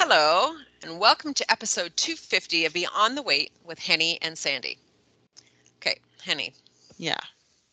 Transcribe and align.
Hello, 0.00 0.54
and 0.84 1.00
welcome 1.00 1.34
to 1.34 1.50
episode 1.50 1.94
250 1.96 2.66
of 2.66 2.72
Beyond 2.72 3.16
the 3.16 3.22
Weight 3.22 3.50
with 3.64 3.80
Henny 3.80 4.16
and 4.22 4.38
Sandy. 4.38 4.78
Okay, 5.80 5.98
Henny. 6.22 6.54
Yeah. 6.98 7.18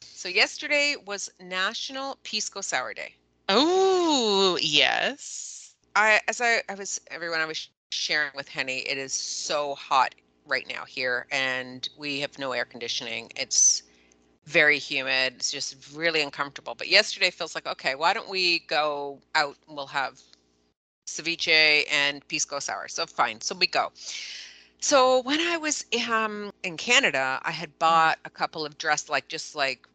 So 0.01 0.27
yesterday 0.27 0.95
was 1.05 1.29
National 1.39 2.17
Pisco 2.23 2.61
Sour 2.61 2.95
Day. 2.95 3.13
Oh, 3.47 4.57
yes. 4.59 5.75
I 5.95 6.19
as 6.27 6.41
I, 6.41 6.63
I 6.67 6.73
was 6.73 6.99
everyone 7.11 7.41
I 7.41 7.45
was 7.45 7.69
sharing 7.91 8.31
with 8.35 8.49
Henny, 8.49 8.79
it 8.79 8.97
is 8.97 9.13
so 9.13 9.75
hot 9.75 10.15
right 10.47 10.67
now 10.67 10.83
here 10.83 11.27
and 11.31 11.87
we 11.95 12.19
have 12.21 12.39
no 12.39 12.53
air 12.53 12.65
conditioning. 12.65 13.31
It's 13.35 13.83
very 14.45 14.79
humid. 14.79 15.35
It's 15.35 15.51
just 15.51 15.95
really 15.95 16.23
uncomfortable. 16.23 16.73
But 16.73 16.87
yesterday 16.87 17.29
feels 17.29 17.53
like, 17.53 17.67
okay, 17.67 17.93
why 17.93 18.15
don't 18.15 18.29
we 18.29 18.59
go 18.67 19.19
out 19.35 19.57
and 19.67 19.77
we'll 19.77 19.85
have 19.85 20.19
ceviche 21.05 21.83
and 21.91 22.27
pisco 22.27 22.59
sour. 22.59 22.87
So 22.87 23.05
fine. 23.05 23.41
So 23.41 23.55
we 23.55 23.67
go. 23.67 23.91
So 24.79 25.21
when 25.21 25.39
I 25.39 25.57
was 25.57 25.85
um, 26.11 26.51
in 26.63 26.77
Canada, 26.77 27.39
I 27.43 27.51
had 27.51 27.77
bought 27.79 28.19
a 28.25 28.29
couple 28.29 28.65
of 28.65 28.77
dress 28.77 29.09
like 29.09 29.27
just 29.27 29.55
like 29.55 29.87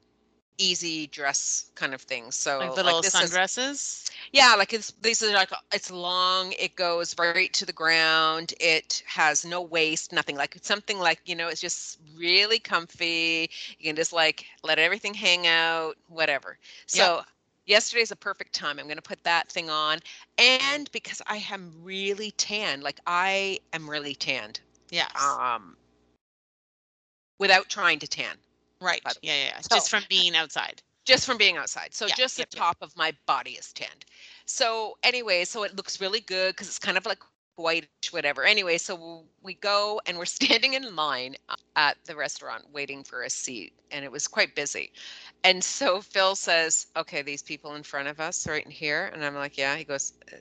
easy 0.58 1.06
dress 1.06 1.70
kind 1.74 1.94
of 1.94 2.02
things. 2.02 2.34
So 2.36 2.58
Like 2.58 2.76
little 2.76 3.00
this 3.00 3.14
is- 3.14 3.30
sundresses. 3.32 4.10
yeah, 4.32 4.54
like 4.58 4.72
it's 4.74 4.92
these 5.00 5.22
are 5.22 5.32
like 5.32 5.50
it's 5.72 5.90
long. 5.90 6.52
It 6.58 6.76
goes 6.76 7.14
right 7.18 7.52
to 7.54 7.64
the 7.64 7.72
ground. 7.72 8.52
It 8.60 9.02
has 9.06 9.44
no 9.44 9.62
waist, 9.62 10.12
nothing. 10.12 10.36
Like 10.36 10.56
it's 10.56 10.68
something 10.68 10.98
like 10.98 11.20
you 11.24 11.34
know, 11.34 11.48
it's 11.48 11.60
just 11.60 11.98
really 12.16 12.58
comfy. 12.58 13.48
You 13.78 13.86
can 13.86 13.96
just 13.96 14.12
like 14.12 14.44
let 14.62 14.78
everything 14.78 15.14
hang 15.14 15.46
out, 15.46 15.94
whatever. 16.08 16.58
So 16.86 17.22
yesterday's 17.70 18.10
a 18.10 18.16
perfect 18.16 18.52
time. 18.52 18.78
I'm 18.78 18.88
gonna 18.88 19.00
put 19.00 19.22
that 19.24 19.48
thing 19.48 19.70
on, 19.70 20.00
and 20.38 20.90
because 20.92 21.22
I 21.26 21.36
am 21.50 21.72
really 21.82 22.32
tan, 22.32 22.80
like 22.82 23.00
I 23.06 23.60
am 23.72 23.88
really 23.88 24.14
tanned, 24.14 24.60
Yes. 24.90 25.10
um, 25.16 25.76
without 27.38 27.68
trying 27.68 27.98
to 28.00 28.08
tan 28.08 28.36
right. 28.80 29.02
Yeah, 29.22 29.34
yeah, 29.34 29.44
yeah. 29.44 29.60
So- 29.60 29.76
Just 29.76 29.90
from 29.90 30.04
being 30.08 30.34
outside. 30.36 30.82
just 31.06 31.26
from 31.26 31.38
being 31.38 31.56
outside. 31.56 31.92
So 31.94 32.06
Yeah, 32.06 32.14
just 32.14 32.38
yep, 32.38 32.50
the 32.50 32.56
yep. 32.56 32.60
top 32.66 32.76
of 32.82 32.96
my 32.96 33.12
body 33.26 33.52
is 33.52 33.72
tanned. 33.72 34.04
So 34.46 34.96
anyway, 35.02 35.44
so 35.44 35.62
it 35.64 35.74
looks 35.74 36.00
really 36.00 36.20
good 36.20 36.54
because 36.54 36.68
it's 36.68 36.78
kind 36.78 36.96
of 36.98 37.06
like 37.06 37.18
whitish, 37.60 38.12
whatever. 38.12 38.44
Anyway, 38.44 38.78
so 38.78 39.26
we 39.42 39.54
go 39.54 40.00
and 40.06 40.18
we're 40.18 40.24
standing 40.26 40.74
in 40.74 40.96
line 40.96 41.36
uh, 41.48 41.56
at 41.76 41.98
the 42.06 42.16
restaurant 42.16 42.64
waiting 42.72 43.04
for 43.04 43.22
a 43.24 43.30
seat, 43.30 43.74
and 43.92 44.04
it 44.04 44.12
was 44.12 44.28
quite 44.28 44.54
busy. 44.56 44.92
And 45.44 45.62
so 45.64 46.00
Phil 46.02 46.36
says, 46.36 46.86
"Okay, 46.96 47.22
these 47.22 47.42
people 47.42 47.74
in 47.76 47.84
front 47.84 48.08
of 48.08 48.20
us, 48.20 48.46
right 48.48 48.64
in 48.64 48.72
here," 48.72 49.10
and 49.14 49.24
I'm 49.24 49.34
like, 49.36 49.58
"Yeah." 49.58 49.76
He 49.76 49.84
goes, 49.84 50.14
"Uh, 50.32 50.36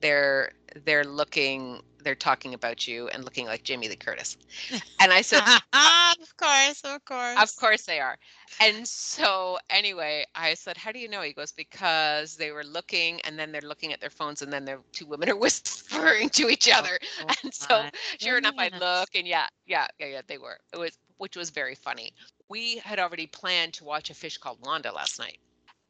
"They're 0.00 0.50
they're 0.84 1.04
looking." 1.04 1.80
They're 2.02 2.14
talking 2.14 2.54
about 2.54 2.86
you 2.86 3.08
and 3.08 3.24
looking 3.24 3.46
like 3.46 3.64
Jamie 3.64 3.88
Lee 3.88 3.96
Curtis. 3.96 4.36
And 5.00 5.12
I 5.12 5.22
said, 5.22 5.42
of 5.72 6.36
course, 6.36 6.82
of 6.84 7.04
course. 7.04 7.36
of 7.42 7.56
course 7.56 7.84
they 7.84 8.00
are. 8.00 8.16
And 8.60 8.86
so 8.86 9.58
anyway, 9.70 10.24
I 10.34 10.54
said, 10.54 10.76
"How 10.76 10.92
do 10.92 10.98
you 10.98 11.08
know?" 11.08 11.22
He 11.22 11.32
goes, 11.32 11.52
"Because 11.52 12.36
they 12.36 12.50
were 12.52 12.64
looking, 12.64 13.20
and 13.22 13.38
then 13.38 13.52
they're 13.52 13.60
looking 13.60 13.92
at 13.92 14.00
their 14.00 14.10
phones, 14.10 14.42
and 14.42 14.52
then 14.52 14.64
the 14.64 14.82
two 14.92 15.06
women 15.06 15.28
are 15.30 15.36
whispering 15.36 16.28
to 16.30 16.48
each 16.48 16.68
other." 16.70 16.98
Oh 17.20 17.26
And 17.44 17.52
so, 17.54 17.82
my 17.82 17.90
sure 18.20 18.38
enough, 18.38 18.54
I 18.58 18.68
look, 18.78 19.08
and 19.14 19.26
yeah, 19.26 19.46
yeah, 19.66 19.86
yeah, 19.98 20.06
yeah, 20.06 20.22
they 20.26 20.38
were. 20.38 20.58
It 20.72 20.78
was, 20.78 20.98
which 21.18 21.36
was 21.36 21.50
very 21.50 21.74
funny. 21.74 22.12
We 22.48 22.78
had 22.78 22.98
already 22.98 23.26
planned 23.26 23.74
to 23.74 23.84
watch 23.84 24.10
a 24.10 24.14
fish 24.14 24.38
called 24.38 24.58
Wanda 24.64 24.92
last 24.92 25.18
night, 25.18 25.38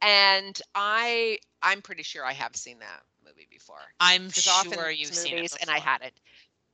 and 0.01 0.59
I, 0.75 1.39
I'm 1.61 1.81
pretty 1.81 2.03
sure 2.03 2.25
I 2.25 2.33
have 2.33 2.55
seen 2.55 2.79
that 2.79 3.03
before 3.57 3.95
I'm 3.99 4.29
sure 4.31 4.89
you've 4.91 5.15
seen 5.15 5.37
it 5.37 5.47
movies 5.47 5.57
and 5.61 5.69
I 5.69 5.79
hadn't. 5.79 6.13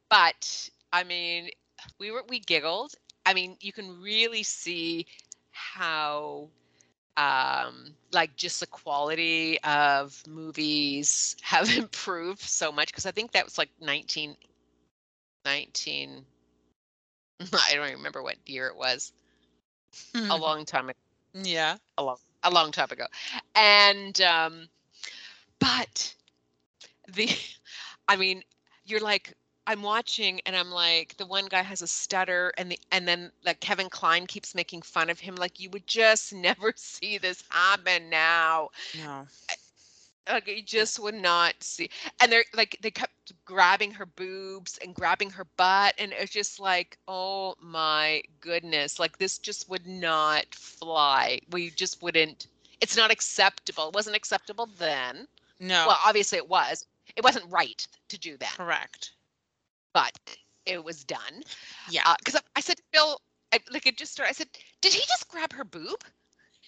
But 0.10 0.70
I 0.92 1.04
mean, 1.04 1.50
we 2.00 2.12
were 2.12 2.24
we 2.28 2.40
giggled. 2.40 2.94
I 3.26 3.34
mean, 3.34 3.58
you 3.62 3.74
can 3.74 4.02
really 4.02 4.44
see 4.44 5.06
how 5.52 6.50
um 7.18 7.96
like 8.14 8.36
just 8.36 8.60
the 8.62 8.68
quality 8.68 9.60
of 9.64 10.24
movies 10.28 11.36
have 11.44 11.70
improved 11.78 12.42
so 12.42 12.72
much 12.72 12.88
because 12.88 13.06
I 13.06 13.12
think 13.12 13.32
that 13.34 13.46
was 13.46 13.58
like 13.58 13.70
19 13.82 14.36
19 15.46 16.26
I 17.54 17.76
don't 17.76 17.92
remember 17.94 18.24
what 18.24 18.38
year 18.48 18.68
it 18.68 18.76
was. 18.78 19.14
A 20.30 20.38
long 20.38 20.66
time 20.66 20.90
ago 20.90 20.98
Yeah. 21.34 21.78
a 21.98 22.04
long 22.04 22.18
a 22.44 22.52
long 22.52 22.72
time 22.72 22.88
ago 22.92 23.06
and 23.56 24.20
um 24.22 24.70
but 25.60 26.16
the 27.12 27.30
i 28.08 28.16
mean 28.16 28.42
you're 28.86 29.00
like 29.00 29.34
i'm 29.68 29.82
watching 29.82 30.40
and 30.46 30.56
i'm 30.56 30.70
like 30.72 31.16
the 31.18 31.26
one 31.26 31.46
guy 31.48 31.62
has 31.62 31.82
a 31.82 31.88
stutter 31.88 32.52
and 32.58 32.72
the 32.72 32.80
and 32.92 33.08
then 33.08 33.32
like 33.46 33.60
kevin 33.60 33.90
kline 33.90 34.26
keeps 34.26 34.54
making 34.56 34.82
fun 34.82 35.10
of 35.10 35.20
him 35.20 35.36
like 35.36 35.60
you 35.60 35.70
would 35.70 35.88
just 35.88 36.34
never 36.34 36.74
see 36.76 37.18
this 37.18 37.44
happen 37.50 38.10
now 38.10 38.70
No. 38.98 39.28
like 40.32 40.48
you 40.48 40.62
just 40.62 41.00
would 41.00 41.16
not 41.16 41.54
see 41.62 41.90
and 42.22 42.32
they're 42.32 42.46
like 42.56 42.78
they 42.82 42.92
kept 42.92 43.34
grabbing 43.46 43.92
her 43.92 44.06
boobs 44.06 44.78
and 44.84 44.94
grabbing 44.96 45.30
her 45.32 45.46
butt 45.58 45.94
and 45.98 46.14
it's 46.18 46.32
just 46.32 46.60
like 46.60 46.98
oh 47.08 47.56
my 47.62 48.22
goodness 48.40 49.00
like 49.00 49.18
this 49.18 49.38
just 49.38 49.70
would 49.70 49.86
not 49.88 50.46
fly 50.54 51.40
we 51.52 51.70
just 51.70 52.02
wouldn't 52.02 52.48
it's 52.82 52.96
not 52.98 53.12
acceptable 53.12 53.88
it 53.90 53.94
wasn't 53.96 54.16
acceptable 54.16 54.70
then 54.78 55.28
No. 55.60 55.86
well 55.88 56.00
obviously 56.06 56.38
it 56.38 56.50
was 56.50 56.86
it 57.16 57.24
wasn't 57.24 57.46
right 57.52 57.88
to 58.10 58.18
do 58.18 58.38
that 58.38 58.58
correct. 58.58 59.14
but 59.94 60.18
it 60.66 60.84
was 60.84 61.04
done 61.04 61.44
Yeah. 61.86 62.04
because 62.20 62.36
I, 62.36 62.42
I 62.56 62.62
said 62.62 62.80
bill 62.92 63.22
I, 63.54 63.60
like 63.72 63.86
it 63.88 63.98
just 63.98 64.12
started 64.14 64.30
i 64.32 64.34
said 64.34 64.48
did 64.82 64.94
he 64.94 65.02
just 65.08 65.28
grab 65.30 65.54
her 65.54 65.64
boob 65.66 66.04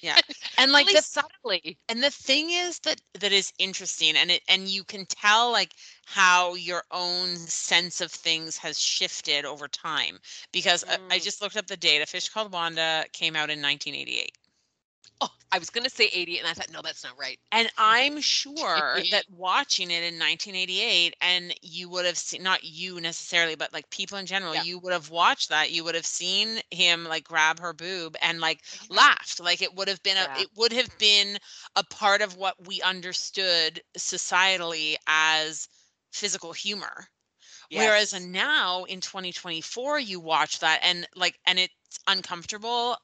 Yeah. 0.02 0.18
and 0.58 0.72
like 0.72 0.88
really 0.88 0.96
the 0.96 1.02
subtly 1.02 1.78
and 1.90 2.04
the 2.04 2.12
thing 2.12 2.52
is 2.52 2.80
that 2.80 3.02
that 3.20 3.32
is 3.32 3.54
interesting 3.60 4.16
and 4.16 4.32
it 4.32 4.42
and 4.48 4.68
you 4.68 4.84
can 4.84 5.06
tell 5.06 5.52
like 5.52 5.74
how 6.06 6.56
your 6.56 6.84
own 6.92 7.36
sense 7.38 8.02
of 8.02 8.12
things 8.12 8.58
has 8.58 8.80
shifted 8.80 9.46
over 9.46 9.68
time 9.68 10.20
because 10.52 10.84
I, 10.88 10.98
I 11.12 11.20
Mm. 11.20 11.24
just 11.24 11.42
looked 11.42 11.58
up 11.58 11.68
the 11.68 11.78
date 11.78 12.02
a 12.02 12.06
fish 12.06 12.30
called 12.30 12.52
wanda 12.54 13.06
came 13.14 13.36
out 13.36 13.50
in 13.50 13.62
1988 13.62 14.38
oh 15.22 15.30
i 15.52 15.58
was 15.58 15.70
gonna 15.70 15.90
say 15.90 16.10
80 16.14 16.38
and 16.40 16.48
i 16.48 16.54
thought 16.54 16.70
no 16.72 16.82
that's 16.82 17.04
not 17.04 17.18
right. 17.20 17.40
And 17.52 17.70
i'm 17.78 18.22
sure 18.22 19.04
that 19.12 19.26
watching 19.30 19.92
it 19.92 20.04
in 20.04 20.18
1988 20.20 21.16
and 21.22 21.54
you 21.62 21.90
would 21.90 22.06
have 22.06 22.18
seen 22.18 22.44
not 22.44 22.64
you 22.64 23.00
necessarily 23.00 23.56
but 23.56 23.74
like 23.74 23.90
people 23.90 24.18
in 24.18 24.26
general 24.26 24.54
Yeah. 24.54 24.64
you 24.64 24.80
would 24.80 24.94
have 24.94 25.10
watched 25.10 25.50
that 25.50 25.72
you 25.72 25.84
would 25.84 25.96
have 25.96 26.06
seen 26.06 26.60
him 26.72 27.04
like 27.06 27.24
grab 27.24 27.60
her 27.60 27.74
boob 27.74 28.16
and 28.22 28.40
like 28.40 28.64
laughed. 28.90 29.40
Like 29.40 29.62
it 29.62 29.76
would 29.76 29.88
have 29.88 30.02
been 30.04 30.18
a 30.18 30.24
Yeah. 30.24 30.42
it 30.42 30.50
would 30.56 30.74
have 30.74 30.98
been 30.98 31.38
a 31.76 31.84
part 31.84 32.22
of 32.22 32.36
what 32.36 32.68
we 32.68 32.82
understood 32.82 33.82
societally 33.98 34.96
as 35.08 35.68
physical 36.12 36.54
humor. 36.54 37.08
Whereas 37.72 38.14
now 38.20 38.84
in 38.86 39.02
2024 39.02 40.00
you 40.00 40.20
watch 40.20 40.60
that 40.60 40.80
and 40.84 41.08
like 41.16 41.40
and 41.46 41.60
it's 41.60 42.00
uncomfortable 42.08 42.98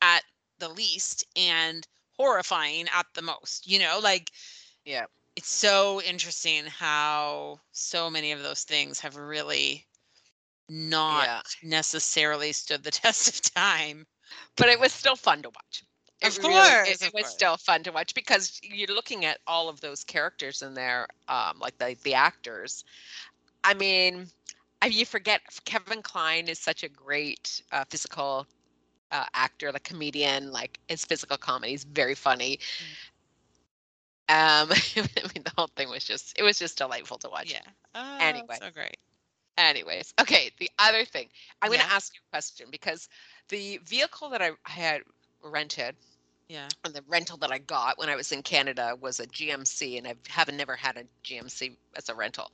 at 0.00 0.22
the 0.58 0.68
least 0.68 1.24
and 1.36 1.86
horrifying 2.16 2.86
at 2.94 3.06
the 3.14 3.22
most 3.22 3.66
you 3.66 3.78
know 3.78 3.98
like 4.02 4.30
yeah 4.84 5.06
it's 5.36 5.48
so 5.50 6.00
interesting 6.02 6.64
how 6.66 7.60
so 7.72 8.10
many 8.10 8.32
of 8.32 8.42
those 8.42 8.64
things 8.64 9.00
have 9.00 9.16
really 9.16 9.86
not 10.68 11.24
Yeah. 11.26 11.40
necessarily 11.62 12.52
stood 12.52 12.82
the 12.82 12.90
test 13.02 13.28
of 13.28 13.54
time 13.54 14.06
but 14.56 14.68
it 14.68 14.78
was 14.80 14.92
still 14.92 15.16
fun 15.16 15.42
to 15.42 15.48
watch. 15.50 15.84
It 16.20 16.36
Of 16.36 16.38
really- 16.38 16.52
course, 16.54 16.88
it, 16.88 17.02
of 17.02 17.12
was 17.14 17.22
course. 17.22 17.32
still 17.32 17.56
fun 17.56 17.82
to 17.84 17.92
watch 17.92 18.14
because 18.14 18.60
you're 18.62 18.88
looking 18.88 19.24
at 19.24 19.38
all 19.46 19.68
of 19.68 19.80
those 19.80 20.04
characters 20.04 20.62
in 20.62 20.74
there, 20.74 21.06
um, 21.28 21.58
like 21.60 21.78
the 21.78 21.96
the 22.02 22.14
actors. 22.14 22.84
I 23.64 23.74
mean, 23.74 24.26
I, 24.82 24.86
you 24.86 25.06
forget 25.06 25.40
Kevin 25.64 26.02
Kline 26.02 26.48
is 26.48 26.58
such 26.58 26.82
a 26.82 26.88
great 26.88 27.62
uh, 27.72 27.84
physical 27.88 28.46
uh, 29.12 29.24
actor, 29.34 29.72
like 29.72 29.84
comedian. 29.84 30.52
Like 30.52 30.78
his 30.88 31.04
physical 31.04 31.36
comedy 31.36 31.74
is 31.74 31.84
very 31.84 32.14
funny. 32.14 32.58
Um, 34.28 34.70
I 34.96 35.08
mean, 35.34 35.44
the 35.44 35.52
whole 35.56 35.70
thing 35.76 35.88
was 35.88 36.04
just 36.04 36.38
it 36.38 36.42
was 36.42 36.58
just 36.58 36.78
delightful 36.78 37.18
to 37.18 37.28
watch. 37.30 37.50
yeah 37.50 37.60
oh, 37.94 38.18
Anyway. 38.20 38.56
so 38.60 38.70
great 38.70 38.96
Anyways, 39.58 40.14
okay. 40.20 40.52
The 40.60 40.70
other 40.78 41.04
thing, 41.04 41.28
I'm 41.60 41.70
going 41.70 41.80
to 41.80 41.92
ask 41.92 42.14
you 42.14 42.20
a 42.28 42.30
question 42.30 42.68
because 42.70 43.08
the 43.48 43.80
vehicle 43.84 44.30
that 44.30 44.40
I 44.40 44.52
had 44.62 45.02
rented 45.42 45.96
yeah 46.48 46.68
and 46.84 46.94
the 46.94 47.02
rental 47.08 47.36
that 47.38 47.50
I 47.50 47.58
got 47.58 47.98
when 47.98 48.08
I 48.08 48.16
was 48.16 48.30
in 48.32 48.42
Canada 48.42 48.96
was 49.00 49.18
a 49.18 49.26
GMC, 49.26 49.98
and 49.98 50.06
I 50.06 50.14
haven't 50.28 50.56
never 50.56 50.76
had 50.76 50.96
a 50.96 51.02
GMC 51.24 51.76
as 51.96 52.08
a 52.08 52.14
rental. 52.14 52.52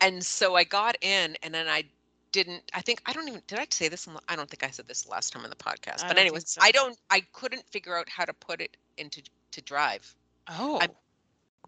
And 0.00 0.24
so 0.26 0.56
I 0.56 0.64
got 0.64 0.96
in, 1.02 1.36
and 1.44 1.54
then 1.54 1.68
I 1.68 1.84
didn't. 2.32 2.62
I 2.74 2.80
think 2.80 3.02
I 3.06 3.12
don't 3.12 3.28
even. 3.28 3.42
Did 3.46 3.58
I 3.58 3.66
say 3.70 3.88
this? 3.88 4.06
On 4.08 4.14
the, 4.14 4.20
I 4.28 4.36
don't 4.36 4.48
think 4.48 4.62
I 4.62 4.70
said 4.70 4.86
this 4.88 5.08
last 5.08 5.32
time 5.32 5.44
in 5.44 5.50
the 5.50 5.56
podcast. 5.56 6.04
I 6.04 6.08
But 6.08 6.18
anyways, 6.18 6.50
so. 6.50 6.60
I 6.62 6.70
don't. 6.70 6.96
I 7.10 7.20
couldn't 7.32 7.64
figure 7.70 7.96
out 7.96 8.08
how 8.08 8.24
to 8.24 8.32
put 8.32 8.60
it 8.60 8.76
into 8.96 9.22
to 9.52 9.60
drive. 9.62 10.14
oh 10.48 10.80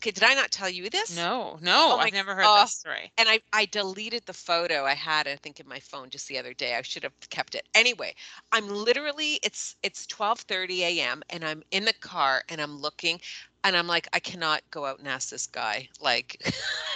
Okay, 0.02 0.10
did 0.10 0.24
I 0.24 0.34
not 0.34 0.50
tell 0.50 0.68
you 0.68 0.90
this? 0.90 1.16
No, 1.16 1.60
no, 1.62 1.92
Oh 1.92 1.98
I've 1.98 2.12
never 2.12 2.34
heard 2.34 2.44
oh. 2.44 2.62
this 2.62 2.74
story. 2.74 3.12
and 3.18 3.28
I, 3.28 3.38
I 3.52 3.66
deleted 3.66 4.24
the 4.26 4.32
photo 4.32 4.84
I 4.84 4.94
had, 4.94 5.28
I 5.28 5.36
think, 5.36 5.60
in 5.60 5.68
my 5.68 5.78
phone 5.78 6.10
just 6.10 6.26
the 6.26 6.38
other 6.38 6.52
day. 6.52 6.74
I 6.74 6.82
should 6.82 7.04
have 7.04 7.12
kept 7.30 7.54
it. 7.54 7.68
Anyway, 7.72 8.16
I'm 8.50 8.68
literally 8.68 9.38
it's 9.44 9.76
it's 9.84 10.04
12:30 10.08 10.80
a.m. 10.80 11.22
and 11.30 11.44
I'm 11.44 11.62
in 11.70 11.84
the 11.84 11.92
car 11.92 12.42
and 12.48 12.60
I'm 12.60 12.80
looking 12.80 13.20
and 13.64 13.76
I'm 13.76 13.86
like, 13.86 14.08
I 14.12 14.20
cannot 14.20 14.62
go 14.70 14.84
out 14.84 14.98
and 14.98 15.08
ask 15.08 15.30
this 15.30 15.46
guy. 15.46 15.88
Like 16.00 16.42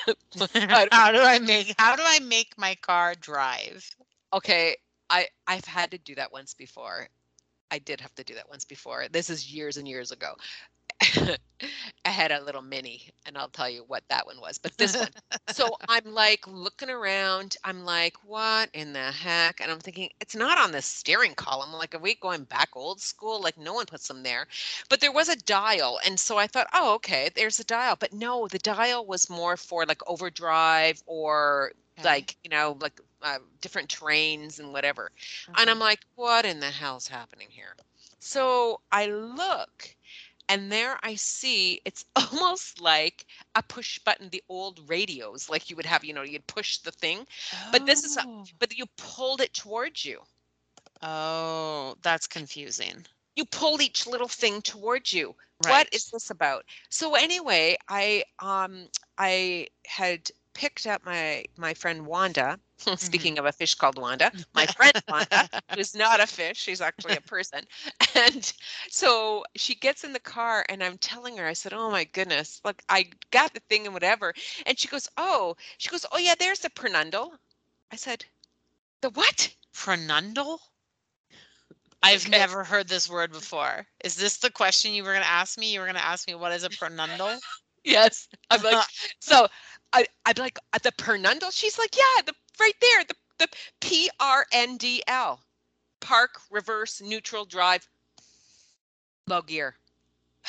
how 0.69 1.13
do 1.13 1.21
I 1.21 1.39
make 1.39 1.75
how 1.79 1.97
do 1.97 2.03
I 2.05 2.21
make 2.21 2.55
my 2.59 2.75
car 2.77 3.15
drive? 3.15 3.89
okay, 4.33 4.77
I 5.11 5.27
I've 5.47 5.65
had 5.65 5.91
to 5.93 5.99
do 5.99 6.15
that 6.17 6.33
once 6.33 6.55
before. 6.55 7.09
I 7.71 7.79
did 7.79 8.01
have 8.01 8.15
to 8.15 8.25
do 8.25 8.35
that 8.35 8.49
once 8.49 8.65
before. 8.65 9.07
This 9.11 9.29
is 9.29 9.53
years 9.53 9.77
and 9.77 9.89
years 9.89 10.13
ago. 10.13 10.35
I 12.05 12.11
had 12.11 12.33
a 12.33 12.43
little 12.43 12.63
mini, 12.63 13.11
and 13.27 13.37
I'll 13.37 13.49
tell 13.49 13.69
you 13.69 13.85
what 13.87 14.05
that 14.09 14.27
one 14.27 14.41
was. 14.41 14.59
But 14.59 14.77
this 14.79 14.99
one, 14.99 15.13
so 15.47 15.77
I'm 15.89 16.05
like 16.15 16.47
looking 16.47 16.91
around. 16.91 17.57
I'm 17.65 17.85
like, 17.85 18.17
what 18.25 18.71
in 18.73 18.93
the 18.93 19.13
heck? 19.13 19.61
And 19.61 19.71
I'm 19.71 19.81
thinking, 19.81 20.11
it's 20.21 20.35
not 20.37 20.59
on 20.59 20.73
the 20.73 20.83
steering 20.83 21.35
column. 21.35 21.73
Like, 21.73 21.95
are 21.95 21.99
we 21.99 22.15
going 22.15 22.45
back 22.45 22.71
old 22.77 23.01
school? 23.01 23.41
Like, 23.43 23.59
no 23.59 23.75
one 23.75 23.87
puts 23.87 24.09
them 24.09 24.23
there. 24.23 24.47
But 24.89 25.01
there 25.01 25.13
was 25.13 25.29
a 25.29 25.37
dial. 25.37 25.99
And 26.07 26.19
so 26.19 26.39
I 26.39 26.47
thought, 26.47 26.69
oh, 26.73 26.95
okay, 26.97 27.31
there's 27.35 27.61
a 27.61 27.65
dial. 27.65 27.97
But 27.99 28.13
no, 28.13 28.49
the 28.49 28.59
dial 28.59 29.07
was 29.07 29.31
more 29.31 29.57
for 29.57 29.85
like 29.87 30.01
overdrive 30.09 31.03
or 31.07 31.73
Okay. 31.99 32.05
like, 32.05 32.37
you 32.45 32.51
know, 32.51 32.77
like 32.81 33.01
uh, 33.23 33.39
different 33.61 33.89
trains 33.91 34.59
and 34.59 34.73
whatever. 34.73 35.11
And 35.57 35.71
I'm 35.71 35.79
like, 35.81 36.01
what 36.15 36.45
in 36.47 36.61
the 36.61 36.71
hell's 36.71 37.09
happening 37.09 37.49
here? 37.51 37.75
So 38.21 38.81
I 38.93 39.07
look 39.07 39.96
and 40.49 40.71
there 40.73 40.99
I 41.03 41.15
see 41.17 41.81
it's 41.85 42.05
almost 42.17 42.81
like 42.81 43.27
a 43.55 43.63
push 43.63 43.99
button, 43.99 44.29
the 44.31 44.43
old 44.49 44.89
radios, 44.89 45.49
like 45.49 45.71
you 45.71 45.77
would 45.77 45.87
have, 45.87 46.05
you 46.05 46.13
know, 46.15 46.23
you'd 46.23 46.47
push 46.47 46.79
the 46.79 46.93
thing, 46.93 47.27
but 47.71 47.87
this 47.87 48.05
is 48.05 48.17
a- 48.17 48.25
Oh. 48.25 48.49
but 48.59 48.77
you 48.77 48.87
pulled 48.97 49.41
it 49.41 49.53
towards 49.55 50.05
you. 50.05 50.23
Oh, 51.03 51.97
that's 52.03 52.27
confusing. 52.27 53.07
You 53.37 53.45
pull 53.45 53.81
each 53.81 54.07
little 54.07 54.29
thing 54.29 54.63
towards 54.63 55.13
you. 55.13 55.37
What 55.59 55.89
Right. 55.89 55.93
is 55.93 56.11
this 56.11 56.31
about? 56.31 56.65
So 56.89 57.15
anyway, 57.15 57.77
I 57.89 58.25
um 58.41 58.89
I 59.19 59.69
had 59.87 60.31
picked 60.55 60.87
up 60.87 61.05
my 61.05 61.45
my 61.57 61.75
friend 61.75 62.07
Wanda. 62.07 62.59
Mm-hmm. 63.01 63.01
Speaking 63.01 63.39
of 63.39 63.45
a 63.47 63.53
fish 63.53 63.75
called 63.75 63.99
Wanda, 63.99 64.33
my 64.55 64.67
friend 64.67 64.93
Wanda, 65.09 65.49
who's 65.75 65.95
not 65.95 66.21
a 66.21 66.27
fish, 66.27 66.59
she's 66.59 66.81
actually 66.81 67.15
a 67.17 67.21
person. 67.21 67.61
And 68.17 68.53
so 68.89 69.45
she 69.57 69.75
gets 69.75 70.05
in 70.05 70.13
the 70.13 70.21
car 70.21 70.65
and 70.69 70.83
I'm 70.83 70.99
telling 70.99 71.37
her, 71.37 71.47
I 71.47 71.53
said, 71.55 71.73
Oh 71.73 71.91
my 71.91 72.05
goodness, 72.05 72.61
look, 72.65 72.83
I 72.89 73.07
got 73.31 73.53
the 73.55 73.61
thing 73.61 73.85
and 73.87 73.95
whatever. 73.95 74.35
And 74.67 74.79
she 74.79 74.89
goes, 74.89 75.09
Oh, 75.17 75.57
she 75.79 75.89
goes, 75.91 76.07
Oh 76.13 76.19
yeah, 76.19 76.35
there's 76.39 76.61
the 76.61 76.71
pernundle. 76.71 77.33
I 77.93 77.97
said, 77.97 78.25
The 79.03 79.11
what? 79.11 79.55
Pronundle? 79.73 80.59
I've 82.03 82.27
Okay. 82.27 82.29
never 82.29 82.65
heard 82.65 82.89
this 82.89 83.09
word 83.09 83.33
before. 83.33 83.87
Is 84.05 84.17
this 84.17 84.39
the 84.39 84.51
question 84.51 84.93
you 84.95 85.03
were 85.05 85.13
going 85.13 85.25
to 85.25 85.29
ask 85.31 85.59
me? 85.59 85.73
You 85.73 85.81
were 85.81 85.87
going 85.87 85.97
to 85.97 86.05
ask 86.05 86.27
me 86.27 86.35
what 86.35 86.53
is 86.53 86.65
a 86.65 86.71
pronundle? 86.71 87.41
Yes. 87.85 88.29
I'm 88.51 88.63
like, 88.63 88.81
so 89.21 89.49
I, 89.97 90.07
I'm 90.27 90.35
like, 90.39 90.59
"Uh, 90.75 90.79
the 90.83 90.93
pernundle? 90.93 91.51
She's 91.51 91.79
like, 91.79 91.97
yeah, 91.97 92.23
the 92.27 92.35
right 92.61 92.75
there, 92.81 93.05
the, 93.05 93.15
the 93.39 93.49
P 93.81 94.11
R 94.21 94.47
N 94.53 94.77
D 94.77 95.03
L. 95.07 95.41
Park, 96.01 96.39
reverse, 96.51 97.01
neutral, 97.01 97.47
drive, 97.47 97.89
low 99.27 99.41
gear. 99.41 99.75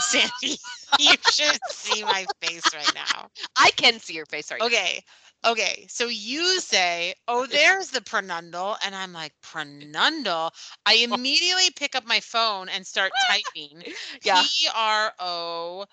Sandy, 0.00 0.56
you 0.98 1.14
should 1.32 1.58
see 1.70 2.04
my 2.04 2.26
face 2.40 2.62
right 2.74 2.92
now. 2.94 3.28
I 3.56 3.70
can 3.72 3.98
see 3.98 4.14
your 4.14 4.26
face 4.26 4.50
right 4.50 4.60
now. 4.60 4.66
Okay. 4.66 5.02
Okay. 5.44 5.86
So 5.88 6.06
you 6.06 6.60
say, 6.60 7.14
oh, 7.28 7.46
there's 7.46 7.90
the 7.90 8.00
pronundle. 8.00 8.76
And 8.84 8.94
I'm 8.94 9.12
like, 9.12 9.32
pronundle? 9.42 10.50
I 10.86 10.94
immediately 11.10 11.70
pick 11.76 11.94
up 11.94 12.06
my 12.06 12.20
phone 12.20 12.68
and 12.68 12.86
start 12.86 13.12
typing 13.28 13.82
Yeah. 14.22 14.42
P 14.42 14.68
R 14.74 15.12
O 15.18 15.86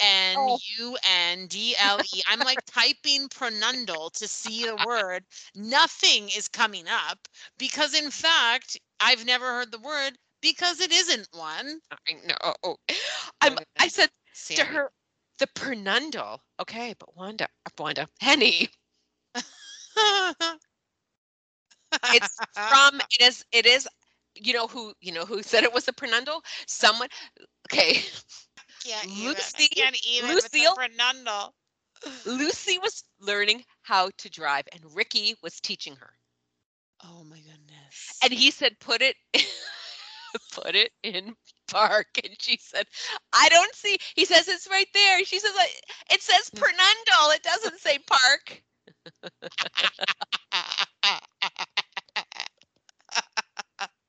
N 0.00 0.36
oh. 0.38 0.58
U 0.78 0.96
N 1.08 1.46
D 1.46 1.74
L 1.78 2.00
E. 2.14 2.22
I'm 2.28 2.40
like 2.40 2.64
typing 2.66 3.28
pronundle 3.28 4.12
to 4.12 4.28
see 4.28 4.64
the 4.64 4.82
word. 4.86 5.24
Nothing 5.54 6.28
is 6.28 6.48
coming 6.48 6.86
up 6.88 7.18
because, 7.58 7.94
in 7.94 8.10
fact, 8.10 8.78
I've 9.00 9.24
never 9.24 9.46
heard 9.46 9.72
the 9.72 9.78
word 9.78 10.18
because 10.40 10.80
it 10.80 10.92
isn't 10.92 11.28
one. 11.32 11.80
I 11.90 12.12
know. 12.26 12.34
Oh, 12.42 12.54
oh. 12.62 12.76
I'm, 13.40 13.58
I 13.78 13.88
said 13.88 14.10
to 14.50 14.64
her, 14.64 14.90
the 15.38 15.46
pernundle. 15.48 16.38
Okay, 16.60 16.94
but 16.98 17.16
Wanda, 17.16 17.48
Wanda, 17.78 18.08
Henny, 18.20 18.68
it's 22.12 22.36
from 22.52 23.00
it 23.10 23.22
is 23.22 23.44
it 23.52 23.66
is 23.66 23.88
you 24.34 24.52
know 24.52 24.66
who 24.66 24.92
you 25.00 25.12
know 25.12 25.24
who 25.24 25.42
said 25.42 25.64
it 25.64 25.72
was 25.72 25.88
a 25.88 25.92
pernundle 25.92 26.40
someone 26.66 27.08
okay 27.70 28.02
can't 28.86 29.10
even. 29.12 29.34
Lucy- 29.36 29.56
I 29.56 29.66
can't 29.82 29.96
even 30.06 30.34
with 30.34 30.50
the 30.52 30.66
lucy 32.26 32.78
was 32.78 33.04
learning 33.20 33.64
how 33.82 34.10
to 34.18 34.28
drive 34.30 34.68
and 34.72 34.94
ricky 34.94 35.36
was 35.42 35.60
teaching 35.60 35.96
her 35.96 36.18
Oh 37.04 37.24
my 37.24 37.38
goodness. 37.40 38.18
and 38.22 38.32
he 38.32 38.50
said 38.50 38.78
put 38.80 39.02
it 39.02 39.16
put 40.52 40.74
it 40.74 40.92
in 41.02 41.34
park 41.68 42.06
and 42.24 42.34
she 42.40 42.56
said 42.60 42.86
i 43.32 43.48
don't 43.48 43.74
see 43.74 43.96
he 44.14 44.24
says 44.24 44.48
it's 44.48 44.68
right 44.70 44.88
there 44.94 45.24
she 45.24 45.38
says 45.38 45.52
it 46.10 46.22
says 46.22 46.50
pernundle 46.50 47.34
it 47.34 47.42
doesn't 47.42 47.78
say 47.80 47.98
park 48.06 48.62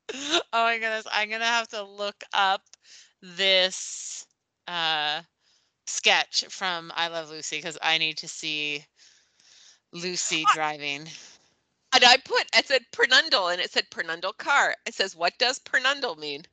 oh 0.13 0.41
my 0.53 0.77
goodness. 0.79 1.07
I'm 1.11 1.29
gonna 1.29 1.45
have 1.45 1.67
to 1.69 1.83
look 1.83 2.23
up 2.33 2.61
this 3.21 4.25
uh 4.67 5.21
sketch 5.85 6.45
from 6.49 6.91
I 6.95 7.07
Love 7.07 7.29
Lucy 7.29 7.57
because 7.57 7.77
I 7.81 7.97
need 7.97 8.17
to 8.17 8.27
see 8.27 8.85
Lucy 9.93 10.45
driving. 10.45 11.09
and 11.93 12.03
i 12.03 12.17
put 12.17 12.45
i 12.53 12.61
said 12.61 12.85
pernundle 12.91 13.51
and 13.51 13.61
it 13.61 13.71
said 13.71 13.89
pernundle 13.89 14.35
car 14.37 14.75
it 14.85 14.93
says 14.93 15.15
what 15.15 15.37
does 15.37 15.59
pernundle 15.59 16.17
mean 16.17 16.45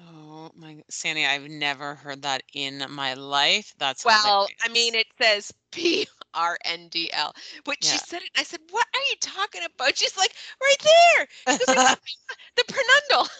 Oh 0.00 0.50
my 0.54 0.82
Sandy, 0.90 1.24
I've 1.26 1.48
never 1.48 1.94
heard 1.94 2.22
that 2.22 2.42
in 2.52 2.84
my 2.90 3.14
life. 3.14 3.74
That's 3.78 4.04
Well, 4.04 4.52
I 4.62 4.68
mean, 4.68 4.94
it 4.94 5.06
says 5.20 5.52
P 5.70 6.06
R 6.34 6.58
N 6.64 6.88
D 6.88 7.10
L. 7.12 7.34
But 7.64 7.82
she 7.82 7.98
said 7.98 8.22
it, 8.22 8.30
I 8.36 8.42
said, 8.44 8.60
"What 8.70 8.86
are 8.94 9.00
you 9.10 9.16
talking 9.20 9.62
about?" 9.64 9.96
She's 9.96 10.16
like, 10.16 10.34
"Right 10.60 10.76
there, 10.82 11.28
"Like, 11.68 11.98
the 12.56 12.64
pernundle." 12.64 13.28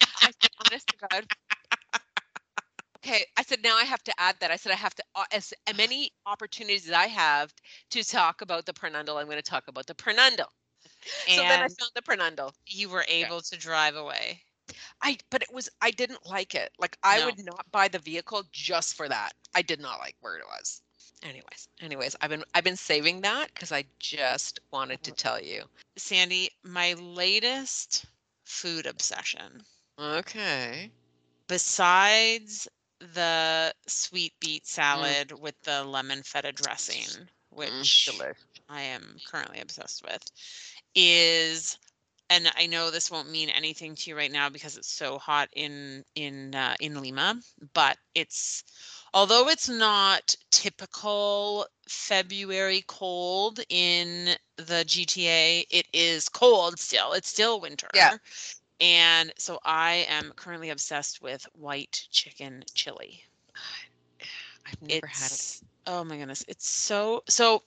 I 0.22 0.30
said, 0.40 0.50
"Honest 0.60 0.88
to 0.90 0.96
God." 1.10 1.26
Okay, 3.04 3.24
I 3.36 3.42
said 3.42 3.62
now 3.62 3.76
I 3.76 3.84
have 3.84 4.02
to 4.04 4.20
add 4.20 4.36
that. 4.40 4.50
I 4.50 4.56
said 4.56 4.72
I 4.72 4.76
have 4.76 4.94
to 4.96 5.04
uh, 5.14 5.24
as 5.32 5.52
many 5.76 6.12
opportunities 6.26 6.86
as 6.86 6.92
I 6.92 7.06
have 7.06 7.54
to 7.90 8.02
talk 8.04 8.40
about 8.40 8.66
the 8.66 8.72
pernundle. 8.72 9.16
I'm 9.18 9.26
going 9.26 9.36
to 9.36 9.42
talk 9.42 9.68
about 9.68 9.86
the 9.86 9.94
pernundle. 9.94 10.48
so 11.26 11.44
then 11.44 11.62
I 11.62 11.68
And 11.68 11.70
found 11.78 11.92
the 11.94 12.02
pernundle. 12.02 12.52
you 12.66 12.88
were 12.88 13.04
able 13.08 13.40
to 13.42 13.56
drive 13.56 13.96
away. 13.96 14.42
I 15.02 15.18
but 15.30 15.42
it 15.42 15.52
was 15.52 15.68
I 15.80 15.90
didn't 15.90 16.26
like 16.26 16.54
it. 16.54 16.72
Like 16.78 16.96
I 17.02 17.18
No. 17.18 17.24
would 17.24 17.38
not 17.44 17.70
buy 17.70 17.88
the 17.88 17.98
vehicle 17.98 18.44
just 18.52 18.94
for 18.94 19.08
that. 19.08 19.32
I 19.54 19.62
did 19.62 19.80
not 19.80 19.98
like 20.00 20.16
where 20.20 20.36
it 20.36 20.46
was. 20.46 20.82
Anyways, 21.22 21.68
anyways, 21.80 22.16
I've 22.20 22.30
been 22.30 22.44
I've 22.54 22.64
been 22.64 22.76
saving 22.76 23.20
that 23.22 23.48
because 23.54 23.72
I 23.72 23.84
just 23.98 24.60
wanted 24.72 25.02
to 25.04 25.12
tell 25.12 25.40
you. 25.40 25.64
Sandy, 25.96 26.50
my 26.64 26.94
latest 26.94 28.06
food 28.44 28.86
obsession, 28.86 29.66
Okay. 29.98 30.90
besides 31.48 32.68
the 33.00 33.72
sweet 33.86 34.32
beet 34.40 34.66
salad 34.66 35.32
with 35.32 35.60
the 35.62 35.84
lemon 35.84 36.22
feta 36.22 36.52
dressing, 36.52 37.28
which 37.50 38.08
delish. 38.10 38.36
I 38.68 38.82
am 38.82 39.16
currently 39.26 39.60
obsessed 39.60 40.02
with, 40.04 40.22
is 40.94 41.78
and 42.30 42.50
I 42.56 42.66
know 42.66 42.90
this 42.90 43.10
won't 43.10 43.30
mean 43.30 43.48
anything 43.48 43.94
to 43.94 44.10
you 44.10 44.16
right 44.16 44.30
now 44.30 44.50
because 44.50 44.76
it's 44.76 44.92
so 44.92 45.18
hot 45.18 45.48
in 45.54 46.04
in 46.14 46.54
uh, 46.54 46.74
in 46.80 47.00
Lima, 47.00 47.40
but 47.72 47.96
it's 48.14 48.64
although 49.14 49.48
it's 49.48 49.68
not 49.68 50.34
typical 50.50 51.66
February 51.88 52.84
cold 52.86 53.60
in 53.70 54.36
the 54.56 54.84
GTA, 54.84 55.64
it 55.70 55.86
is 55.92 56.28
cold 56.28 56.78
still. 56.78 57.12
It's 57.12 57.28
still 57.28 57.60
winter. 57.60 57.88
Yeah. 57.94 58.18
And 58.80 59.32
so 59.38 59.58
I 59.64 60.06
am 60.08 60.32
currently 60.36 60.70
obsessed 60.70 61.20
with 61.22 61.44
white 61.52 62.06
chicken 62.10 62.64
chili. 62.74 63.24
I've 64.66 64.82
never 64.82 65.06
had 65.06 65.32
it. 65.32 65.62
Oh 65.86 66.04
my 66.04 66.16
goodness, 66.18 66.44
it's 66.48 66.68
so 66.68 67.22
so 67.28 67.62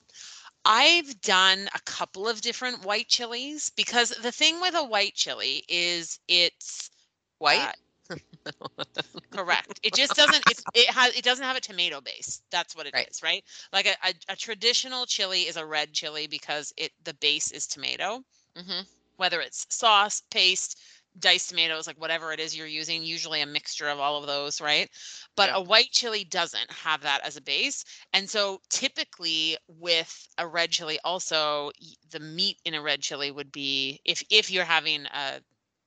I've 0.64 1.20
done 1.20 1.68
a 1.74 1.80
couple 1.84 2.28
of 2.28 2.40
different 2.40 2.84
white 2.84 3.08
chilies 3.08 3.70
because 3.70 4.10
the 4.10 4.32
thing 4.32 4.60
with 4.60 4.74
a 4.74 4.84
white 4.84 5.14
chili 5.14 5.64
is 5.68 6.20
it's 6.28 6.90
White? 7.38 7.70
uh, 8.10 8.16
Correct. 9.30 9.80
It 9.82 9.94
just 9.94 10.14
doesn't. 10.16 10.44
It's 10.46 10.64
it 10.74 10.90
has. 10.90 11.14
It 11.16 11.24
doesn't 11.24 11.44
have 11.44 11.56
a 11.56 11.60
tomato 11.60 12.00
base. 12.00 12.42
That's 12.50 12.76
what 12.76 12.86
it 12.86 12.96
is, 12.98 13.22
Right. 13.22 13.22
right? 13.22 13.42
Like 13.72 13.86
a, 13.86 13.96
a, 14.04 14.14
a 14.30 14.36
traditional 14.36 15.06
chili 15.06 15.42
is 15.42 15.56
a 15.56 15.66
red 15.66 15.92
chili 15.92 16.26
because 16.26 16.72
it 16.76 16.92
the 17.02 17.14
base 17.14 17.50
is 17.50 17.66
tomato. 17.66 18.24
hmm 18.56 18.82
Whether 19.16 19.40
it's 19.40 19.66
sauce, 19.70 20.22
paste, 20.30 20.78
diced 21.18 21.50
tomatoes, 21.50 21.86
like 21.86 21.98
whatever 22.00 22.32
it 22.32 22.40
is 22.40 22.56
you're 22.56 22.66
using, 22.66 23.02
usually 23.02 23.40
a 23.40 23.46
mixture 23.46 23.88
of 23.88 23.98
all 24.00 24.18
of 24.20 24.26
those, 24.26 24.60
right? 24.60 24.88
But 25.36 25.50
Yeah. 25.50 25.54
a 25.54 25.60
white 25.60 25.90
chili 25.92 26.24
doesn't 26.24 26.70
have 26.70 27.02
that 27.02 27.22
as 27.24 27.36
a 27.36 27.40
base. 27.42 27.84
And 28.12 28.28
so 28.30 28.60
typically 28.70 29.56
with 29.68 30.26
a 30.38 30.46
red 30.48 30.70
chili 30.72 30.98
also 31.04 31.70
the 32.10 32.20
meat 32.20 32.60
in 32.64 32.74
a 32.74 32.82
red 32.82 33.02
chili 33.02 33.30
would 33.30 33.52
be 33.52 34.00
if 34.04 34.22
if 34.30 34.50
you're 34.50 34.64
having 34.64 35.06
a 35.06 35.40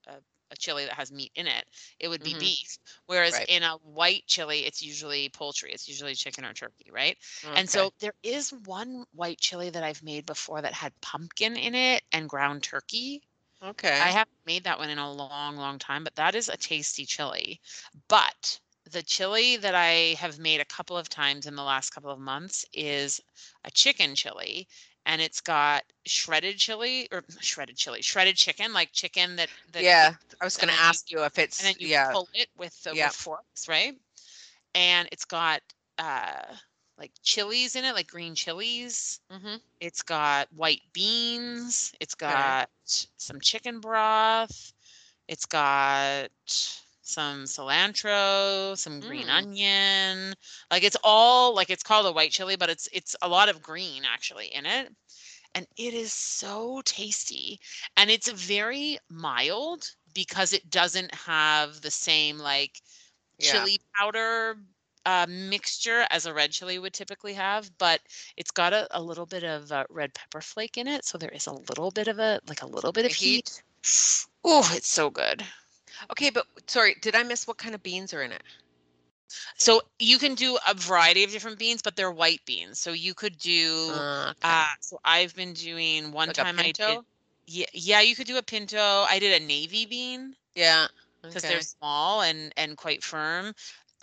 a, 0.08 0.16
a 0.52 0.56
chili 0.58 0.86
that 0.86 0.94
has 0.94 1.12
meat 1.12 1.32
in 1.36 1.48
it, 1.48 1.66
it 2.00 2.08
would 2.08 2.24
be 2.24 2.34
Mhm. 2.34 2.36
beef. 2.36 2.78
Whereas 3.08 3.40
Right. 3.40 3.48
in 3.48 3.64
a 3.64 3.78
white 3.78 4.24
chili, 4.28 4.66
it's 4.66 4.82
usually 4.82 5.30
poultry. 5.30 5.72
It's 5.72 5.88
usually 5.88 6.16
chicken 6.16 6.46
or 6.46 6.54
turkey, 6.54 6.90
right? 6.92 7.18
And 7.54 7.70
so 7.70 7.92
there 8.00 8.14
is 8.24 8.52
one 8.66 9.06
white 9.12 9.40
chili 9.40 9.70
that 9.72 9.84
I've 9.84 10.04
made 10.04 10.26
before 10.26 10.62
that 10.62 10.74
had 10.74 11.00
pumpkin 11.02 11.58
in 11.58 11.76
it 11.76 12.04
and 12.12 12.30
ground 12.30 12.64
turkey. 12.64 13.24
Okay. 13.62 14.08
I 14.08 14.12
haven't 14.12 14.38
made 14.46 14.64
that 14.66 14.80
one 14.80 14.90
in 14.90 14.98
a 15.00 15.12
long, 15.12 15.58
long 15.58 15.80
time, 15.80 16.04
but 16.04 16.16
that 16.16 16.36
is 16.36 16.50
a 16.50 16.58
tasty 16.58 17.06
chili. 17.06 17.62
But 18.08 18.60
the 18.90 19.02
chili 19.04 19.58
that 19.58 19.76
I 19.76 20.16
have 20.20 20.40
made 20.40 20.60
a 20.62 20.66
couple 20.66 20.98
of 20.98 21.10
times 21.10 21.46
in 21.46 21.56
the 21.56 21.64
last 21.64 21.92
couple 21.92 22.12
of 22.12 22.20
months 22.20 22.66
is 22.74 23.22
a 23.64 23.72
chicken 23.72 24.16
chili. 24.16 24.68
And 25.06 25.22
it's 25.22 25.42
got 25.42 25.84
shredded 26.06 26.58
chili 26.58 27.08
or 27.12 27.24
shredded 27.42 27.78
chili, 27.78 28.02
shredded 28.02 28.36
chicken, 28.38 28.74
like 28.74 28.92
chicken 28.94 29.36
that, 29.38 29.50
that 29.72 29.86
yeah, 29.86 30.14
I 30.42 30.46
was 30.46 30.58
and 30.58 30.68
going 30.68 30.70
to 30.70 30.74
then 30.74 30.80
you- 30.84 31.00
ask 31.00 31.10
you 31.12 31.24
if 31.24 31.38
it's 31.38 31.60
and 31.60 31.66
then 31.68 31.76
you 31.80 31.90
yeah. 31.90 32.12
pull 32.12 32.30
it 32.34 32.50
with 32.58 32.84
the 32.84 32.96
Yeah. 32.96 33.08
with 33.08 33.14
forks, 33.14 33.68
right? 33.68 33.94
And 34.76 35.08
it's 35.12 35.26
got 35.26 35.62
uh 35.98 36.56
like 36.98 37.14
chilies 37.24 37.76
in 37.76 37.86
it, 37.86 37.94
like 37.94 38.08
green 38.08 38.36
chilies. 38.36 39.20
hmm 39.30 39.58
It's 39.80 40.02
got 40.04 40.52
white 40.54 40.82
beans. 40.94 41.94
It's 42.00 42.16
got 42.16 42.70
some 42.86 43.40
chicken 43.42 43.80
broth. 43.80 44.74
It's 45.28 45.46
got 45.46 46.30
some 47.02 47.44
cilantro, 47.46 48.78
some 48.78 49.02
green 49.02 49.30
Mm. 49.30 49.30
onion. 49.30 50.34
Like 50.72 50.84
it's 50.84 50.98
all 51.04 51.54
like 51.56 51.70
it's 51.70 51.84
called 51.84 52.06
a 52.06 52.12
white 52.12 52.32
chili, 52.32 52.56
but 52.56 52.70
it's 52.70 52.88
it's 52.94 53.16
a 53.22 53.30
lot 53.30 53.50
of 53.50 53.62
green 53.62 54.04
actually 54.06 54.48
in 54.48 54.66
it. 54.66 54.94
And 55.54 55.68
it 55.78 55.94
is 55.94 56.14
so 56.14 56.82
tasty. 56.86 57.60
And 57.98 58.10
it's 58.10 58.30
very 58.30 59.00
mild 59.10 59.96
because 60.14 60.54
it 60.54 60.70
doesn't 60.70 61.14
have 61.14 61.82
the 61.82 61.92
same 61.92 62.38
like 62.38 62.82
Yeah. 63.38 63.68
chili 63.68 63.80
powder 63.98 64.58
uh, 65.06 65.26
mixture 65.30 66.06
as 66.10 66.26
a 66.26 66.34
red 66.34 66.52
chili 66.52 66.80
would 66.80 66.94
typically 66.94 67.34
have, 67.34 67.70
but 67.78 68.02
it's 68.38 68.52
got 68.52 68.74
a, 68.74 68.88
a 68.92 69.02
little 69.02 69.26
bit 69.26 69.44
of 69.44 69.72
uh, 69.72 69.86
red 69.90 70.14
pepper 70.14 70.42
flake 70.42 70.78
in 70.78 70.88
it. 70.88 71.06
So 71.06 71.18
there 71.18 71.30
is 71.30 71.48
a 71.48 71.54
little 71.54 71.92
bit 71.92 72.08
of 72.08 72.20
a, 72.20 72.40
like 72.48 72.62
a 72.62 72.68
little 72.68 72.92
bit 72.92 73.04
The 73.04 73.10
of 73.10 73.14
heat. 73.16 73.64
Oh, 74.44 74.70
it's 74.74 74.88
so 74.90 75.10
good. 75.10 75.44
Okay, 76.12 76.30
but 76.30 76.46
sorry, 76.68 76.96
did 77.02 77.16
I 77.16 77.24
miss 77.24 77.48
what 77.48 77.58
kind 77.58 77.76
of 77.76 77.84
beans 77.84 78.14
are 78.14 78.22
in 78.24 78.32
it? 78.32 78.44
So 79.58 79.82
you 80.00 80.18
can 80.18 80.36
do 80.36 80.58
a 80.68 80.74
variety 80.74 81.24
of 81.24 81.32
different 81.32 81.60
beans, 81.60 81.82
but 81.82 81.96
they're 81.96 82.12
white 82.12 82.42
beans. 82.46 82.80
So 82.80 82.92
you 82.92 83.14
could 83.14 83.38
do, 83.38 83.92
Uh, 83.94 84.30
okay. 84.32 84.40
uh, 84.44 84.66
so 84.80 85.00
I've 85.04 85.36
been 85.36 85.54
doing 85.54 86.12
one 86.12 86.28
like 86.30 86.36
time 86.36 86.60
I 86.60 86.72
did, 86.72 87.00
yeah, 87.48 87.66
yeah, 87.74 88.02
you 88.02 88.16
could 88.16 88.28
do 88.28 88.38
a 88.38 88.44
pinto. 88.44 88.78
I 88.78 89.20
did 89.20 89.42
a 89.42 89.46
navy 89.46 89.86
bean. 89.86 90.36
yeah. 90.56 90.88
because 91.22 91.44
okay. 91.44 91.54
they're 91.54 91.62
small 91.62 92.22
and 92.22 92.54
and 92.56 92.78
quite 92.78 93.04
firm. 93.04 93.54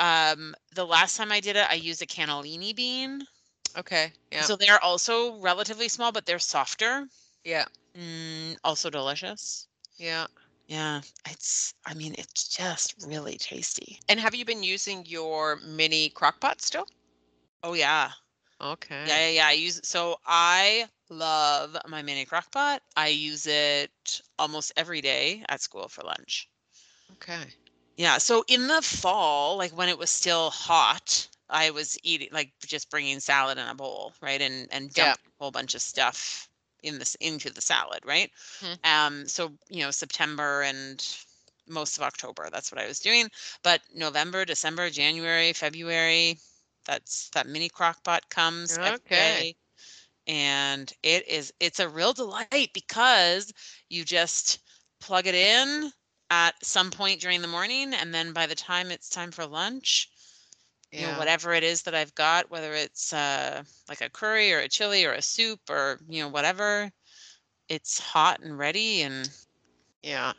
Um, 0.02 0.54
the 0.74 0.84
last 0.86 1.16
time 1.16 1.32
I 1.32 1.40
did 1.40 1.56
it, 1.56 1.66
I 1.70 1.74
used 1.74 2.02
a 2.02 2.06
cannellini 2.06 2.74
bean. 2.74 3.26
Okay. 3.76 4.12
Yeah. 4.32 4.42
So 4.42 4.56
they're 4.56 4.82
also 4.82 5.38
relatively 5.40 5.88
small, 5.88 6.12
but 6.12 6.26
they're 6.26 6.38
softer. 6.38 7.08
yeah. 7.44 7.66
Mm, 7.96 8.56
also 8.64 8.90
delicious. 8.90 9.68
Yeah. 9.98 10.26
Yeah, 10.68 11.02
it's. 11.30 11.74
I 11.86 11.94
mean, 11.94 12.14
it's 12.18 12.48
just 12.48 12.94
really 13.06 13.36
tasty. 13.38 14.00
And 14.08 14.20
have 14.20 14.34
you 14.34 14.44
been 14.44 14.62
using 14.62 15.04
your 15.06 15.56
mini 15.56 16.10
crock 16.10 16.40
pot 16.40 16.62
still? 16.62 16.86
Oh 17.62 17.74
yeah, 17.74 18.10
Okay. 18.60 19.04
yeah, 19.06 19.18
yeah, 19.26 19.28
yeah. 19.30 19.46
I 19.48 19.52
use 19.52 19.80
so 19.84 20.16
I 20.26 20.88
love 21.10 21.76
my 21.88 22.02
mini 22.02 22.24
crock 22.24 22.50
pot. 22.52 22.82
I 22.96 23.08
use 23.08 23.46
it 23.46 24.22
almost 24.38 24.72
every 24.76 25.00
day 25.00 25.44
at 25.48 25.60
school 25.60 25.88
for 25.88 26.02
lunch. 26.02 26.48
Okay. 27.12 27.46
Yeah. 27.96 28.18
So 28.18 28.44
in 28.48 28.68
the 28.68 28.82
fall, 28.82 29.56
like 29.56 29.72
when 29.76 29.88
it 29.88 29.98
was 29.98 30.10
still 30.10 30.50
hot, 30.50 31.28
I 31.48 31.70
was 31.70 31.98
eating 32.02 32.28
like 32.32 32.52
just 32.66 32.90
bringing 32.90 33.20
salad 33.20 33.58
in 33.58 33.66
a 33.66 33.74
bowl, 33.74 34.14
right, 34.20 34.40
and 34.40 34.68
and 34.72 34.96
Yeah. 34.96 35.14
a 35.16 35.16
whole 35.38 35.50
bunch 35.50 35.74
of 35.74 35.82
stuff 35.82 36.48
in 36.82 36.98
this 36.98 37.14
into 37.16 37.50
the 37.50 37.60
salad, 37.60 38.00
right? 38.04 38.30
Mhm. 38.60 38.78
Um. 38.84 39.26
So 39.28 39.56
you 39.70 39.82
know 39.84 39.90
September 39.90 40.62
and 40.62 41.04
most 41.68 41.96
of 41.96 42.02
October, 42.02 42.48
that's 42.50 42.72
what 42.72 42.80
I 42.80 42.86
was 42.88 43.00
doing. 43.00 43.28
But 43.62 43.82
November, 43.94 44.44
December, 44.44 44.90
January, 44.90 45.52
February, 45.52 46.38
that's 46.86 47.30
that 47.30 47.46
mini 47.46 47.68
crock 47.68 48.02
pot 48.04 48.28
comes 48.30 48.78
Okay. 48.78 49.56
and 50.26 50.92
it 51.02 51.26
is 51.28 51.52
it's 51.60 51.80
a 51.80 51.88
real 51.88 52.12
delight 52.12 52.70
because 52.74 53.52
you 53.88 54.04
just 54.04 54.60
plug 55.00 55.26
it 55.26 55.34
in 55.34 55.92
at 56.32 56.64
some 56.64 56.90
point 56.90 57.20
during 57.20 57.42
the 57.42 57.48
morning 57.58 57.94
and 57.94 58.14
then 58.14 58.32
by 58.32 58.46
the 58.46 58.56
time 58.56 58.90
it's 58.92 59.10
time 59.10 59.32
for 59.32 59.46
lunch 59.46 60.10
you 60.94 61.04
know 61.04 61.12
whatever 61.12 61.52
it 61.54 61.64
is 61.64 61.82
that 61.82 61.94
i've 61.94 62.14
got 62.14 62.50
whether 62.50 62.72
it's 62.74 63.12
uh 63.12 63.62
like 63.88 64.00
a 64.00 64.10
curry 64.10 64.52
or 64.52 64.60
a 64.60 64.68
chili 64.68 65.04
or 65.04 65.12
a 65.12 65.22
soup 65.22 65.60
or 65.70 66.00
you 66.08 66.22
know 66.22 66.28
whatever 66.28 66.92
it's 67.68 67.98
hot 68.00 68.40
and 68.40 68.58
ready 68.58 69.02
and 69.02 69.30
Yeah. 70.02 70.32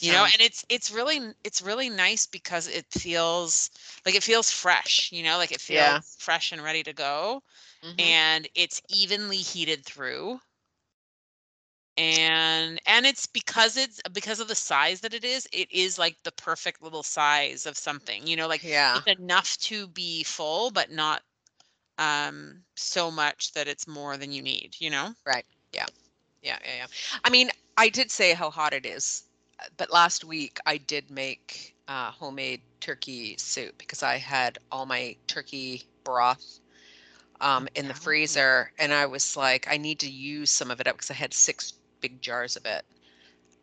you 0.00 0.12
know 0.12 0.24
and 0.24 0.40
it's 0.40 0.64
it's 0.68 0.90
really 0.92 1.20
it's 1.44 1.62
really 1.62 1.90
nice 1.90 2.26
because 2.26 2.68
it 2.68 2.86
feels 2.90 3.70
like 4.06 4.14
it 4.14 4.22
feels 4.22 4.50
fresh 4.50 5.10
you 5.12 5.22
know 5.22 5.38
like 5.38 5.52
it 5.52 5.60
feels 5.60 5.96
Yeah. 5.96 6.00
fresh 6.18 6.52
and 6.52 6.62
ready 6.62 6.82
to 6.82 6.92
go 6.92 7.42
Mhm. 7.82 8.14
and 8.18 8.48
it's 8.54 8.82
evenly 8.88 9.38
heated 9.38 9.84
through 9.84 10.40
and 11.98 12.80
and 12.86 13.06
it's 13.06 13.26
because 13.26 13.76
it's 13.76 14.00
because 14.12 14.40
of 14.40 14.48
the 14.48 14.54
size 14.54 15.00
that 15.00 15.12
it 15.14 15.24
is 15.24 15.46
it 15.52 15.70
is 15.70 15.98
like 15.98 16.16
the 16.24 16.32
perfect 16.32 16.82
little 16.82 17.02
size 17.02 17.66
of 17.66 17.76
something 17.76 18.26
you 18.26 18.36
know 18.36 18.48
like 18.48 18.62
yeah. 18.64 18.98
it's 19.06 19.20
enough 19.20 19.58
to 19.58 19.86
be 19.88 20.22
full 20.22 20.70
but 20.70 20.90
not 20.90 21.22
um 21.98 22.62
so 22.74 23.10
much 23.10 23.52
that 23.52 23.68
it's 23.68 23.86
more 23.86 24.16
than 24.16 24.32
you 24.32 24.42
need 24.42 24.74
you 24.78 24.90
know 24.90 25.12
right 25.26 25.44
Yeah, 25.72 25.86
yeah, 26.42 26.58
yeah. 26.64 26.76
Yeah. 26.78 26.86
i 27.24 27.30
mean, 27.30 27.50
I 27.76 27.88
did 27.88 28.10
say 28.10 28.34
how 28.34 28.50
hot 28.50 28.72
it 28.74 28.84
is, 28.84 29.24
uh, 29.58 29.64
but 29.76 29.90
last 29.90 30.24
week 30.24 30.58
I 30.66 30.76
did 30.76 31.10
make 31.10 31.74
uh, 31.88 32.10
homemade 32.10 32.60
turkey 32.80 33.36
soup 33.38 33.76
because 33.78 34.02
I 34.02 34.16
had 34.18 34.58
all 34.70 34.86
my 34.86 35.16
turkey 35.26 35.82
broth 36.04 36.60
um, 37.40 37.68
in 37.74 37.88
the 37.88 37.94
freezer, 37.94 38.72
and 38.78 38.92
I 38.92 39.06
was 39.06 39.36
like, 39.36 39.66
I 39.68 39.76
need 39.76 39.98
to 40.00 40.10
use 40.10 40.50
some 40.50 40.70
of 40.70 40.80
it 40.80 40.86
up 40.86 40.96
because 40.96 41.10
I 41.10 41.14
had 41.14 41.34
six 41.34 41.74
big 42.02 42.22
jars 42.22 42.56
of 42.56 42.66
it, 42.66 42.84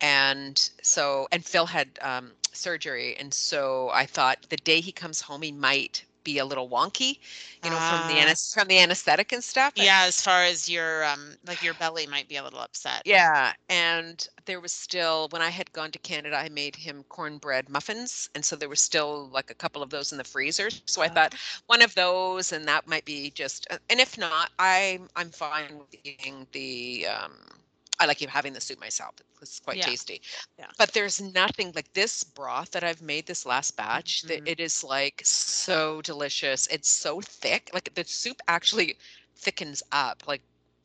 and 0.02 0.72
so 0.84 1.28
and 1.32 1.46
Phil 1.46 1.68
had 1.68 2.00
um, 2.02 2.34
surgery, 2.54 3.16
and 3.18 3.34
so 3.34 3.90
I 3.94 4.06
thought 4.06 4.50
the 4.50 4.58
day 4.58 4.82
he 4.82 4.92
comes 4.94 5.22
home 5.22 5.44
he 5.44 5.52
might 5.52 6.06
be 6.24 6.40
a 6.40 6.46
little 6.46 6.70
wonky, 6.70 7.20
you 7.64 7.72
know, 7.72 7.82
from 7.82 8.06
the 8.08 8.20
Ah. 8.20 8.20
anes- 8.20 8.54
from 8.54 8.68
the 8.70 8.80
anesthetic 8.80 9.32
and 9.34 9.44
stuff. 9.44 9.76
yeah 9.76 10.06
as 10.08 10.22
far 10.22 10.44
as 10.44 10.70
your 10.70 11.04
um 11.06 11.36
like 11.46 11.62
your 11.64 11.74
belly 11.74 12.08
might 12.08 12.28
be 12.28 12.36
a 12.38 12.44
little 12.44 12.60
upset 12.60 13.04
Yeah, 13.06 13.54
and 13.70 14.28
there 14.46 14.60
was 14.60 14.72
still 14.74 15.28
when 15.30 15.42
I 15.42 15.50
had 15.50 15.72
gone 15.72 15.92
to 15.92 16.00
Canada, 16.00 16.36
I 16.38 16.50
made 16.50 16.78
him 16.78 17.04
cornbread 17.10 17.70
muffins, 17.70 18.30
and 18.36 18.46
so 18.46 18.56
there 18.56 18.70
was 18.70 18.82
still 18.82 19.28
like 19.30 19.50
a 19.52 19.56
couple 19.56 19.82
of 19.84 19.90
those 19.90 20.12
in 20.12 20.18
the 20.18 20.24
freezer. 20.26 20.70
So 20.86 21.02
I 21.02 21.10
thought 21.10 21.34
one 21.68 21.82
of 21.82 21.96
those, 21.96 22.52
and 22.52 22.68
that 22.68 22.88
might 22.88 23.06
be 23.06 23.32
just. 23.32 23.68
uh, 23.72 23.78
And 23.90 24.00
if 24.00 24.18
not, 24.18 24.52
I'm 24.60 25.10
I'm 25.16 25.32
fine 25.32 25.78
with 25.78 25.94
eating 25.96 26.48
the. 26.52 27.08
Um, 27.08 27.62
I 28.00 28.06
like 28.06 28.20
having 28.20 28.54
the 28.54 28.62
soup 28.62 28.80
myself. 28.80 29.16
It's 29.42 29.60
quite 29.60 29.80
Yeah, 29.80 29.86
tasty. 29.86 30.22
yeah. 30.58 30.72
But 30.78 30.94
there's 30.94 31.22
nothing 31.22 31.72
like 31.76 31.94
this 31.94 32.24
broth 32.24 32.72
that 32.72 32.84
I've 32.84 33.02
made 33.02 33.28
this 33.28 33.46
last 33.46 33.76
batch. 33.78 34.26
That 34.28 34.42
Mhm. 34.42 34.46
it 34.46 34.60
is 34.60 34.84
like 34.84 35.22
so 35.26 36.02
delicious. 36.02 36.68
It's 36.68 36.90
so 36.90 37.22
thick. 37.22 37.70
Like 37.74 37.94
the 37.96 38.06
soup 38.06 38.42
actually 38.48 38.98
thickens 39.36 39.84
up 39.92 40.24
like 40.28 40.44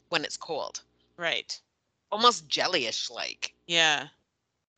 when 0.09 0.25
it's 0.25 0.37
cold 0.37 0.83
right 1.17 1.61
almost 2.11 2.49
jellyish 2.49 3.11
like 3.11 3.55
yeah 3.67 4.09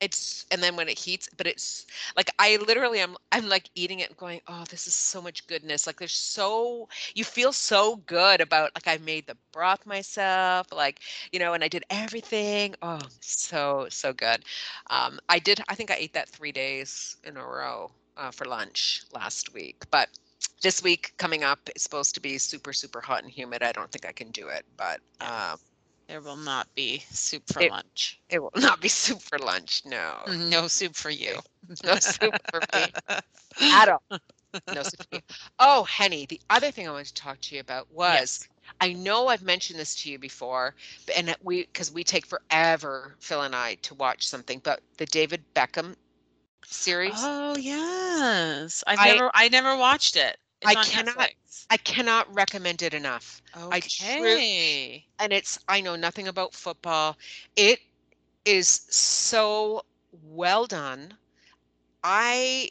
it's 0.00 0.44
and 0.50 0.62
then 0.62 0.76
when 0.76 0.88
it 0.88 0.98
heats 0.98 1.28
but 1.36 1.46
it's 1.46 1.86
like 2.16 2.30
i 2.38 2.56
literally 2.66 3.00
am 3.00 3.16
i'm 3.32 3.48
like 3.48 3.70
eating 3.74 4.00
it 4.00 4.08
and 4.10 4.16
going 4.18 4.40
oh 4.48 4.64
this 4.70 4.86
is 4.86 4.94
so 4.94 5.20
much 5.22 5.46
goodness. 5.46 5.86
Like 5.86 5.98
there's 5.98 6.12
so 6.12 6.88
you 7.14 7.24
feel 7.24 7.52
so 7.52 7.96
good 7.96 8.40
about 8.40 8.70
like 8.74 8.86
i 8.86 9.02
made 9.04 9.26
the 9.26 9.36
broth 9.52 9.86
myself 9.86 10.66
like 10.72 11.00
you 11.32 11.38
know 11.38 11.54
and 11.54 11.64
i 11.64 11.68
did 11.68 11.84
everything. 11.90 12.74
Oh 12.82 13.00
so 13.20 13.86
so 13.90 14.12
good. 14.12 14.44
Um 14.90 15.18
i 15.28 15.38
did 15.38 15.60
i 15.68 15.74
think 15.74 15.90
i 15.90 15.94
ate 15.96 16.12
that 16.14 16.28
three 16.28 16.52
days 16.52 17.16
in 17.24 17.36
a 17.36 17.44
row 17.44 17.90
uh, 18.16 18.30
for 18.30 18.46
lunch 18.46 19.02
last 19.12 19.52
week, 19.54 19.84
but 19.90 20.08
this 20.62 20.82
week 20.82 21.12
coming 21.18 21.44
up 21.44 21.58
is 21.74 21.82
supposed 21.82 22.14
to 22.14 22.20
be 22.20 22.38
super 22.38 22.72
super 22.72 23.00
hot 23.00 23.22
and 23.22 23.30
humid. 23.32 23.62
I 23.62 23.72
don't 23.72 23.90
think 23.90 24.06
I 24.06 24.12
can 24.12 24.30
do 24.30 24.48
it, 24.48 24.64
but 24.76 25.00
um, 25.20 25.58
There 26.08 26.20
will 26.20 26.36
not 26.36 26.72
be 26.74 27.04
soup 27.10 27.42
for 27.52 27.60
It- 27.62 27.70
lunch. 27.70 28.20
it 28.28 28.38
will 28.38 28.52
not 28.56 28.80
be 28.80 28.88
soup 28.88 29.20
for 29.22 29.38
lunch. 29.38 29.82
No, 29.84 30.22
mm-hmm. 30.26 30.48
No 30.50 30.68
soup 30.68 30.94
for 30.96 31.10
you. 31.10 31.40
no 31.84 31.96
soup 31.96 32.34
for 32.50 32.60
me 32.74 32.92
at 33.60 33.88
all. 33.88 34.02
No 34.72 34.82
soup 34.82 35.02
for 35.10 35.16
me. 35.16 35.22
Oh, 35.58 35.84
Henny, 35.84 36.26
the 36.26 36.40
other 36.48 36.70
thing 36.70 36.86
I 36.88 36.92
wanted 36.92 37.08
to 37.08 37.14
talk 37.14 37.40
to 37.42 37.54
you 37.54 37.60
about 37.60 37.90
was 37.92 38.14
Yes. 38.14 38.48
I 38.80 38.92
know 38.92 39.28
I've 39.28 39.42
mentioned 39.42 39.78
this 39.78 39.94
to 40.02 40.10
you 40.10 40.18
before, 40.18 40.74
and 41.16 41.34
we 41.42 41.62
because 41.64 41.90
we 41.92 42.04
take 42.04 42.26
forever, 42.26 43.14
Phil 43.20 43.42
and 43.42 43.54
I, 43.54 43.74
to 43.82 43.94
watch 43.94 44.26
something, 44.26 44.60
but 44.60 44.80
the 44.98 45.06
David 45.06 45.42
Beckham 45.54 45.94
series. 46.64 47.12
Oh 47.16 47.56
yes. 47.56 48.82
I've 48.86 48.98
I- 49.00 49.08
never 49.12 49.30
I 49.34 49.48
never 49.48 49.76
watched 49.76 50.16
it. 50.16 50.36
It's 50.62 50.74
I 50.74 50.74
cannot- 50.84 51.16
Netflix. 51.18 51.66
I 51.70 51.76
cannot 51.76 52.32
recommend 52.34 52.82
it 52.82 52.94
enough. 52.94 53.42
I 53.70 53.80
tru- 53.80 54.36
Okay. 54.36 55.06
and 55.18 55.32
it's 55.32 55.58
I 55.68 55.80
know 55.80 55.96
nothing 55.96 56.28
about 56.28 56.54
football. 56.54 57.16
It 57.56 57.80
is 58.44 58.68
so 58.90 59.84
well 60.22 60.66
done. 60.66 61.18
I 62.02 62.70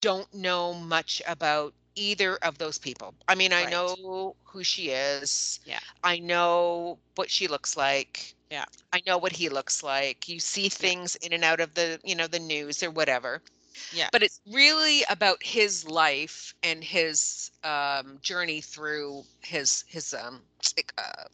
don't 0.00 0.32
know 0.34 0.72
much 0.74 1.22
about 1.26 1.74
either 1.94 2.36
of 2.36 2.58
those 2.58 2.78
people. 2.78 3.14
I 3.28 3.34
mean, 3.34 3.52
I 3.52 3.64
Right. 3.64 3.70
know 3.70 4.36
who 4.44 4.64
she 4.64 4.90
is. 4.90 5.60
Yeah. 5.64 5.80
I 6.02 6.18
know 6.18 6.98
what 7.14 7.30
she 7.30 7.46
looks 7.48 7.76
like. 7.76 8.34
Yeah. 8.50 8.64
I 8.92 9.02
know 9.06 9.18
what 9.18 9.32
he 9.32 9.48
looks 9.48 9.82
like. 9.82 10.28
You 10.28 10.40
see 10.40 10.68
things 10.68 11.16
in 11.16 11.32
and 11.32 11.44
out 11.44 11.60
of 11.60 11.74
the, 11.74 12.00
you 12.04 12.14
know, 12.14 12.26
the 12.26 12.38
news 12.38 12.82
or 12.82 12.90
whatever. 12.90 13.42
Yeah. 13.94 14.08
But 14.12 14.22
it's 14.22 14.40
really 14.50 15.02
about 15.10 15.42
his 15.42 15.86
life 15.88 16.54
and 16.62 16.82
his 16.82 17.50
um, 17.64 18.18
journey 18.22 18.60
through 18.60 19.24
his 19.40 19.84
his 19.88 20.14
um, 20.14 20.40
uh, 20.98 21.24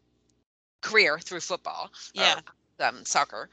career 0.81 1.19
through 1.19 1.41
football, 1.41 1.91
or, 2.17 2.23
Yeah. 2.23 2.41
um, 2.81 3.05
soccer, 3.05 3.49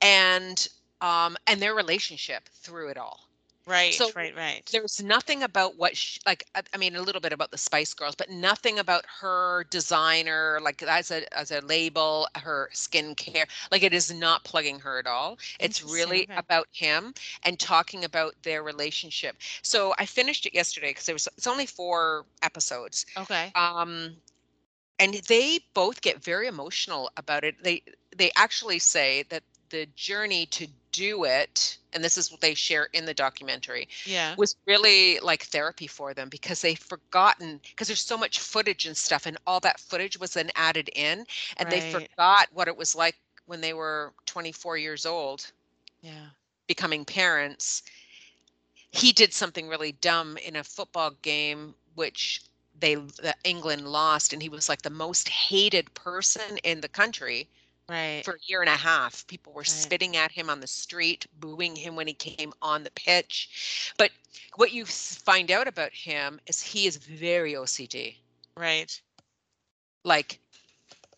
and 0.00 0.68
um, 1.00 1.36
and 1.46 1.60
their 1.60 1.74
relationship 1.74 2.48
through 2.48 2.88
it 2.90 2.98
all. 2.98 3.29
Right. 3.66 3.94
so 3.94 4.10
right. 4.16 4.34
Right. 4.36 4.68
There's 4.72 5.02
nothing 5.02 5.42
about 5.42 5.76
what 5.76 5.96
she, 5.96 6.20
like 6.26 6.44
I, 6.54 6.62
I 6.74 6.76
mean 6.76 6.96
a 6.96 7.02
little 7.02 7.20
bit 7.20 7.32
about 7.32 7.50
the 7.50 7.58
Spice 7.58 7.94
Girls, 7.94 8.14
but 8.14 8.30
nothing 8.30 8.78
about 8.78 9.04
her 9.20 9.64
designer 9.70 10.58
like 10.62 10.82
as 10.82 11.10
a 11.10 11.22
as 11.36 11.50
a 11.50 11.60
label, 11.60 12.26
her 12.36 12.70
skincare. 12.72 13.46
Like 13.70 13.82
it 13.82 13.94
is 13.94 14.12
not 14.12 14.44
plugging 14.44 14.80
her 14.80 14.98
at 14.98 15.06
all. 15.06 15.38
It's 15.58 15.82
really 15.82 16.22
okay. 16.22 16.34
about 16.36 16.68
him 16.72 17.14
and 17.44 17.58
talking 17.58 18.04
about 18.04 18.34
their 18.42 18.62
relationship. 18.62 19.36
So 19.62 19.94
I 19.98 20.06
finished 20.06 20.46
it 20.46 20.54
yesterday 20.54 20.90
because 20.90 21.06
there 21.06 21.14
was 21.14 21.28
it's 21.36 21.46
only 21.46 21.66
four 21.66 22.24
episodes. 22.42 23.06
Okay. 23.16 23.52
Um 23.54 24.16
and 24.98 25.14
they 25.28 25.60
both 25.74 26.02
get 26.02 26.22
very 26.22 26.46
emotional 26.46 27.10
about 27.16 27.44
it. 27.44 27.62
They 27.62 27.82
they 28.16 28.30
actually 28.36 28.78
say 28.78 29.24
that 29.30 29.42
the 29.70 29.86
journey 29.96 30.46
to 30.46 30.66
do 30.92 31.24
it, 31.24 31.78
and 31.92 32.02
this 32.04 32.16
is 32.18 32.30
what 32.30 32.40
they 32.40 32.54
share 32.54 32.88
in 32.92 33.04
the 33.04 33.14
documentary, 33.14 33.88
Yeah. 34.04 34.36
was 34.36 34.56
really 34.66 35.18
like 35.20 35.44
therapy 35.44 35.86
for 35.86 36.14
them 36.14 36.28
because 36.28 36.60
they've 36.62 36.78
forgotten 36.78 37.60
because 37.62 37.88
there's 37.88 38.00
so 38.00 38.16
much 38.18 38.38
footage 38.40 38.86
and 38.86 38.96
stuff 38.96 39.26
and 39.26 39.38
all 39.46 39.60
that 39.60 39.80
footage 39.80 40.18
was 40.18 40.34
then 40.34 40.50
added 40.56 40.90
in 40.94 41.26
and 41.56 41.70
they 41.70 41.80
forgot 41.80 42.48
what 42.52 42.68
it 42.68 42.76
was 42.76 42.94
like 42.94 43.16
when 43.46 43.60
they 43.60 43.72
were 43.74 44.12
24 44.26 44.76
years 44.78 45.06
old 45.06 45.52
Yeah. 46.02 46.30
becoming 46.66 47.04
parents 47.04 47.82
he 48.90 49.12
did 49.12 49.32
something 49.32 49.68
really 49.68 49.92
dumb 49.92 50.36
in 50.38 50.56
a 50.56 50.64
football 50.64 51.12
game 51.22 51.74
which 51.94 52.42
they 52.78 52.94
the 52.94 53.34
england 53.44 53.86
lost 53.86 54.32
and 54.32 54.42
he 54.42 54.48
was 54.48 54.68
like 54.68 54.82
the 54.82 54.90
most 54.90 55.28
hated 55.28 55.92
person 55.94 56.58
in 56.64 56.80
the 56.80 56.88
country 56.88 57.48
Right. 57.90 58.26
for 58.26 58.34
a 58.34 58.40
year 58.46 58.62
and 58.62 58.70
a 58.70 58.76
half. 58.76 59.26
People 59.28 59.52
were 59.54 59.64
Right. 59.66 59.68
spitting 59.68 60.16
at 60.16 60.32
him 60.32 60.50
on 60.50 60.60
the 60.60 60.68
street, 60.68 61.26
booing 61.40 61.76
him 61.76 61.96
when 61.96 62.08
he 62.08 62.14
came 62.14 62.54
on 62.62 62.84
the 62.84 62.90
pitch. 62.92 63.94
But 63.98 64.12
what 64.56 64.72
you 64.72 64.86
find 64.86 65.50
out 65.50 65.68
about 65.68 65.92
him 65.94 66.40
is 66.46 66.62
he 66.62 66.86
is 66.86 66.96
very 66.98 67.56
OCD. 67.56 68.18
right. 68.56 69.02
Like 70.04 70.40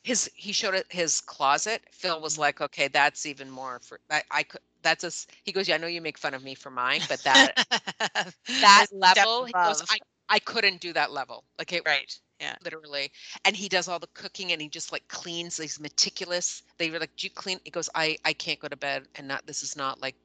his 0.03 0.31
he 0.35 0.53
showed 0.53 0.75
it 0.75 0.87
his 0.91 1.21
closet. 1.21 1.83
Phil 1.93 2.21
was 2.21 2.35
mm-hmm. 2.35 2.43
like, 2.43 2.61
"Okay, 2.63 2.89
that's 2.89 3.27
even 3.27 3.51
more 3.51 3.81
for 3.81 4.01
I, 4.11 4.23
I 4.31 4.43
could 4.45 4.61
that's 4.83 5.05
a 5.05 5.13
he 5.45 5.53
goes, 5.53 5.69
"Yeah, 5.69 5.77
I 5.77 5.79
know 5.79 5.89
you 5.89 6.03
make 6.03 6.19
fun 6.19 6.35
of 6.35 6.43
me 6.43 6.55
for 6.55 6.71
mine, 6.71 7.07
but 7.09 7.23
that 7.25 7.55
that 8.61 8.87
That's 8.87 8.93
a 8.93 9.03
step 9.05 9.31
level, 9.31 9.45
he 9.47 9.55
goes. 9.55 9.83
I 9.89 9.99
I 10.33 10.39
couldn't 10.39 10.81
do 10.81 10.93
that 10.95 11.13
level. 11.13 11.45
Like 11.59 11.73
it 11.73 11.83
Right. 11.87 12.19
Yeah. 12.41 12.57
literally 12.65 13.13
and 13.45 13.55
he 13.55 13.69
does 13.69 13.87
all 13.87 14.01
the 14.01 14.09
cooking 14.15 14.51
and 14.51 14.61
he 14.61 14.69
just 14.69 14.91
like 14.91 15.07
cleans 15.07 15.59
he's 15.59 15.79
meticulous 15.79 16.65
they 16.77 16.91
were 16.91 16.99
like 16.99 17.15
do 17.17 17.27
you 17.29 17.31
clean 17.31 17.61
he 17.63 17.71
goes 17.71 17.89
i 17.95 18.19
i 18.25 18.33
can't 18.33 18.59
go 18.59 18.67
to 18.67 18.77
bed 18.77 19.07
and 19.15 19.29
not 19.29 19.47
this 19.47 19.63
is 19.63 19.77
not 19.77 20.01
like 20.01 20.17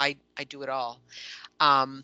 i 0.00 0.16
i 0.36 0.42
do 0.42 0.62
it 0.62 0.68
all 0.68 0.98
um 1.60 2.02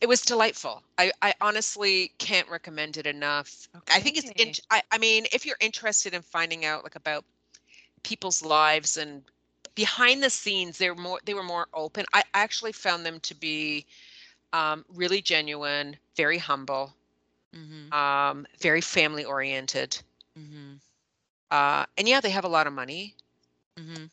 it 0.00 0.08
was 0.08 0.22
delightful 0.22 0.82
i 0.96 1.12
i 1.20 1.34
honestly 1.42 2.12
can't 2.16 2.48
recommend 2.48 2.96
it 2.96 3.06
enough 3.06 3.68
i 3.92 4.00
think 4.00 4.16
it's 4.16 4.30
in, 4.40 4.52
I, 4.70 4.80
I 4.90 4.96
mean 4.96 5.26
if 5.34 5.44
you're 5.44 5.58
interested 5.60 6.14
in 6.14 6.22
finding 6.22 6.64
out 6.64 6.82
like 6.82 6.96
about 6.96 7.26
people's 8.04 8.42
lives 8.42 8.96
and 8.96 9.22
behind 9.74 10.22
the 10.22 10.30
scenes 10.30 10.78
they're 10.78 10.94
more 10.94 11.20
they 11.26 11.34
were 11.34 11.42
more 11.42 11.66
open 11.74 12.06
i 12.14 12.22
actually 12.32 12.72
found 12.72 13.04
them 13.04 13.20
to 13.20 13.34
be 13.34 13.84
um, 14.54 14.86
really 14.94 15.22
genuine 15.22 15.98
very 16.16 16.38
humble 16.38 16.94
Mm-hmm. 17.56 17.92
um, 17.92 18.46
very 18.60 18.82
family 18.82 19.24
oriented. 19.24 19.98
Mm-hmm. 20.38 20.74
Uh, 21.50 21.86
and 21.98 22.08
yeah, 22.08 22.20
they 22.20 22.30
have 22.30 22.44
a 22.44 22.48
lot 22.48 22.66
of 22.66 22.74
money. 22.74 23.16
Mm-hmm. 23.78 24.06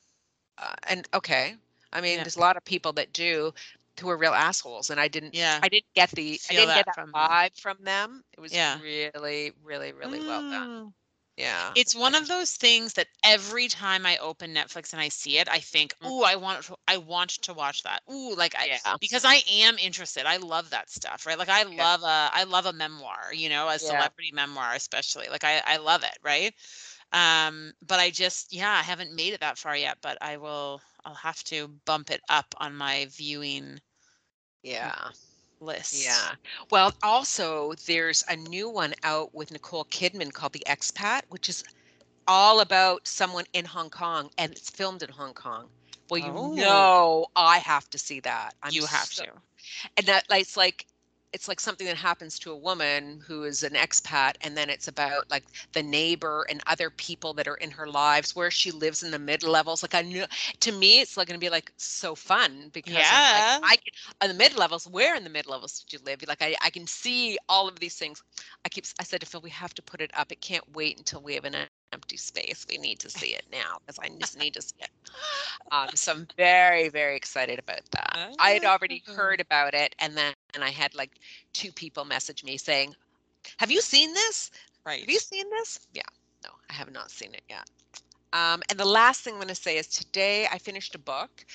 Uh, 0.58 0.75
and 0.89 1.08
okay, 1.13 1.56
I 1.93 2.01
mean, 2.01 2.21
Yeah. 2.21 2.23
there's 2.23 2.38
a 2.38 2.41
lot 2.41 2.58
of 2.58 2.65
people 2.65 2.93
that 2.93 3.13
do 3.13 3.54
who 4.01 4.10
are 4.10 4.17
real 4.17 4.34
assholes, 4.34 4.89
and 4.91 4.99
I 4.99 5.08
didn't. 5.10 5.36
Yeah. 5.36 5.60
I 5.63 5.69
didn't 5.69 5.93
get 5.95 6.12
the. 6.12 6.41
I 6.49 6.54
didn't 6.56 6.73
get 6.73 6.86
that 6.86 6.86
that 6.86 6.95
from 6.95 7.13
them. 7.13 7.30
vibe 7.30 7.60
from 7.60 7.77
them. 7.84 8.23
It 8.34 8.41
was 8.41 8.54
Yeah. 8.54 8.80
really, 8.82 9.54
really, 9.63 9.93
really 9.93 10.21
well 10.21 10.43
done. 10.49 10.71
Yeah. 11.38 11.76
It's 11.76 11.96
one 11.96 12.15
of 12.15 12.28
those 12.28 12.54
things 12.54 12.94
that 12.94 13.08
every 13.24 13.67
time 13.67 14.06
I 14.06 14.17
open 14.17 14.54
Netflix 14.54 14.94
and 14.94 15.02
I 15.02 15.10
see 15.10 15.38
it, 15.38 15.48
I 15.50 15.60
think, 15.60 15.94
Mm. 16.02 16.12
"Ooh, 16.12 16.24
I 16.24 16.36
want 16.36 16.63
to, 16.65 16.76
I 16.88 16.98
want 16.98 17.32
to 17.44 17.54
watch 17.54 17.84
that." 17.84 18.04
Ooh, 18.12 18.36
like 18.36 18.56
I 18.58 18.70
Yeah. 18.70 18.98
because 19.00 19.24
I 19.26 19.41
am 19.50 19.78
interested. 19.78 20.26
I 20.26 20.38
love 20.38 20.70
that 20.72 20.89
stuff, 20.89 21.26
right? 21.26 21.38
Like 21.38 21.50
I 21.50 21.63
Yeah. 21.78 21.86
love 21.86 22.04
a 22.04 22.30
I 22.34 22.44
love 22.44 22.65
a 22.65 22.74
memoir, 22.74 23.32
you 23.34 23.50
know, 23.50 23.70
a 23.70 23.80
Yeah. 23.80 23.80
celebrity 23.80 24.32
memoir 24.34 24.74
especially. 24.74 25.28
Like 25.30 25.44
I 25.44 25.62
I 25.65 25.78
love 25.78 26.04
it, 26.04 26.17
right? 26.24 26.54
Um, 27.13 27.74
but 27.82 28.00
I 28.00 28.12
just 28.12 28.54
yeah, 28.54 28.72
I 28.72 28.84
haven't 28.84 29.15
made 29.15 29.34
it 29.34 29.41
that 29.41 29.58
far 29.58 29.76
yet, 29.78 30.00
but 30.02 30.17
I 30.22 30.38
will 30.38 30.82
I'll 31.06 31.15
have 31.15 31.44
to 31.46 31.67
bump 31.86 32.12
it 32.12 32.22
up 32.30 32.54
on 32.60 32.76
my 32.76 33.08
viewing 33.12 33.80
yeah. 34.63 35.12
List. 35.62 36.04
Yeah. 36.04 36.32
Well, 36.69 36.93
also 37.04 37.74
there's 37.88 38.24
a 38.28 38.36
new 38.36 38.69
one 38.69 38.93
out 39.04 39.34
with 39.34 39.52
Nicole 39.52 39.86
Kidman 39.86 40.34
called 40.34 40.54
The 40.54 40.63
Expat, 40.67 41.21
which 41.30 41.47
is 41.50 41.63
all 42.28 42.60
about 42.60 43.08
someone 43.08 43.45
in 43.54 43.65
Hong 43.65 43.89
Kong 43.89 44.30
and 44.38 44.52
it's 44.52 44.69
filmed 44.69 45.04
in 45.04 45.10
Hong 45.10 45.34
Kong. 45.34 45.67
Well, 46.10 46.19
you 46.19 46.32
Oh. 46.36 46.54
know 46.54 47.26
I 47.36 47.60
have 47.60 47.89
to 47.91 47.97
see 47.97 48.19
that. 48.21 48.56
I'm 48.63 48.74
you 48.74 48.86
have 48.86 49.06
so- 49.06 49.26
to. 49.26 49.32
and 49.97 50.06
that 50.08 50.30
like 50.30 50.41
it's 50.41 50.58
like 50.58 50.86
it's 51.34 51.48
like 51.48 51.60
something 51.60 51.88
that 51.88 51.96
happens 51.98 52.38
to 52.39 52.52
a 52.52 52.58
woman 52.58 53.22
who 53.28 53.44
is 53.44 53.63
an 53.63 53.74
expat 53.74 54.34
and 54.41 54.58
then 54.58 54.70
it's 54.70 54.88
about 54.88 55.30
like 55.30 55.44
the 55.74 55.82
neighbor 55.84 56.46
and 56.50 56.62
other 56.67 56.89
people 56.89 57.34
that 57.34 57.48
are 57.48 57.56
in 57.56 57.72
her 57.72 57.88
lives 57.88 58.36
where 58.36 58.52
she 58.52 58.72
lives 58.72 59.04
in 59.04 59.12
the 59.12 59.20
mid 59.20 59.44
levels 59.44 59.82
like 59.84 59.96
i 59.96 60.02
knew 60.02 60.24
to 60.60 60.72
me 60.72 61.00
it's 61.00 61.17
like 61.17 61.28
going 61.28 61.39
to 61.39 61.44
be 61.44 61.50
like 61.50 61.72
so 61.78 62.15
fun 62.15 62.70
because 62.74 63.12
Yeah. 63.12 63.32
like, 63.32 63.46
i 63.63 63.76
can 63.78 63.94
on 64.22 64.30
the 64.30 64.36
mid 64.36 64.58
levels 64.58 64.88
where 64.88 65.15
in 65.15 65.24
the 65.24 65.30
mid 65.30 65.48
levels 65.48 65.80
did 65.80 65.94
you 65.94 66.00
live? 66.06 66.20
Like 66.28 66.41
I, 66.41 66.56
I 66.63 66.70
can 66.70 66.88
see 66.88 67.38
all 67.50 67.67
of 67.67 67.80
these 67.80 67.96
things. 67.96 68.22
I 68.65 68.70
keep 68.70 68.86
i 69.00 69.04
said 69.04 69.22
to 69.22 69.26
phil 69.26 69.41
we 69.41 69.50
have 69.52 69.74
to 69.76 69.82
put 69.84 70.02
it 70.02 70.12
up. 70.15 70.32
It 70.32 70.41
can't 70.41 70.65
wait 70.74 70.98
until 70.98 71.22
we 71.22 71.36
have 71.36 71.46
an 71.46 71.56
empty 71.56 72.17
space. 72.17 72.65
We 72.70 72.78
need 72.78 73.00
to 73.00 73.10
see 73.10 73.34
it 73.34 73.46
now 73.52 73.78
because 73.86 74.00
i 74.04 74.10
just 74.20 74.38
need 74.38 74.54
to 74.56 74.62
see 74.62 74.76
it. 74.82 74.89
Um, 75.72 75.89
so 75.96 76.12
i'm 76.13 76.28
very 76.38 76.89
very 76.89 77.15
excited 77.15 77.60
about 77.60 77.82
that. 77.91 78.20
I 78.39 78.52
had 78.52 78.65
already 78.65 79.04
Ah. 79.08 79.13
heard 79.15 79.41
about 79.41 79.74
it 79.74 79.96
and 80.00 80.17
then 80.17 80.34
and 80.54 80.64
i 80.64 80.70
had 80.70 80.96
like 80.96 81.12
two 81.54 81.72
people 81.72 82.06
message 82.06 82.44
me 82.44 82.58
saying 82.58 82.96
have 83.60 83.72
you 83.72 83.82
seen 83.82 84.14
this 84.14 84.52
Right. 84.86 85.02
have 85.02 85.10
you 85.10 85.20
seen 85.20 85.50
this 85.52 85.88
yeah 85.94 86.02
no 86.44 86.50
i 86.70 86.74
have 86.74 86.92
not 86.92 87.12
seen 87.12 87.34
it 87.34 87.44
yet 87.50 87.70
um, 88.34 88.62
and 88.70 88.80
the 88.80 88.86
last 88.86 89.22
thing 89.22 89.34
i'm 89.34 89.40
going 89.40 89.48
to 89.50 89.56
say 89.56 89.78
is 89.78 89.88
today 89.88 90.48
i 90.52 90.58
finished 90.58 90.96
a 90.96 91.00
book 91.00 91.46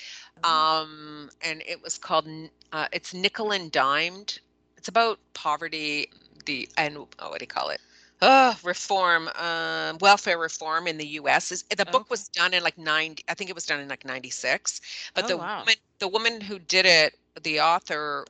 Oh. 0.43 0.67
um, 0.83 1.29
and 1.43 1.61
it 1.67 1.81
was 1.83 1.97
called 1.97 2.27
uh, 2.71 2.87
it's 2.91 3.13
nickel 3.13 3.51
and 3.51 3.71
dimed 3.71 4.39
it's 4.77 4.87
about 4.87 5.19
poverty 5.33 6.07
the 6.45 6.67
and 6.77 6.97
oh, 6.97 7.29
what 7.29 7.39
do 7.39 7.43
you 7.43 7.47
call 7.47 7.69
it 7.69 7.79
uh, 8.21 8.53
reform 8.63 9.29
uh, 9.35 9.93
welfare 10.01 10.37
reform 10.37 10.87
in 10.87 10.97
the 10.97 11.05
us 11.05 11.51
is 11.51 11.63
the 11.75 11.85
book 11.85 12.05
Okay. 12.05 12.09
was 12.09 12.27
done 12.29 12.53
in 12.53 12.63
like 12.63 12.77
90 12.77 13.23
i 13.29 13.33
think 13.33 13.49
it 13.49 13.55
was 13.55 13.65
done 13.65 13.79
in 13.79 13.87
like 13.87 14.05
96 14.05 14.81
but 15.15 15.25
Oh, 15.25 15.27
the 15.27 15.37
wow. 15.37 15.59
woman 15.59 15.75
the 15.99 16.07
woman 16.07 16.41
who 16.41 16.59
did 16.59 16.85
it 16.85 17.15
the 17.43 17.59
author 17.59 18.25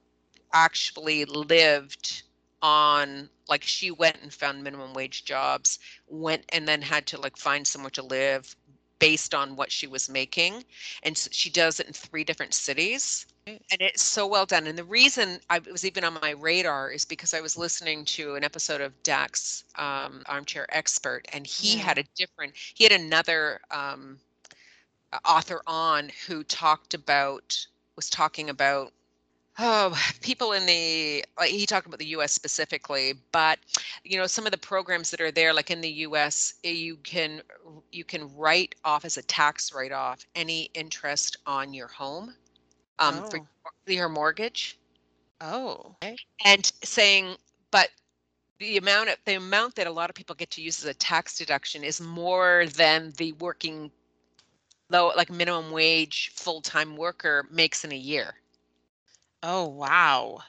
actually 0.54 1.26
lived 1.26 2.24
on 2.62 3.30
like 3.48 3.64
she 3.64 3.92
went 3.92 4.18
and 4.22 4.34
found 4.34 4.64
minimum 4.64 4.94
wage 4.94 5.24
jobs 5.26 5.80
went 6.08 6.44
and 6.50 6.68
then 6.68 6.82
had 6.82 7.06
to 7.06 7.20
like 7.20 7.38
find 7.38 7.66
somewhere 7.66 7.92
to 7.92 8.04
live 8.04 8.56
based 9.00 9.36
on 9.36 9.56
what 9.56 9.72
she 9.72 9.86
was 9.86 10.10
making 10.10 10.64
and 11.04 11.18
she 11.32 11.50
does 11.50 11.80
it 11.80 11.88
in 11.88 11.94
three 11.94 12.24
different 12.24 12.54
cities 12.54 13.28
and 13.46 13.80
it's 13.80 14.02
so 14.02 14.26
well 14.26 14.46
done 14.46 14.66
and 14.66 14.78
the 14.78 14.84
reason 14.84 15.40
i 15.52 15.60
was 15.72 15.86
even 15.86 16.04
on 16.04 16.18
my 16.22 16.32
radar 16.32 16.90
is 16.90 17.06
because 17.06 17.34
i 17.36 17.40
was 17.40 17.56
listening 17.58 18.04
to 18.04 18.36
an 18.36 18.44
episode 18.44 18.82
of 18.82 18.92
dax 19.04 19.64
um, 19.76 20.24
armchair 20.26 20.66
expert 20.70 21.24
and 21.32 21.46
he 21.46 21.78
yeah. 21.78 21.84
had 21.84 22.00
a 22.00 22.04
different 22.16 22.54
he 22.56 22.84
had 22.84 22.94
another 22.94 23.62
um, 23.70 24.18
author 25.26 25.62
on 25.68 26.10
who 26.28 26.44
talked 26.44 26.94
about 26.94 27.68
was 27.96 28.10
talking 28.10 28.50
about 28.50 28.92
oh 29.60 29.98
people 30.22 30.52
in 30.52 30.66
the 30.66 31.24
like 31.38 31.50
he 31.50 31.66
talked 31.66 31.88
about 31.88 32.00
the 32.00 32.06
us 32.06 32.32
specifically 32.32 33.14
but 33.32 33.60
you 34.04 34.18
know 34.18 34.28
some 34.28 34.46
of 34.46 34.52
the 34.52 34.58
programs 34.58 35.10
that 35.12 35.22
are 35.22 35.32
there 35.32 35.54
like 35.54 35.72
in 35.72 35.82
the 35.82 35.90
us 35.90 36.54
eh, 36.64 36.72
you 36.72 36.96
can 36.98 37.42
you 37.92 38.04
can 38.04 38.34
write 38.36 38.76
off 38.84 39.06
as 39.06 39.18
a 39.18 39.22
tax 39.24 39.74
write-off 39.74 40.26
any 40.36 40.70
interest 40.74 41.38
on 41.46 41.74
your 41.74 41.88
home 41.88 42.34
um, 43.00 43.22
oh. 43.24 43.30
for 43.30 43.40
your 43.92 44.10
mortgage. 44.10 44.78
Oh. 45.42 45.96
And 46.46 46.72
saying 46.84 47.36
but 47.72 47.90
the 48.60 48.78
amount 48.78 49.10
of 49.10 49.18
the 49.26 49.36
amount 49.36 49.76
that 49.76 49.88
a 49.88 49.92
lot 49.92 50.10
of 50.10 50.16
people 50.16 50.36
get 50.36 50.50
to 50.52 50.62
use 50.62 50.84
as 50.84 50.90
a 50.90 50.94
tax 50.94 51.38
deduction 51.38 51.84
is 51.84 52.02
more 52.02 52.66
than 52.76 53.14
the 53.18 53.34
working 53.34 53.92
low 54.90 55.12
like 55.16 55.30
minimum 55.30 55.72
wage 55.72 56.32
full-time 56.34 56.96
worker 56.96 57.48
makes 57.52 57.84
in 57.84 57.92
a 57.92 57.96
year 57.96 58.36
Oh, 59.44 59.68
wow. 59.68 60.40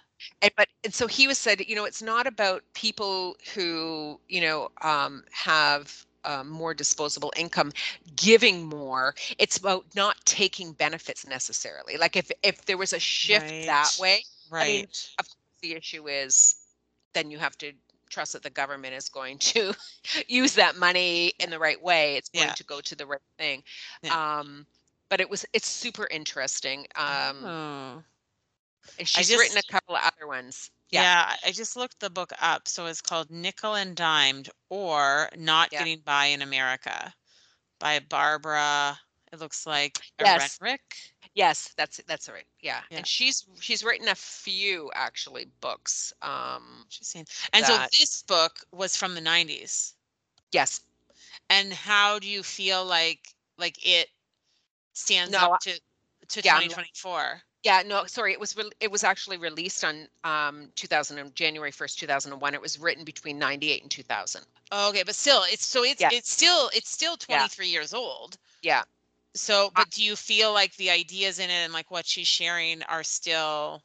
And 0.43 0.51
but 0.57 0.69
and 0.85 0.93
so 0.95 1.07
he 1.07 1.27
was 1.27 1.39
said, 1.39 1.61
you 1.67 1.75
know, 1.77 1.85
it's 1.85 2.03
not 2.03 2.27
about 2.27 2.63
people 2.75 3.37
who, 3.55 4.21
you 4.29 4.41
know, 4.41 4.71
um, 4.83 5.25
have 5.33 6.07
um, 6.25 6.49
more 6.49 6.75
disposable 6.75 7.33
income 7.37 7.73
giving 8.17 8.65
more. 8.67 9.15
It's 9.39 9.57
about 9.57 9.87
not 9.95 10.17
taking 10.25 10.73
benefits 10.73 11.27
necessarily. 11.27 11.97
Like 11.97 12.17
if 12.17 12.31
if 12.43 12.65
there 12.67 12.79
was 12.79 12.93
a 12.93 12.99
shift 13.01 13.55
Right. 13.55 13.67
that 13.67 13.93
way, 13.99 14.27
Right. 14.49 14.59
I 14.61 14.65
mean, 14.67 14.87
of 15.19 15.27
course, 15.29 15.61
the 15.63 15.75
issue 15.75 16.09
is 16.09 16.57
then 17.15 17.31
you 17.31 17.39
have 17.39 17.57
to 17.59 17.73
trust 18.11 18.33
that 18.33 18.43
the 18.43 18.51
government 18.51 18.95
is 18.95 19.09
going 19.09 19.39
to 19.39 19.73
use 20.29 20.55
that 20.55 20.77
money 20.77 21.33
in 21.41 21.51
the 21.51 21.59
right 21.59 21.83
way. 21.83 22.17
It's 22.17 22.29
going 22.31 22.53
Yeah. 22.53 22.55
to 22.55 22.65
go 22.65 22.81
to 22.81 22.95
the 22.97 23.07
right 23.07 23.21
thing. 23.39 23.63
Yeah. 24.03 24.17
Um, 24.17 24.67
but 25.09 25.21
it 25.21 25.31
was 25.31 25.45
it's 25.53 25.69
super 25.69 26.07
interesting. 26.11 26.87
Um, 26.97 27.53
oh. 27.53 28.03
And 28.99 29.09
she's 29.09 29.31
written 29.35 29.59
a 29.59 29.73
couple 29.73 29.97
of 29.97 30.03
other 30.05 30.27
ones. 30.27 30.71
Yeah. 30.91 31.03
Yeah. 31.03 31.37
I 31.45 31.53
just 31.53 31.77
looked 31.77 32.01
the 32.01 32.11
book 32.11 32.33
up. 32.41 32.67
So 32.69 32.87
it's 32.87 33.01
called 33.03 33.31
Nickel 33.31 33.75
and 33.75 33.95
Dimed 33.97 34.49
or 34.71 35.29
Not 35.37 35.69
Yeah. 35.73 35.81
Getting 35.81 36.01
By 36.01 36.27
in 36.27 36.43
America 36.43 37.13
by 37.79 38.01
Barbara. 38.01 38.99
It 39.33 39.39
looks 39.41 39.67
like 39.67 39.99
Yes. 40.21 40.59
Ehrenreich. 40.59 40.79
Yes, 41.35 41.73
that's 41.77 42.01
that's 42.07 42.29
right. 42.29 42.47
Yeah. 42.61 42.81
Yeah. 42.91 42.99
And 42.99 43.07
she's 43.07 43.47
she's 43.61 43.85
written 43.85 44.09
a 44.09 44.15
few 44.15 44.91
actually 44.95 45.45
books. 45.61 46.13
Um 46.23 46.83
Interesting. 46.87 47.27
And 47.53 47.65
That- 47.65 47.93
so 47.93 47.99
this 48.01 48.23
book 48.23 48.61
was 48.73 48.97
from 48.97 49.15
the 49.15 49.21
90s. 49.21 49.95
yes. 50.53 50.81
And 51.51 51.73
how 51.73 52.19
do 52.19 52.27
you 52.29 52.43
feel 52.43 52.85
like 52.85 53.29
like 53.59 53.77
it 53.87 54.09
stands 54.95 55.33
No, 55.33 55.39
up 55.53 55.61
to 55.61 55.79
to 56.29 56.41
yeah, 56.45 56.55
I'm- 56.55 56.63
2024? 56.69 57.43
Yeah, 57.65 57.83
no, 57.85 58.05
sorry. 58.07 58.33
It 58.33 58.41
was 58.41 58.57
re- 58.57 58.71
it 58.81 58.91
was 58.91 59.05
actually 59.05 59.37
released 59.37 59.85
on 59.85 60.09
um 60.25 60.69
2000 60.77 61.19
and 61.19 61.35
January 61.35 61.73
1st, 61.73 61.99
2001. 61.99 62.55
It 62.55 62.61
was 62.61 62.79
written 62.79 63.05
between 63.05 63.39
98 63.39 63.83
and 63.83 63.91
2000. 63.91 64.45
Oh, 64.71 64.91
okay, 64.91 65.03
but 65.05 65.15
still, 65.15 65.43
it's 65.51 65.67
so 65.67 65.83
it's 65.85 66.01
Yeah. 66.01 66.11
it's 66.13 66.31
still 66.31 66.71
it's 66.75 66.91
still 66.91 67.17
Yeah. 67.29 67.39
23 67.39 67.69
years 67.69 67.95
old. 67.95 68.37
Yeah. 68.63 68.85
So, 69.35 69.71
but 69.75 69.91
do 69.91 70.03
you 70.03 70.17
feel 70.17 70.53
like 70.53 70.75
the 70.77 70.91
ideas 70.91 71.39
in 71.39 71.51
it 71.51 71.53
and 71.53 71.73
like 71.73 71.91
what 71.91 72.07
she's 72.07 72.27
sharing 72.29 72.83
are 72.85 73.05
still 73.05 73.83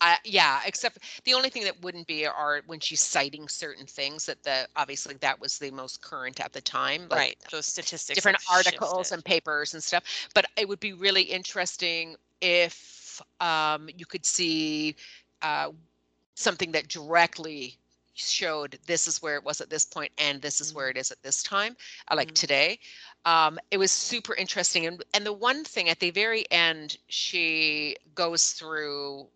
I 0.00 0.18
yeah, 0.24 0.60
except 0.66 0.98
the 1.24 1.34
only 1.34 1.50
thing 1.50 1.64
that 1.64 1.80
wouldn't 1.82 2.06
be 2.06 2.26
are 2.26 2.62
when 2.66 2.80
she's 2.80 3.00
citing 3.00 3.48
certain 3.48 3.86
things 3.86 4.26
that 4.26 4.42
the 4.42 4.68
obviously 4.76 5.14
that 5.20 5.40
was 5.40 5.58
the 5.58 5.70
most 5.70 6.00
current 6.02 6.40
at 6.40 6.52
the 6.52 6.60
time. 6.60 7.02
like 7.10 7.18
right? 7.18 7.36
Those 7.50 7.66
statistics, 7.66 8.16
different 8.16 8.38
have 8.48 8.56
articles 8.56 9.08
shifted. 9.08 9.14
and 9.14 9.24
papers 9.24 9.74
and 9.74 9.82
stuff. 9.82 10.04
But 10.34 10.46
it 10.56 10.68
would 10.68 10.80
be 10.80 10.92
really 10.92 11.22
interesting 11.22 12.16
if 12.44 13.22
um, 13.40 13.88
you 13.96 14.06
could 14.06 14.26
see 14.26 14.96
uh, 15.42 15.70
something 16.34 16.72
that 16.72 16.88
directly 16.88 17.78
showed 18.14 18.78
this 18.86 19.08
is 19.08 19.22
where 19.22 19.36
it 19.36 19.44
was 19.44 19.60
at 19.60 19.70
this 19.70 19.84
point 19.84 20.12
and 20.18 20.42
this 20.42 20.60
is 20.60 20.74
where 20.74 20.88
it 20.88 20.96
is 20.96 21.10
at 21.10 21.22
this 21.22 21.42
time, 21.42 21.76
uh, 22.10 22.16
like 22.16 22.32
Mhm. 22.32 22.34
today. 22.34 22.78
Um, 23.24 23.58
it 23.70 23.78
was 23.78 23.90
super 23.90 24.34
interesting. 24.34 24.86
And, 24.86 25.02
and 25.14 25.26
the 25.26 25.32
one 25.32 25.64
thing 25.64 25.88
at 25.88 26.00
the 26.00 26.10
very 26.10 26.44
end, 26.50 26.98
she 27.08 27.96
goes 28.14 28.52
through 28.52 29.28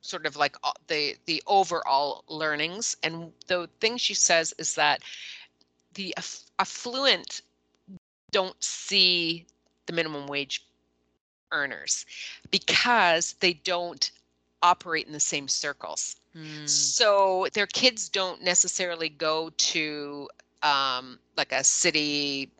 sort 0.00 0.26
of 0.26 0.36
like 0.36 0.56
the 0.88 1.16
the 1.26 1.42
overall 1.46 2.24
learnings 2.28 2.96
and 3.02 3.32
the 3.48 3.68
thing 3.80 3.96
she 3.96 4.14
says 4.14 4.54
is 4.58 4.74
that 4.74 5.02
the 5.94 6.14
aff- 6.16 6.44
affluent 6.58 7.42
don't 8.30 8.62
see 8.62 9.46
the 9.86 9.92
minimum 9.92 10.26
wage 10.26 10.64
earners 11.52 12.06
because 12.50 13.34
they 13.40 13.54
don't 13.54 14.12
operate 14.62 15.06
in 15.06 15.12
the 15.12 15.20
same 15.20 15.48
circles. 15.48 16.16
Hmm, 16.34 16.92
So 16.92 17.46
their 17.54 17.66
kids 17.66 18.08
don't 18.08 18.42
necessarily 18.42 19.08
go 19.10 19.50
to 19.56 20.28
um, 20.62 21.20
like 21.36 21.52
a 21.52 21.64
city, 21.64 22.52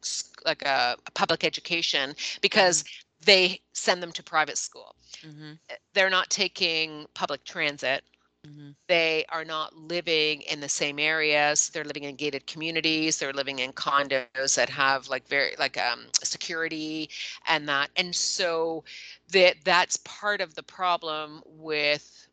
like 0.46 0.62
a, 0.62 0.96
a 1.07 1.11
public 1.12 1.44
education 1.44 2.14
because 2.42 2.85
they 3.24 3.61
send 3.72 4.02
them 4.02 4.12
to 4.12 4.22
private 4.22 4.59
school. 4.59 4.96
mhm, 5.22 5.59
They're 5.94 6.11
not 6.11 6.31
taking 6.31 7.07
public 7.14 7.44
transit 7.44 8.05
mhm. 8.46 8.74
they 8.88 9.24
are 9.28 9.44
not 9.44 9.74
living 9.76 10.42
in 10.42 10.61
the 10.61 10.68
same 10.68 10.98
areas. 10.98 11.70
They're 11.70 11.85
living 11.85 12.05
in 12.05 12.16
gated 12.16 12.46
communities. 12.46 13.18
They're 13.18 13.33
living 13.33 13.59
in 13.61 13.72
condos 13.72 14.38
that 14.38 14.52
have 14.52 14.90
like 14.90 15.11
very 15.11 15.37
like 15.59 15.61
um 15.78 15.90
security 16.22 17.09
and 17.46 17.68
that. 17.68 17.90
And 17.96 18.14
so 18.14 18.85
that 19.33 19.57
that's 19.64 19.96
part 19.98 20.40
of 20.40 20.55
the 20.55 20.62
problem 20.62 21.42
with 21.46 22.28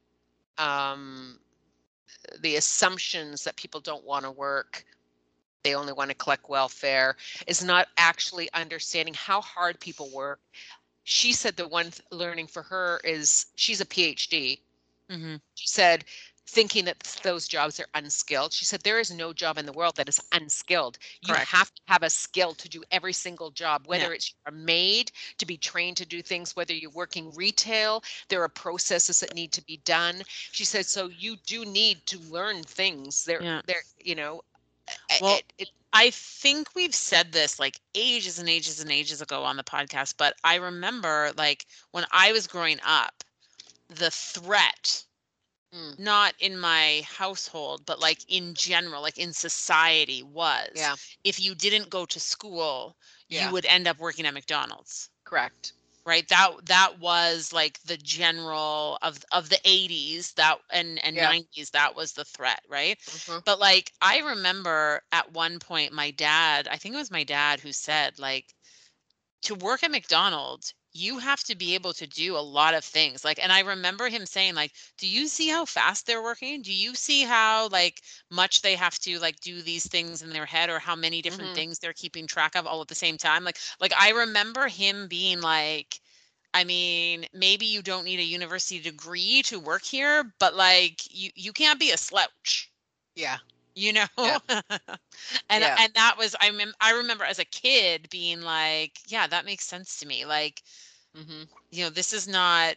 um 0.58 1.40
the 2.42 2.56
assumptions 2.56 3.44
that 3.44 3.56
people 3.56 3.80
don't 3.80 4.06
want 4.06 4.26
to 4.26 4.32
work 4.32 4.86
they 5.64 5.76
only 5.76 5.94
want 5.94 6.10
to 6.10 6.16
collect 6.16 6.50
welfare 6.50 7.16
is 7.48 7.64
not 7.64 7.88
actually 7.98 8.50
understanding 8.54 9.14
how 9.14 9.42
hard 9.42 9.80
people 9.80 10.10
work. 10.14 10.40
She 11.04 11.34
said 11.34 11.58
the 11.58 11.68
one 11.68 11.92
th- 11.92 12.02
learning 12.12 12.48
for 12.48 12.64
her 12.64 13.00
is 13.04 13.48
she's 13.56 13.82
a 13.82 13.86
phd 13.86 14.60
Mhm. 15.10 15.42
she 15.56 15.68
said 15.68 16.06
thinking 16.48 16.86
that 16.86 17.00
those 17.24 17.48
jobs 17.48 17.80
are 17.80 17.88
unskilled 17.94 18.54
she 18.54 18.66
said 18.66 18.82
there 18.82 19.00
is 19.00 19.12
no 19.12 19.34
job 19.34 19.58
in 19.58 19.66
the 19.66 19.72
world 19.74 19.96
that 19.96 20.08
is 20.10 20.20
unskilled 20.32 20.98
you 21.22 21.36
Correct. 21.36 21.50
have 21.52 21.74
to 21.74 21.82
have 21.88 22.04
a 22.04 22.10
skill 22.10 22.54
to 22.54 22.68
do 22.70 22.84
every 22.92 23.14
single 23.14 23.52
job 23.52 23.84
whether 23.88 24.12
Yeah. 24.12 24.14
it's 24.14 24.34
a 24.46 24.52
maid 24.52 25.12
to 25.38 25.46
be 25.46 25.58
trained 25.58 25.98
to 25.98 26.06
do 26.06 26.22
things 26.22 26.56
whether 26.56 26.74
you're 26.74 26.90
working 26.92 27.32
retail 27.36 28.04
there 28.30 28.42
are 28.44 28.50
processes 28.50 29.20
that 29.20 29.34
need 29.34 29.52
to 29.52 29.64
be 29.64 29.78
done 29.86 30.24
she 30.52 30.66
said 30.66 30.86
so 30.86 31.10
you 31.10 31.36
do 31.46 31.66
need 31.66 32.06
to 32.06 32.18
learn 32.20 32.64
things 32.64 33.26
there 33.26 33.44
Yeah. 33.44 33.62
there 33.66 33.82
you 34.04 34.16
know 34.16 34.42
Well, 35.20 35.40
it, 35.40 35.54
it, 35.58 35.70
I 35.94 36.10
think 36.12 36.70
we've 36.76 36.94
said 36.96 37.32
this 37.32 37.60
like 37.60 37.80
ages 37.96 38.40
and 38.40 38.50
ages 38.50 38.80
and 38.80 38.92
ages 38.92 39.22
ago 39.22 39.44
on 39.44 39.58
the 39.58 39.64
podcast, 39.64 40.16
but 40.18 40.36
I 40.44 40.56
remember 40.56 41.32
like 41.38 41.66
when 41.92 42.06
I 42.12 42.32
was 42.32 42.48
growing 42.48 42.80
up, 42.86 43.24
the 43.90 44.12
threat, 44.12 45.06
Mm. 45.74 46.00
not 46.00 46.36
in 46.40 46.60
my 46.60 47.04
household, 47.08 47.86
but 47.86 48.00
like 48.00 48.26
in 48.30 48.56
general, 48.56 49.02
like 49.04 49.18
in 49.20 49.34
society, 49.34 50.24
was 50.24 50.74
yeah 50.74 50.96
if 51.24 51.40
you 51.40 51.56
didn't 51.56 51.90
go 51.90 52.06
to 52.08 52.20
school, 52.20 52.98
Yeah. 53.30 53.40
you 53.40 53.50
would 53.52 53.66
end 53.66 53.88
up 53.88 54.00
working 54.00 54.26
at 54.26 54.34
McDonald's. 54.34 55.10
correct 55.24 55.74
Right. 56.06 56.28
That 56.30 56.66
that 56.66 57.00
was 57.00 57.54
like 57.54 57.80
the 57.84 57.98
general 57.98 58.98
of 59.02 59.24
of 59.32 59.50
the 59.50 59.60
80s 59.66 60.34
that 60.34 60.60
and 60.72 60.98
and 61.06 61.20
Yeah. 61.20 61.22
90s 61.22 61.70
that 61.72 61.94
was 61.96 62.14
the 62.14 62.26
threat, 62.26 62.62
right? 62.68 62.98
Mhm. 63.08 63.44
But 63.46 63.60
like 63.60 63.92
I 64.02 64.20
remember 64.20 65.04
at 65.12 65.32
one 65.34 65.60
point 65.60 65.94
my 65.94 66.12
dad, 66.12 66.68
I 66.68 66.78
think 66.78 66.96
it 66.96 66.98
was 66.98 67.12
my 67.12 67.24
dad 67.24 67.60
who 67.60 67.72
said 67.74 68.18
like 68.18 68.56
to 69.44 69.56
work 69.56 69.84
at 69.84 69.92
McDonald's, 69.92 70.74
you 70.94 71.20
have 71.20 71.44
to 71.46 71.56
be 71.56 71.76
able 71.76 71.94
to 71.94 72.08
do 72.08 72.36
a 72.38 72.40
lot 72.40 72.74
of 72.74 72.84
things. 72.84 73.24
Like 73.24 73.40
and 73.42 73.52
I 73.52 73.60
remember 73.62 74.10
him 74.10 74.26
saying 74.26 74.56
like, 74.56 74.74
"Do 74.98 75.08
you 75.08 75.28
see 75.28 75.48
how 75.50 75.66
fast 75.66 76.06
they're 76.08 76.22
working? 76.24 76.62
Do 76.62 76.74
you 76.74 76.96
see 76.96 77.24
how 77.24 77.68
like 77.70 78.02
much 78.32 78.62
they 78.62 78.76
have 78.76 78.98
to 79.00 79.20
like 79.20 79.40
do 79.40 79.62
these 79.62 79.88
things 79.88 80.22
in 80.22 80.30
their 80.32 80.46
head 80.46 80.70
or 80.70 80.80
how 80.80 80.96
many 80.96 81.22
different 81.22 81.54
Mhm. 81.54 81.54
things 81.54 81.80
they're 81.80 81.94
keeping 81.94 82.28
track 82.28 82.56
of 82.56 82.66
all 82.68 82.82
at 82.82 82.88
the 82.88 82.96
same 82.96 83.18
time?" 83.18 83.44
Like 83.44 83.60
like 83.80 83.94
I 83.98 84.10
remember 84.12 84.68
him 84.68 85.08
being 85.08 85.42
like 85.42 86.00
I 86.54 86.64
mean, 86.64 87.28
maybe 87.34 87.66
you 87.68 87.82
don't 87.82 88.06
need 88.06 88.20
a 88.20 88.24
university 88.24 88.80
degree 88.80 89.42
to 89.44 89.60
work 89.60 89.84
here, 89.84 90.34
but 90.40 90.56
like 90.56 91.02
you 91.12 91.32
you 91.36 91.54
can't 91.54 91.80
be 91.80 91.92
a 91.92 91.98
slouch. 91.98 92.72
Yeah. 93.16 93.40
You 93.80 93.94
know? 93.94 94.08
Yeah. 94.22 94.40
and 95.50 95.64
Yeah. 95.64 95.78
and 95.78 95.94
that 95.96 96.16
was 96.18 96.36
I 96.42 96.52
mem- 96.52 96.74
I 96.82 96.92
remember 96.94 97.24
as 97.24 97.40
a 97.40 97.46
kid 97.46 98.10
being 98.10 98.42
like, 98.42 99.00
yeah, 99.08 99.28
that 99.28 99.46
makes 99.46 99.66
sense 99.66 99.98
to 100.00 100.08
me. 100.08 100.26
Like, 100.26 100.62
hmm 101.16 101.44
you 101.72 101.84
know, 101.84 101.90
this 101.90 102.14
is 102.14 102.28
not 102.28 102.76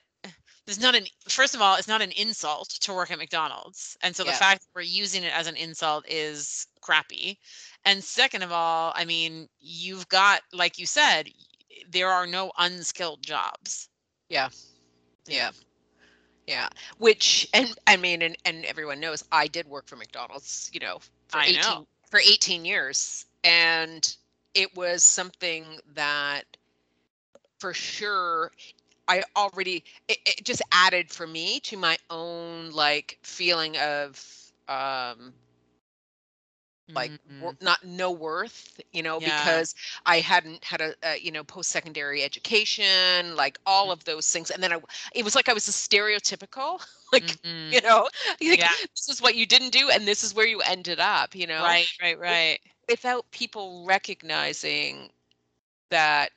this 0.66 0.76
is 0.76 0.82
not 0.82 0.94
an 0.94 1.06
first 1.28 1.54
of 1.54 1.60
all, 1.62 1.76
it's 1.76 1.88
not 1.88 2.02
an 2.02 2.12
insult 2.12 2.68
to 2.82 2.94
work 2.94 3.10
at 3.10 3.18
McDonald's. 3.18 3.96
And 4.02 4.14
so 4.16 4.24
the 4.24 4.32
fact 4.32 4.62
that 4.62 4.68
we're 4.74 4.82
using 4.82 5.24
it 5.24 5.32
as 5.34 5.46
an 5.46 5.56
insult 5.56 6.04
is 6.08 6.66
crappy. 6.82 7.38
And 7.84 8.02
second 8.04 8.42
of 8.42 8.52
all, 8.52 8.92
I 8.96 9.04
mean, 9.04 9.48
you've 9.60 10.08
got 10.08 10.42
like 10.52 10.78
you 10.78 10.86
said, 10.86 11.28
there 11.88 12.10
are 12.10 12.26
no 12.26 12.52
unskilled 12.58 13.22
jobs. 13.24 13.88
Yeah. 14.28 14.50
Yeah. 15.26 15.50
Yeah. 16.46 16.68
Which 16.98 17.48
and 17.54 17.74
I 17.86 17.96
mean 17.96 18.22
and, 18.22 18.36
and 18.44 18.64
everyone 18.64 19.00
knows 19.00 19.24
I 19.32 19.46
did 19.46 19.66
work 19.68 19.86
for 19.86 19.96
McDonald's, 19.96 20.70
you 20.72 20.80
know, 20.80 21.00
for 21.28 21.38
I 21.38 21.46
18 21.46 21.60
know. 21.60 21.86
for 22.10 22.20
18 22.20 22.64
years. 22.64 23.26
And 23.44 24.14
it 24.54 24.74
was 24.76 25.02
something 25.02 25.64
that 25.94 26.44
for 27.58 27.72
sure 27.72 28.52
I 29.08 29.22
already 29.36 29.84
it, 30.08 30.18
it 30.26 30.44
just 30.44 30.62
added 30.72 31.10
for 31.10 31.26
me 31.26 31.60
to 31.60 31.76
my 31.76 31.96
own 32.10 32.70
like 32.70 33.18
feeling 33.22 33.76
of 33.78 34.52
um 34.68 35.32
like 36.94 37.12
wor- 37.38 37.52
Mhm. 37.52 37.58
not 37.60 37.84
no 37.84 38.10
worth 38.10 38.80
you 38.92 39.02
know 39.02 39.20
Yeah. 39.20 39.20
because 39.20 39.74
i 40.06 40.18
hadn't 40.20 40.64
had 40.64 40.80
a, 40.80 40.94
a 41.02 41.18
you 41.18 41.30
know 41.30 41.42
post-secondary 41.44 42.22
education 42.22 43.34
like 43.36 43.58
all 43.66 43.90
Mm. 43.90 43.92
of 43.92 44.04
those 44.04 44.30
things 44.30 44.50
and 44.50 44.62
then 44.62 44.72
i 44.72 44.78
it 45.14 45.24
was 45.24 45.34
like 45.34 45.48
i 45.48 45.52
was 45.52 45.68
a 45.68 45.72
stereotypical 45.72 46.80
like 47.12 47.38
Mhm. 47.44 47.70
you 47.70 47.80
know 47.82 48.08
like, 48.42 48.62
Yeah. 48.62 48.74
this 48.94 49.08
is 49.08 49.20
what 49.22 49.34
you 49.34 49.46
didn't 49.46 49.70
do 49.72 49.90
and 49.90 50.06
this 50.06 50.22
is 50.24 50.34
where 50.34 50.46
you 50.46 50.60
ended 50.60 51.00
up 51.00 51.34
you 51.34 51.46
know 51.46 51.74
Right, 51.74 51.90
right, 52.00 52.18
right. 52.18 52.60
without 52.88 53.30
people 53.30 53.84
recognizing 53.86 55.10
that 55.90 56.30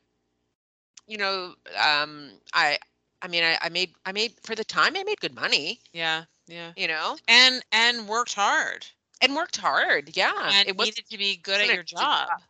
you 1.07 1.17
know 1.17 1.53
um 1.79 2.31
i 2.53 2.77
i 3.21 3.27
mean 3.27 3.43
I, 3.43 3.57
I 3.61 3.69
made 3.69 3.91
i 4.05 4.11
made 4.11 4.33
for 4.43 4.55
the 4.55 4.63
time 4.63 4.95
i 4.95 5.03
made 5.03 5.19
good 5.19 5.35
money 5.35 5.79
Yeah, 5.93 6.25
yeah. 6.47 6.73
you 6.75 6.87
know 6.87 7.17
And 7.27 7.63
and 7.71 8.07
worked 8.07 8.33
hard. 8.35 8.87
And 9.21 9.35
worked 9.35 9.57
hard 9.57 10.15
yeah 10.15 10.51
and 10.51 10.67
it 10.67 10.77
was 10.77 10.91
needed 10.91 11.05
to 11.09 11.17
be 11.17 11.37
good 11.37 11.59
at 11.61 11.71
your 11.71 11.83
job. 11.83 12.27
job. 12.27 12.41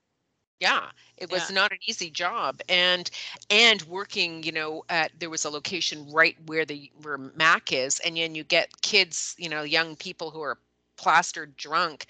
yeah 0.60 0.88
it 1.18 1.30
was 1.30 1.50
Yeah. 1.50 1.52
not 1.52 1.72
an 1.72 1.78
easy 1.88 2.10
job 2.10 2.62
and 2.70 3.10
and 3.50 3.82
working 3.84 4.44
you 4.44 4.52
know 4.52 4.84
at 4.90 5.12
there 5.20 5.30
was 5.30 5.46
a 5.46 5.50
location 5.50 6.08
right 6.12 6.36
where 6.48 6.66
the 6.66 6.92
where 7.02 7.18
mac 7.18 7.72
is 7.72 8.00
and 8.00 8.18
then 8.18 8.36
you 8.36 8.44
get 8.44 8.82
kids 8.82 9.36
you 9.38 9.50
know 9.50 9.64
young 9.64 9.96
people 9.96 10.32
who 10.32 10.42
are 10.42 10.58
plastered 10.98 11.56
drunk 11.58 12.06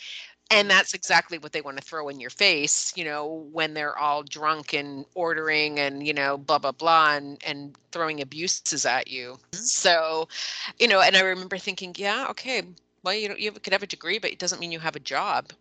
and 0.51 0.69
that's 0.69 0.93
exactly 0.93 1.37
what 1.37 1.51
they 1.53 1.61
want 1.61 1.77
to 1.77 1.83
throw 1.83 2.07
in 2.09 2.19
your 2.19 2.29
face 2.29 2.93
you 2.95 3.03
know 3.03 3.47
when 3.51 3.73
they're 3.73 3.97
all 3.97 4.23
drunk 4.23 4.73
and 4.73 5.05
ordering 5.15 5.79
and 5.79 6.05
you 6.07 6.13
know 6.13 6.37
blah 6.37 6.59
blah 6.59 6.71
blah 6.71 7.15
and 7.15 7.41
and 7.45 7.75
throwing 7.91 8.21
abuses 8.21 8.75
at 8.75 9.07
you 9.07 9.27
Mhm. 9.53 9.69
so 9.69 10.27
you 10.79 10.87
know 10.87 11.01
and 11.01 11.15
i 11.15 11.21
remember 11.21 11.57
thinking 11.57 11.93
yeah 11.97 12.27
okay 12.29 12.61
well 13.05 13.15
you 13.15 13.29
know 13.29 13.35
you 13.37 13.51
could 13.53 13.73
have 13.73 13.83
a 13.83 13.87
degree 13.87 14.19
but 14.19 14.31
it 14.31 14.39
doesn't 14.39 14.59
mean 14.59 14.71
you 14.73 14.79
have 14.79 14.97
a 14.97 14.99
job 15.01 15.51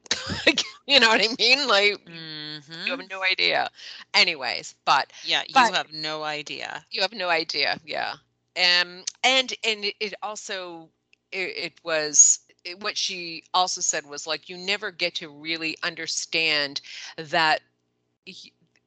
you 0.87 1.01
know 1.01 1.09
what 1.09 1.23
i 1.23 1.29
mean 1.39 1.69
like 1.69 2.01
Mhm. 2.09 2.87
you 2.87 2.93
have 2.97 3.11
no 3.11 3.23
idea. 3.23 3.71
Anyways, 4.15 4.75
but 4.85 5.13
Yeah, 5.23 5.43
you 5.49 5.55
but- 5.55 5.75
have 5.75 5.93
no 5.93 6.25
idea. 6.25 6.87
you 6.91 7.03
have 7.03 7.13
no 7.13 7.31
idea. 7.31 7.81
Yeah. 7.85 8.15
Um, 8.57 9.05
and 9.25 9.53
and 9.65 9.85
it, 9.85 9.97
it 10.01 10.15
also 10.23 10.91
it, 11.33 11.57
it 11.57 11.73
was 11.85 12.41
it, 12.65 12.81
what 12.83 12.97
she 12.97 13.45
also 13.55 13.81
said 13.81 14.07
was 14.07 14.27
like 14.27 14.49
you 14.49 14.57
never 14.59 14.91
get 14.93 15.15
to 15.17 15.29
really 15.29 15.77
understand 15.83 16.81
that 17.17 17.61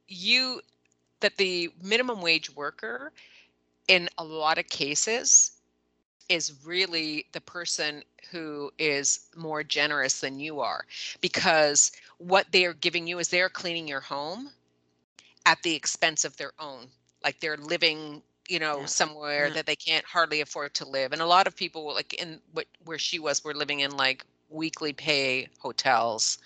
you 0.08 0.60
that 1.20 1.36
the 1.38 1.70
minimum 1.82 2.20
wage 2.22 2.54
worker 2.54 3.12
in 3.88 4.08
a 4.18 4.24
lot 4.24 4.58
of 4.58 4.68
cases 4.68 5.52
is 6.28 6.52
really 6.64 7.26
the 7.32 7.40
person 7.40 8.02
who 8.30 8.70
is 8.78 9.28
more 9.36 9.62
generous 9.62 10.20
than 10.20 10.38
you 10.40 10.60
are 10.60 10.84
because 11.20 11.92
what 12.18 12.46
they 12.52 12.64
are 12.64 12.74
giving 12.74 13.06
you 13.06 13.18
is 13.18 13.28
they're 13.28 13.48
cleaning 13.48 13.88
your 13.88 14.00
home 14.00 14.50
at 15.46 15.62
the 15.62 15.74
expense 15.74 16.24
of 16.24 16.36
their 16.36 16.52
own 16.58 16.88
like 17.22 17.40
they're 17.40 17.56
living 17.56 18.22
you 18.48 18.58
know 18.58 18.80
Yeah. 18.80 18.86
somewhere 18.86 19.48
Yeah. 19.48 19.54
that 19.54 19.66
they 19.66 19.76
can't 19.76 20.04
hardly 20.06 20.40
afford 20.40 20.74
to 20.74 20.88
live 20.88 21.12
and 21.12 21.20
a 21.22 21.26
lot 21.26 21.46
of 21.46 21.56
people 21.56 21.92
like 21.94 22.14
in 22.14 22.40
what 22.52 22.66
where 22.84 22.98
she 22.98 23.18
was 23.18 23.44
were 23.44 23.54
living 23.54 23.80
in 23.80 23.96
like 23.96 24.24
weekly 24.50 24.92
pay 24.92 25.48
hotels 25.60 26.38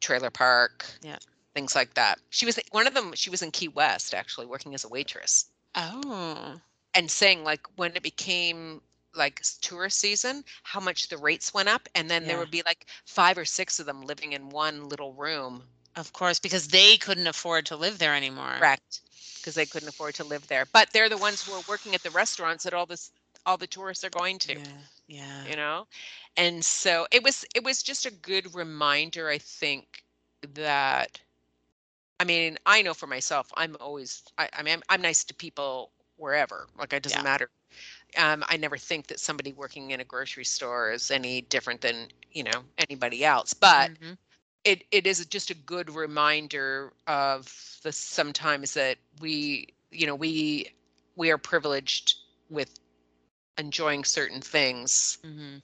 trailer 0.00 0.30
park 0.30 0.86
Yeah. 1.02 1.18
things 1.54 1.74
like 1.74 1.94
that 1.94 2.18
she 2.30 2.44
was 2.46 2.58
one 2.70 2.86
of 2.86 2.94
them 2.94 3.12
she 3.14 3.30
was 3.30 3.42
in 3.42 3.50
key 3.50 3.68
west 3.68 4.14
actually 4.14 4.46
working 4.46 4.74
as 4.74 4.84
a 4.84 4.88
waitress 4.88 5.46
Oh. 5.74 6.60
And 6.94 7.10
saying 7.10 7.44
like 7.44 7.66
when 7.76 7.94
it 7.96 8.02
became 8.02 8.80
like 9.14 9.42
tourist 9.60 9.98
season 9.98 10.44
how 10.62 10.80
much 10.80 11.08
the 11.08 11.16
rates 11.18 11.52
went 11.52 11.68
up 11.68 11.88
and 11.94 12.10
then 12.10 12.26
there 12.26 12.38
would 12.38 12.50
be 12.50 12.62
like 12.64 12.86
five 13.04 13.36
or 13.38 13.44
six 13.44 13.78
of 13.78 13.86
them 13.86 14.02
living 14.02 14.32
in 14.32 14.48
one 14.50 14.88
little 14.88 15.12
room 15.12 15.62
Of 15.96 16.12
course, 16.12 16.38
because 16.38 16.68
they 16.68 16.96
couldn't 16.96 17.26
afford 17.26 17.66
to 17.66 17.76
live 17.76 17.98
there 17.98 18.14
anymore. 18.14 18.56
correct 18.58 19.00
because 19.40 19.54
they 19.54 19.66
couldn't 19.66 19.88
afford 19.88 20.14
to 20.14 20.24
live 20.24 20.46
there 20.48 20.64
but 20.72 20.90
they're 20.92 21.08
the 21.08 21.18
ones 21.18 21.42
who 21.42 21.52
are 21.52 21.62
working 21.68 21.94
at 21.94 22.02
the 22.02 22.10
restaurants 22.10 22.64
that 22.64 22.72
all 22.74 22.86
this 22.86 23.10
all 23.44 23.56
the 23.58 23.66
tourists 23.66 24.04
are 24.04 24.10
going 24.10 24.38
to 24.38 24.54
Yeah. 24.54 24.60
Yeah. 25.08 25.44
you 25.50 25.56
know 25.56 25.86
and 26.36 26.64
so 26.64 27.06
it 27.10 27.22
was 27.22 27.44
it 27.54 27.64
was 27.64 27.82
just 27.82 28.06
a 28.06 28.10
good 28.10 28.54
reminder 28.54 29.28
i 29.28 29.38
think 29.38 30.04
that 30.54 31.20
i 32.20 32.24
mean 32.24 32.56
i 32.66 32.82
know 32.82 32.94
for 32.94 33.06
myself 33.06 33.50
i'm 33.56 33.76
always 33.80 34.22
i, 34.38 34.48
I 34.52 34.62
mean 34.62 34.74
I'm, 34.74 34.82
I'm 34.88 35.02
nice 35.02 35.24
to 35.24 35.34
people 35.34 35.90
wherever 36.22 36.68
like 36.78 36.94
it 36.94 37.02
doesn't 37.02 37.22
Yeah. 37.22 37.24
matter 37.24 37.50
um, 38.18 38.44
i 38.48 38.56
never 38.56 38.76
think 38.78 39.08
that 39.08 39.20
somebody 39.20 39.52
working 39.52 39.90
in 39.90 40.00
a 40.00 40.04
grocery 40.04 40.44
store 40.44 40.92
is 40.92 41.10
any 41.10 41.42
different 41.42 41.82
than 41.82 42.08
you 42.32 42.44
know 42.44 42.64
anybody 42.78 43.24
else 43.24 43.54
but 43.54 43.90
Mhm. 43.92 44.18
it, 44.64 44.84
it 44.92 45.06
is 45.06 45.24
just 45.26 45.50
a 45.50 45.54
good 45.54 45.90
reminder 45.94 46.92
of 47.06 47.78
the 47.82 47.92
sometimes 47.92 48.74
that 48.74 48.98
we 49.20 49.68
you 49.90 50.06
know 50.06 50.14
we 50.14 50.70
we 51.16 51.30
are 51.30 51.38
privileged 51.38 52.16
with 52.50 52.78
enjoying 53.58 54.04
certain 54.04 54.40
things 54.40 55.18
Mhm. 55.24 55.62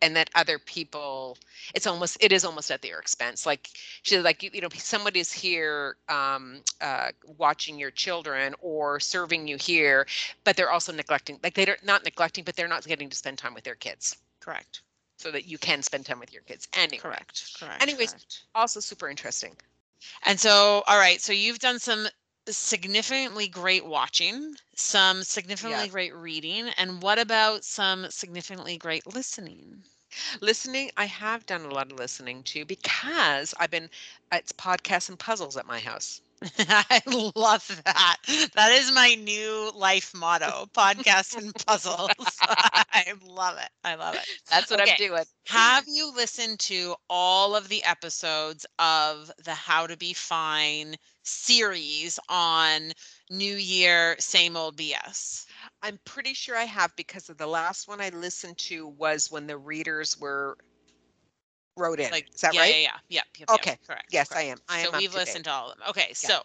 And 0.00 0.16
that 0.16 0.30
other 0.34 0.58
people 0.58 1.36
it's 1.74 1.86
almost 1.86 2.16
it 2.20 2.32
is 2.32 2.44
almost 2.44 2.70
at 2.70 2.82
their 2.82 2.98
expense 2.98 3.46
like 3.46 3.68
she's 4.02 4.22
like 4.22 4.42
you, 4.42 4.50
you 4.52 4.60
know 4.60 4.68
somebody's 4.74 5.32
here 5.32 5.96
um 6.08 6.60
uh 6.80 7.08
watching 7.38 7.78
your 7.78 7.90
children 7.90 8.54
or 8.60 9.00
serving 9.00 9.46
you 9.46 9.56
here 9.56 10.06
but 10.44 10.56
they're 10.56 10.70
also 10.70 10.92
neglecting 10.92 11.38
like 11.42 11.54
they're 11.54 11.76
not 11.84 12.04
neglecting 12.04 12.44
but 12.44 12.56
they're 12.56 12.68
not 12.68 12.84
getting 12.86 13.08
to 13.08 13.16
spend 13.16 13.38
time 13.38 13.54
with 13.54 13.64
their 13.64 13.74
kids 13.76 14.16
Correct. 14.40 14.82
so 15.18 15.30
that 15.30 15.46
you 15.46 15.58
can 15.58 15.82
spend 15.82 16.04
time 16.06 16.18
with 16.20 16.32
your 16.32 16.42
kids 16.42 16.68
anyway 16.74 16.98
Correct. 17.00 17.58
Correct. 17.58 17.82
Anyways, 17.82 18.10
correct. 18.12 18.42
also 18.54 18.80
super 18.80 19.08
interesting 19.08 19.56
And 20.24 20.38
so, 20.38 20.82
all 20.86 20.98
right, 20.98 21.20
so 21.20 21.32
you've 21.32 21.58
done 21.60 21.78
some 21.78 22.08
significantly 22.48 23.48
great 23.48 23.84
watching, 23.84 24.54
some 24.76 25.22
significantly 25.22 25.88
great 25.88 26.14
reading, 26.14 26.68
and 26.78 27.02
what 27.02 27.18
about 27.18 27.64
some 27.64 28.10
significantly 28.10 28.76
great 28.78 29.06
listening? 29.06 29.84
listening 30.40 30.90
i 30.96 31.06
have 31.06 31.46
done 31.46 31.62
a 31.64 31.70
lot 31.70 31.90
of 31.90 31.98
listening 31.98 32.42
too 32.42 32.64
because 32.66 33.54
i've 33.58 33.70
been 33.70 33.88
it's 34.30 34.52
podcasts 34.52 35.08
and 35.08 35.18
puzzles 35.18 35.56
at 35.56 35.66
my 35.66 35.78
house 35.78 36.20
I 36.58 37.00
love 37.36 37.82
that. 37.84 38.16
That 38.54 38.72
is 38.72 38.92
my 38.92 39.14
new 39.14 39.70
life 39.74 40.12
motto 40.14 40.66
podcasts 40.74 41.36
and 41.36 41.54
puzzles. 41.66 42.42
I 42.92 43.14
love 43.24 43.58
it. 43.58 43.68
I 43.84 43.94
love 43.94 44.16
it. 44.16 44.26
that's 44.50 44.70
what 44.70 44.80
Okay. 44.80 44.92
i'm 44.92 44.92
doing 44.94 45.24
Have 45.46 45.84
you 45.86 46.12
listened 46.14 46.58
to 46.60 46.94
all 47.08 47.54
of 47.54 47.68
the 47.68 47.82
episodes 47.84 48.66
of 48.78 49.30
the 49.44 49.54
How 49.54 49.86
to 49.86 49.96
Be 49.96 50.12
Fine 50.12 50.96
series 51.22 52.18
on 52.28 52.92
New 53.30 53.54
Year, 53.54 54.16
same 54.18 54.56
old 54.56 54.76
BS? 54.76 55.46
I'm 55.82 55.98
pretty 56.04 56.34
sure 56.34 56.56
I 56.56 56.64
have 56.64 56.96
because 56.96 57.28
of 57.28 57.36
the 57.38 57.46
last 57.46 57.86
one 57.88 58.00
I 58.00 58.08
listened 58.10 58.58
to 58.58 58.86
was 58.86 59.30
when 59.30 59.46
the 59.46 59.56
readers 59.58 60.18
were 60.18 60.56
wrote 61.76 62.00
in. 62.00 62.10
Like, 62.10 62.28
Is 62.34 62.40
that 62.42 62.54
yeah, 62.54 62.60
right? 62.60 62.70
Yeah, 62.70 62.80
yeah, 62.80 62.96
yep, 63.08 63.24
yep, 63.38 63.48
yep, 63.50 63.50
Okay. 63.56 63.76
correct. 63.86 64.06
Yes, 64.12 64.28
correct. 64.28 64.44
I 64.46 64.50
am. 64.50 64.58
I 64.68 64.80
am. 64.80 64.94
up 64.94 65.00
we've 65.00 65.12
to 65.12 65.20
date. 65.20 65.20
listened 65.20 65.44
to 65.44 65.50
all 65.50 65.70
of 65.70 65.78
them. 65.78 65.88
Okay, 65.88 66.12
so 66.12 66.40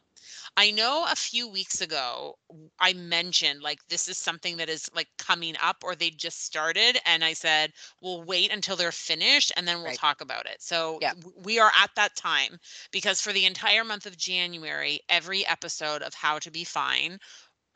I 0.58 0.72
know 0.72 1.06
a 1.10 1.16
few 1.16 1.48
weeks 1.48 1.82
ago 1.82 2.38
I 2.80 2.94
mentioned 2.94 3.62
like 3.62 3.80
this 3.88 4.08
is 4.08 4.18
something 4.18 4.58
that 4.58 4.70
is 4.70 4.90
like 4.96 5.08
coming 5.18 5.56
up 5.62 5.78
or 5.84 5.96
they 5.96 6.10
just 6.10 6.44
started, 6.44 6.98
and 7.06 7.24
I 7.24 7.34
said 7.34 7.74
we'll 8.02 8.24
wait 8.24 8.52
until 8.52 8.76
they're 8.76 8.92
finished 8.92 9.52
and 9.56 9.68
then 9.68 9.82
we'll 9.84 9.92
Right. 9.92 10.00
talk 10.00 10.22
about 10.22 10.46
it. 10.46 10.62
So 10.62 11.00
Yeah. 11.02 11.14
we 11.36 11.60
are 11.60 11.72
at 11.78 11.92
that 11.96 12.16
time 12.16 12.58
because 12.92 13.22
for 13.22 13.34
the 13.34 13.46
entire 13.46 13.84
month 13.84 14.06
of 14.06 14.18
January, 14.18 15.02
every 15.10 15.46
episode 15.46 16.02
of 16.02 16.14
How 16.14 16.40
to 16.40 16.52
Be 16.52 16.64
Fine 16.64 17.20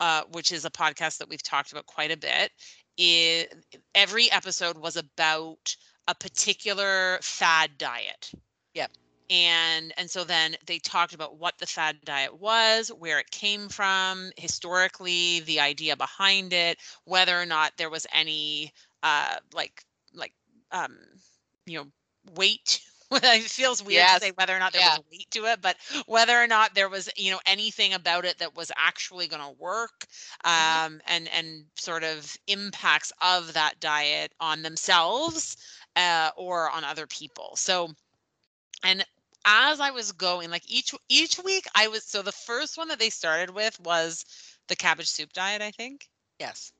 uh, 0.00 0.22
which 0.32 0.52
is 0.52 0.64
a 0.64 0.70
podcast 0.70 1.18
that 1.18 1.28
we've 1.28 1.42
talked 1.42 1.72
about 1.72 1.86
quite 1.86 2.10
a 2.10 2.16
bit, 2.16 2.50
it, 2.98 3.54
every 3.94 4.30
episode 4.32 4.76
was 4.76 4.96
about 4.96 5.76
a 6.08 6.14
particular 6.14 7.18
fad 7.22 7.78
diet. 7.78 8.32
Yep. 8.74 8.92
And 9.30 9.92
and 9.96 10.10
so 10.10 10.24
then 10.24 10.56
they 10.66 10.78
talked 10.78 11.14
about 11.14 11.38
what 11.38 11.58
the 11.58 11.66
fad 11.66 12.00
diet 12.04 12.38
was, 12.38 12.88
where 12.88 13.18
it 13.18 13.30
came 13.30 13.68
from, 13.68 14.30
historically, 14.36 15.40
the 15.40 15.60
idea 15.60 15.96
behind 15.96 16.52
it, 16.52 16.78
whether 17.04 17.40
or 17.40 17.46
not 17.46 17.72
there 17.78 17.90
was 17.90 18.06
any 18.12 18.72
uh 19.02 19.36
like 19.54 19.84
like 20.14 20.34
um 20.72 20.98
you 21.66 21.78
know 21.78 21.86
weight 22.34 22.80
it 23.12 23.42
feels 23.42 23.82
weird 23.82 24.06
Yes. 24.06 24.08
to 24.08 24.16
say 24.16 24.32
whether 24.36 24.54
or 24.56 24.58
not 24.58 24.72
there 24.72 24.80
Yeah. 24.80 24.96
was 24.96 24.98
weight 25.10 25.30
to 25.30 25.44
it, 25.46 25.60
but 25.62 25.76
whether 26.06 26.40
or 26.40 26.46
not 26.46 26.74
there 26.74 26.88
was, 26.88 27.08
you 27.16 27.30
know, 27.30 27.40
anything 27.46 27.92
about 27.92 28.24
it 28.24 28.38
that 28.38 28.54
was 28.56 28.72
actually 28.76 29.28
going 29.28 29.42
to 29.42 29.60
work, 29.60 30.06
Mhm. 30.56 30.82
um, 30.84 31.00
and 31.06 31.28
and 31.28 31.66
sort 31.76 32.04
of 32.04 32.36
impacts 32.46 33.12
of 33.22 33.52
that 33.54 33.80
diet 33.80 34.32
on 34.40 34.62
themselves 34.62 35.56
uh, 35.96 36.30
or 36.36 36.70
on 36.70 36.84
other 36.84 37.06
people. 37.06 37.56
So, 37.56 37.90
and 38.84 39.04
as 39.44 39.80
I 39.80 39.90
was 39.90 40.12
going, 40.12 40.50
like 40.50 40.68
each 40.70 40.94
each 41.08 41.38
week, 41.42 41.66
I 41.74 41.88
was 41.88 42.04
so 42.04 42.22
the 42.22 42.32
first 42.32 42.76
one 42.78 42.88
that 42.88 42.98
they 42.98 43.10
started 43.10 43.50
with 43.50 43.78
was 43.80 44.24
the 44.68 44.76
cabbage 44.76 45.08
soup 45.08 45.32
diet, 45.32 45.62
I 45.62 45.70
think. 45.70 46.08
Yes. 46.38 46.72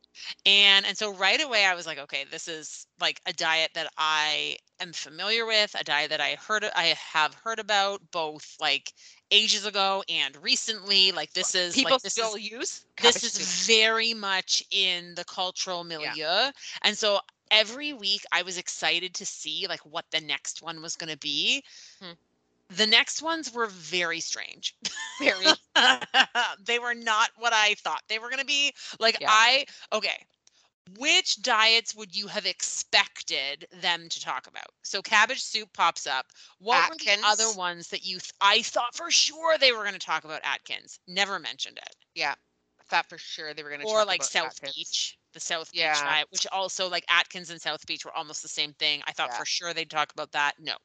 And 0.46 0.85
and 0.87 0.96
so 0.96 1.14
right 1.14 1.42
away 1.42 1.64
I 1.64 1.75
was 1.75 1.87
like, 1.87 1.98
okay, 1.98 2.25
this 2.31 2.48
is 2.48 2.87
like 3.01 3.20
a 3.27 3.33
diet 3.33 3.70
that 3.75 3.90
I 3.96 4.57
am 4.81 4.92
familiar 4.92 5.46
with, 5.46 5.75
a 5.79 5.85
diet 5.85 6.11
that 6.11 6.20
I 6.20 6.37
heard 6.37 6.64
I 6.77 6.94
have 7.12 7.35
heard 7.35 7.59
about 7.59 8.01
both 8.11 8.57
like 8.61 8.92
ages 9.31 9.64
ago 9.66 10.03
and 10.09 10.37
recently. 10.37 11.12
Like 11.12 11.33
this 11.33 11.55
is 11.55 11.75
People 11.75 11.83
like 11.83 12.03
this 12.03 12.14
still 12.14 12.35
is 12.35 12.37
use 12.37 12.85
this 13.01 13.22
is 13.25 13.33
soup. 13.33 13.48
very 13.66 14.14
much 14.14 14.62
in 14.70 15.14
the 15.14 15.25
cultural 15.25 15.85
milieu. 15.85 16.51
And 16.83 16.96
so 16.96 17.20
every 17.52 17.92
week 17.92 18.24
I 18.32 18.42
was 18.42 18.58
excited 18.58 19.14
to 19.14 19.26
see 19.26 19.66
like 19.68 19.80
what 19.80 20.06
the 20.10 20.20
next 20.20 20.62
one 20.62 20.82
was 20.82 20.96
going 20.96 21.12
to 21.12 21.18
be. 21.18 21.62
Hmm. 22.02 22.12
The 22.76 22.86
next 22.86 23.22
ones 23.22 23.52
were 23.52 23.66
very 23.66 24.20
strange. 24.20 24.74
very 25.20 25.46
they 26.64 26.78
were 26.78 26.94
not 26.94 27.30
what 27.36 27.52
I 27.52 27.74
thought 27.74 28.02
they 28.08 28.18
were 28.18 28.30
going 28.30 28.40
to 28.40 28.46
be. 28.46 28.72
Like 28.98 29.18
Yeah. 29.20 29.28
I 29.30 29.66
okay. 29.92 30.24
Which 30.98 31.40
diets 31.42 31.94
would 31.94 32.16
you 32.16 32.26
have 32.26 32.44
expected 32.44 33.68
them 33.80 34.08
to 34.08 34.20
talk 34.20 34.48
about? 34.48 34.66
So 34.82 35.00
cabbage 35.00 35.42
soup 35.42 35.72
pops 35.72 36.06
up. 36.08 36.26
What 36.58 36.90
were 36.90 36.96
the 36.96 37.20
other 37.24 37.52
ones 37.52 37.88
that 37.88 38.04
you 38.04 38.18
th- 38.18 38.32
I 38.40 38.62
thought 38.62 38.94
for 38.94 39.10
sure 39.10 39.58
they 39.58 39.72
were 39.72 39.82
going 39.82 39.92
to 39.92 39.98
talk 40.00 40.24
about 40.24 40.40
Atkins. 40.42 40.98
Never 41.06 41.38
mentioned 41.38 41.78
it. 41.78 41.94
yeah. 42.14 42.34
Thought 42.88 43.08
for 43.08 43.16
sure 43.16 43.54
they 43.54 43.62
were 43.62 43.70
going 43.70 43.80
to 43.80 43.86
Or 43.86 44.04
like 44.04 44.22
South 44.22 44.60
Beach, 44.60 45.16
the 45.33 45.40
South 45.40 45.71
Yeah. 45.73 45.92
Beach 45.92 46.03
diet, 46.03 46.27
which 46.31 46.47
also 46.49 46.88
like 46.88 47.05
Atkins 47.09 47.51
and 47.51 47.61
South 47.61 47.87
Beach 47.87 48.05
were 48.05 48.14
almost 48.16 48.42
the 48.42 48.49
same 48.49 48.73
thing. 48.75 49.03
I 49.07 49.12
thought 49.12 49.31
Yeah. 49.33 49.38
for 49.38 49.45
sure 49.47 49.75
they'd 49.75 49.90
talk 49.90 50.12
about 50.12 50.33
that. 50.33 50.59
No. 50.59 50.77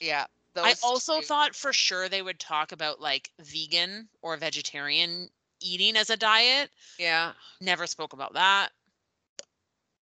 Yeah. 0.00 0.26
I 0.56 0.74
also 0.82 1.20
two. 1.20 1.26
thought 1.26 1.54
for 1.54 1.72
sure 1.72 2.08
they 2.08 2.22
would 2.22 2.40
talk 2.40 2.72
about 2.72 3.00
like 3.00 3.30
vegan 3.38 4.08
or 4.22 4.36
vegetarian 4.36 5.28
eating 5.60 5.96
as 5.96 6.10
a 6.10 6.16
diet. 6.16 6.70
Yeah. 6.98 7.32
Never 7.60 7.86
spoke 7.86 8.12
about 8.12 8.32
that. 8.34 8.70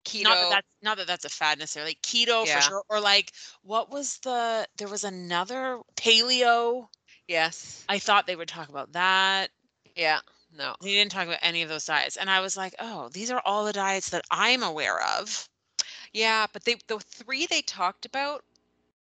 Keto. 0.04 0.24
Not 0.24 0.34
that 0.34 0.50
that's 0.50 0.68
not 0.82 0.96
that 0.98 1.06
that's 1.06 1.24
a 1.24 1.30
fad 1.30 1.58
necessarily. 1.58 1.94
Keto 2.02 2.44
Yeah. 2.46 2.56
for 2.56 2.62
sure. 2.62 2.84
Or 2.90 3.00
like 3.00 3.32
what 3.62 3.88
was 3.90 4.18
the 4.18 4.68
there 4.76 4.88
was 4.88 5.04
another 5.04 5.80
paleo. 5.96 6.88
yes. 7.26 7.84
I 7.88 7.98
thought 7.98 8.26
they 8.26 8.36
would 8.36 8.48
talk 8.48 8.68
about 8.68 8.92
that. 8.92 9.50
Yeah. 9.96 10.20
No. 10.56 10.74
They 10.80 10.92
didn't 10.92 11.12
talk 11.12 11.26
about 11.26 11.40
any 11.42 11.62
of 11.62 11.68
those 11.68 11.84
diets. 11.84 12.16
And 12.16 12.30
I 12.30 12.40
was 12.40 12.56
like, 12.56 12.74
oh, 12.78 13.08
these 13.12 13.30
are 13.30 13.42
all 13.44 13.64
the 13.64 13.72
diets 13.72 14.10
that 14.10 14.24
I'm 14.30 14.62
aware 14.62 15.02
of. 15.18 15.48
Yeah, 16.12 16.46
but 16.52 16.64
they 16.64 16.76
the 16.86 17.00
three 17.00 17.46
they 17.46 17.62
talked 17.62 18.06
about 18.06 18.44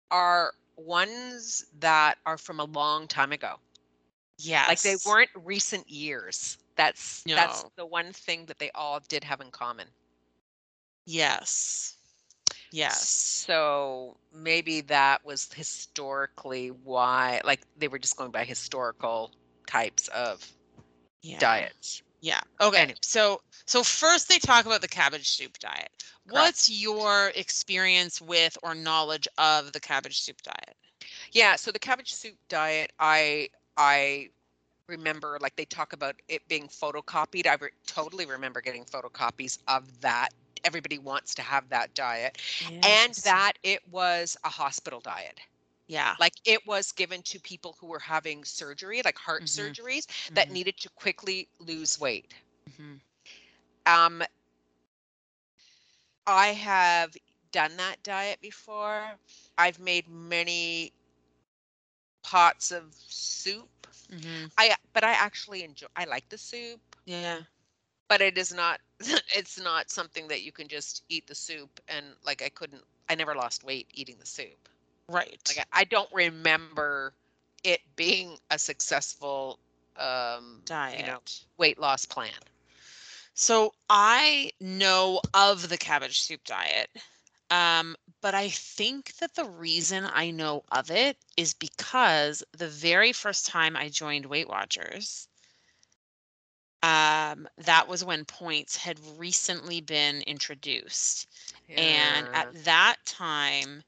are 0.09 0.53
ones 0.75 1.65
that 1.79 2.17
are 2.25 2.37
from 2.37 2.59
a 2.59 2.65
long 2.65 3.07
time 3.07 3.31
ago. 3.31 3.55
Yeah. 4.39 4.65
Like 4.67 4.81
they 4.81 4.95
weren't 5.05 5.29
recent 5.43 5.89
years. 5.89 6.57
That's 6.75 7.23
that's 7.23 7.63
the 7.77 7.85
one 7.85 8.11
thing 8.11 8.45
that 8.47 8.59
they 8.59 8.71
all 8.73 8.99
did 9.07 9.23
have 9.23 9.39
in 9.39 9.51
common. 9.51 9.87
Yes. 11.05 11.95
Yes. 12.71 13.07
So 13.07 14.17
maybe 14.33 14.81
that 14.81 15.23
was 15.23 15.53
historically 15.53 16.69
why 16.69 17.39
like 17.45 17.61
they 17.77 17.87
were 17.87 17.99
just 17.99 18.17
going 18.17 18.31
by 18.31 18.43
historical 18.43 19.31
types 19.67 20.07
of 20.09 20.45
Yeah. 21.25 21.39
diets. 21.39 22.03
Yeah. 22.21 22.41
Okay. 22.61 22.81
Anyway. 22.81 22.97
So 23.01 23.41
so 23.65 23.83
first 23.83 24.29
they 24.29 24.39
talk 24.39 24.65
about 24.65 24.81
the 24.81 24.87
cabbage 24.87 25.27
soup 25.29 25.57
diet. 25.59 25.89
What's 26.29 26.69
your 26.69 27.31
experience 27.35 28.21
with 28.21 28.57
or 28.63 28.75
knowledge 28.75 29.27
of 29.37 29.73
the 29.73 29.79
cabbage 29.79 30.19
soup 30.21 30.41
diet? 30.41 30.75
Yeah, 31.31 31.55
so 31.55 31.71
the 31.71 31.79
cabbage 31.79 32.13
soup 32.13 32.35
diet, 32.49 32.91
I 32.99 33.49
I 33.77 34.29
remember 34.87 35.37
like 35.41 35.55
they 35.55 35.65
talk 35.65 35.93
about 35.93 36.15
it 36.27 36.47
being 36.47 36.67
photocopied. 36.67 37.47
I 37.47 37.55
re- 37.55 37.69
totally 37.87 38.25
remember 38.25 38.61
getting 38.61 38.85
photocopies 38.85 39.59
of 39.67 40.01
that. 40.01 40.29
Everybody 40.63 40.97
wants 40.97 41.35
to 41.35 41.41
have 41.41 41.69
that 41.69 41.93
diet. 41.93 42.37
And 42.83 43.13
that 43.23 43.53
it 43.63 43.81
was 43.89 44.37
a 44.43 44.49
hospital 44.49 44.99
diet. 44.99 45.39
Yeah. 45.87 46.17
Like 46.17 46.33
it 46.45 46.65
was 46.65 46.91
given 46.91 47.21
to 47.23 47.39
people 47.39 47.77
who 47.79 47.87
were 47.87 47.99
having 47.99 48.43
surgery, 48.43 49.01
like 49.03 49.17
heart 49.19 49.45
Mhm. 49.45 49.47
surgeries 49.47 50.05
that 50.33 50.49
Mhm, 50.49 50.51
needed 50.51 50.77
to 50.79 50.89
quickly 50.89 51.49
lose 51.59 51.99
weight. 51.99 52.33
mhm. 52.67 53.01
Um 53.85 54.23
I 56.27 56.47
have 56.53 57.15
done 57.51 57.77
that 57.77 58.03
diet 58.03 58.41
before. 58.41 59.19
I've 59.57 59.79
made 59.79 60.07
many 60.07 60.93
pots 62.23 62.71
of 62.71 62.93
soup. 62.95 63.87
Mhm. 64.09 64.51
I 64.57 64.75
but 64.93 65.03
I 65.03 65.11
actually 65.11 65.63
enjoy 65.63 65.87
I 65.95 66.05
like 66.05 66.29
the 66.29 66.37
soup, 66.37 66.95
Yeah. 67.05 67.43
but 68.07 68.21
it 68.21 68.37
is 68.37 68.53
not 68.53 68.79
it's 69.35 69.59
not 69.59 69.89
something 69.89 70.27
that 70.27 70.41
you 70.41 70.51
can 70.51 70.67
just 70.67 71.03
eat 71.09 71.27
the 71.27 71.35
soup 71.35 71.79
and 71.87 72.05
like 72.25 72.41
I 72.41 72.49
couldn't 72.49 72.83
I 73.09 73.15
never 73.15 73.35
lost 73.35 73.63
weight 73.63 73.87
eating 73.93 74.17
the 74.19 74.25
soup. 74.25 74.69
Right. 75.09 75.39
Like 75.47 75.67
I, 75.73 75.81
I 75.81 75.83
don't 75.85 76.11
remember 76.13 77.13
it 77.63 77.81
being 77.95 78.37
a 78.49 78.57
successful 78.59 79.59
um 79.97 80.63
diet. 80.65 80.99
you 80.99 81.03
know 81.03 81.19
weight 81.57 81.79
loss 81.79 82.05
plan. 82.05 82.31
So 83.33 83.73
I 83.89 84.51
know 84.59 85.21
of 85.33 85.69
the 85.69 85.77
cabbage 85.77 86.19
soup 86.21 86.43
diet. 86.45 86.89
Um, 87.49 87.95
but 88.21 88.33
I 88.33 88.49
think 88.49 89.15
that 89.17 89.35
the 89.35 89.45
reason 89.45 90.05
I 90.11 90.31
know 90.31 90.63
of 90.71 90.89
it 90.89 91.17
is 91.37 91.53
because 91.53 92.43
the 92.51 92.67
very 92.67 93.11
first 93.13 93.45
time 93.45 93.75
I 93.75 93.89
joined 93.89 94.25
Weight 94.25 94.47
Watchers, 94.49 95.27
um, 96.83 97.47
that 97.57 97.87
was 97.87 98.03
when 98.03 98.25
points 98.25 98.77
had 98.77 98.99
recently 99.17 99.81
been 99.81 100.21
introduced. 100.21 101.27
And 101.77 102.29
at 102.33 102.47
that 102.65 102.97
time, 103.05 103.83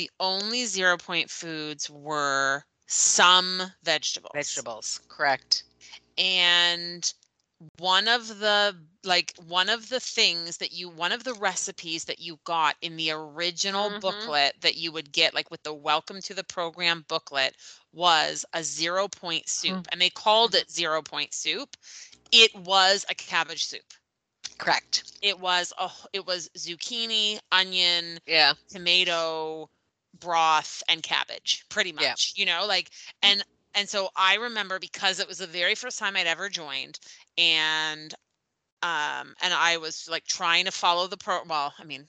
the 0.00 0.10
only 0.18 0.64
zero 0.64 0.96
point 0.96 1.28
foods 1.30 1.90
were 1.90 2.64
some 2.86 3.62
vegetables 3.84 4.32
vegetables, 4.34 5.00
correct. 5.08 5.64
and 6.16 7.12
one 7.78 8.08
of 8.08 8.38
the 8.38 8.74
like 9.04 9.34
one 9.46 9.68
of 9.68 9.90
the 9.90 10.00
things 10.00 10.56
that 10.56 10.72
you 10.72 10.88
one 10.88 11.12
of 11.12 11.24
the 11.24 11.34
recipes 11.34 12.04
that 12.06 12.18
you 12.18 12.38
got 12.44 12.76
in 12.80 12.96
the 12.96 13.10
original 13.10 13.90
Mhm. 13.90 14.00
booklet 14.00 14.54
that 14.62 14.76
you 14.76 14.90
would 14.90 15.12
get 15.12 15.34
like 15.34 15.50
with 15.50 15.62
the 15.64 15.74
welcome 15.74 16.22
to 16.22 16.32
the 16.32 16.44
program 16.44 17.04
booklet 17.08 17.54
was 17.92 18.46
a 18.54 18.64
zero 18.64 19.06
point 19.08 19.46
soup 19.50 19.86
and 19.92 20.00
they 20.00 20.08
called 20.08 20.54
it 20.54 20.70
zero 20.70 21.02
point 21.02 21.34
soup 21.34 21.76
it 22.32 22.54
was 22.54 23.04
a 23.10 23.14
cabbage 23.14 23.64
soup 23.66 23.92
Correct. 24.56 25.02
it 25.20 25.38
was 25.38 25.72
a 25.78 25.90
it 26.14 26.24
was 26.26 26.48
zucchini 26.56 27.38
onion 27.52 28.18
Yeah. 28.26 28.54
tomato 28.70 29.68
broth 30.18 30.82
and 30.88 31.02
cabbage 31.02 31.64
pretty 31.68 31.94
Yeah. 31.98 32.10
much 32.10 32.32
you 32.36 32.44
know 32.46 32.66
like 32.66 32.90
and 33.22 33.42
and 33.74 33.88
so 33.88 34.08
i 34.16 34.34
remember 34.34 34.78
because 34.78 35.20
it 35.20 35.28
was 35.28 35.38
the 35.38 35.46
very 35.46 35.74
first 35.74 35.98
time 35.98 36.16
i'd 36.16 36.26
ever 36.26 36.48
joined 36.48 36.98
and 37.38 38.12
um 38.82 39.34
and 39.42 39.54
i 39.54 39.76
was 39.78 40.08
like 40.10 40.24
trying 40.24 40.64
to 40.64 40.72
follow 40.72 41.06
the 41.06 41.16
pro 41.16 41.40
well 41.48 41.72
i 41.78 41.84
mean 41.84 42.06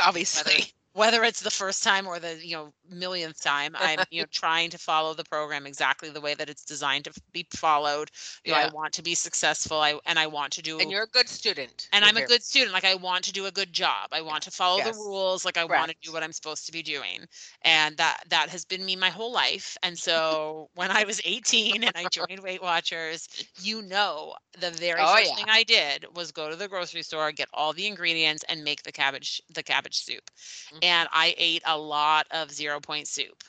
Obviously. 0.00 0.72
Whether 0.98 1.24
it's 1.24 1.40
the 1.42 1.50
first 1.50 1.82
time 1.84 2.06
or 2.06 2.18
the 2.20 2.38
you 2.46 2.54
know 2.56 2.72
millionth 2.90 3.40
time 3.42 3.74
i'm 3.78 4.04
you 4.10 4.20
know 4.22 4.26
trying 4.32 4.70
to 4.70 4.78
follow 4.78 5.14
the 5.14 5.24
program 5.24 5.66
exactly 5.66 6.10
the 6.10 6.20
way 6.20 6.34
that 6.34 6.50
it's 6.50 6.64
designed 6.64 7.04
to 7.04 7.12
be 7.32 7.46
followed 7.54 8.10
you 8.44 8.52
know, 8.52 8.58
i 8.58 8.66
want 8.66 8.92
to 8.92 9.02
be 9.02 9.14
successful 9.14 9.78
i 9.80 9.98
and 10.06 10.18
i 10.18 10.26
want 10.26 10.52
to 10.52 10.62
do 10.62 10.78
And 10.80 10.90
you're 10.90 11.04
a 11.04 11.08
good 11.08 11.28
student. 11.28 11.88
and 11.92 12.04
i'm 12.04 12.16
a 12.16 12.22
good 12.22 12.42
student 12.42 12.72
like 12.72 12.84
i 12.84 12.94
want 12.94 13.24
to 13.24 13.32
do 13.32 13.46
a 13.46 13.52
good 13.52 13.72
job 13.72 14.08
i 14.12 14.20
want 14.22 14.42
to 14.44 14.50
follow 14.50 14.78
Yes. 14.78 14.96
the 14.96 15.02
rules 15.02 15.44
like 15.44 15.56
i 15.56 15.64
want 15.64 15.90
to 15.90 15.96
do 16.02 16.12
what 16.12 16.22
i'm 16.22 16.32
supposed 16.32 16.66
to 16.66 16.72
be 16.72 16.82
doing 16.82 17.26
and 17.62 17.96
that 17.96 18.22
that 18.28 18.48
has 18.50 18.64
been 18.64 18.84
me 18.84 18.96
my 18.96 19.10
whole 19.10 19.32
life 19.32 19.76
and 19.82 19.98
so 19.98 20.68
when 20.74 20.90
i 20.90 21.04
was 21.04 21.20
18 21.24 21.84
and 21.84 21.92
i 21.96 22.06
joined 22.06 22.40
weight 22.42 22.62
watchers 22.62 23.28
you 23.60 23.82
know 23.82 24.34
the 24.58 24.70
very 24.70 25.06
Oh, 25.06 25.06
first 25.06 25.34
yeah. 25.34 25.34
thing 25.34 25.46
i 25.48 25.64
did 25.64 26.04
was 26.14 26.32
go 26.32 26.50
to 26.50 26.56
the 26.56 26.68
grocery 26.68 27.02
store 27.02 27.32
get 27.32 27.48
all 27.54 27.72
the 27.72 27.86
ingredients 27.86 28.44
and 28.48 28.64
make 28.64 28.82
the 28.84 28.92
cabbage 28.92 29.40
the 29.54 29.62
cabbage 29.62 29.96
soup 29.96 30.30
Mhm. 30.72 30.82
And 30.88 31.08
i 31.12 31.34
ate 31.38 31.62
a 31.66 31.78
lot 31.78 32.26
of 32.32 32.52
zero 32.52 32.80
point 32.80 33.08
soup 33.08 33.44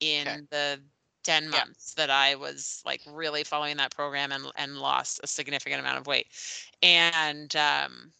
in 0.00 0.48
the 0.50 0.80
10 1.24 1.48
Yeah. 1.50 1.64
months 1.64 1.94
that 1.94 2.10
I 2.10 2.36
was 2.36 2.82
like 2.86 3.02
really 3.06 3.44
following 3.44 3.76
that 3.78 3.94
program 3.94 4.32
and 4.32 4.46
and 4.56 4.78
lost 4.78 5.20
a 5.22 5.28
significant 5.28 5.80
amount 5.80 5.98
of 5.98 6.06
weight. 6.06 6.28
And 6.82 7.54
um 7.56 8.12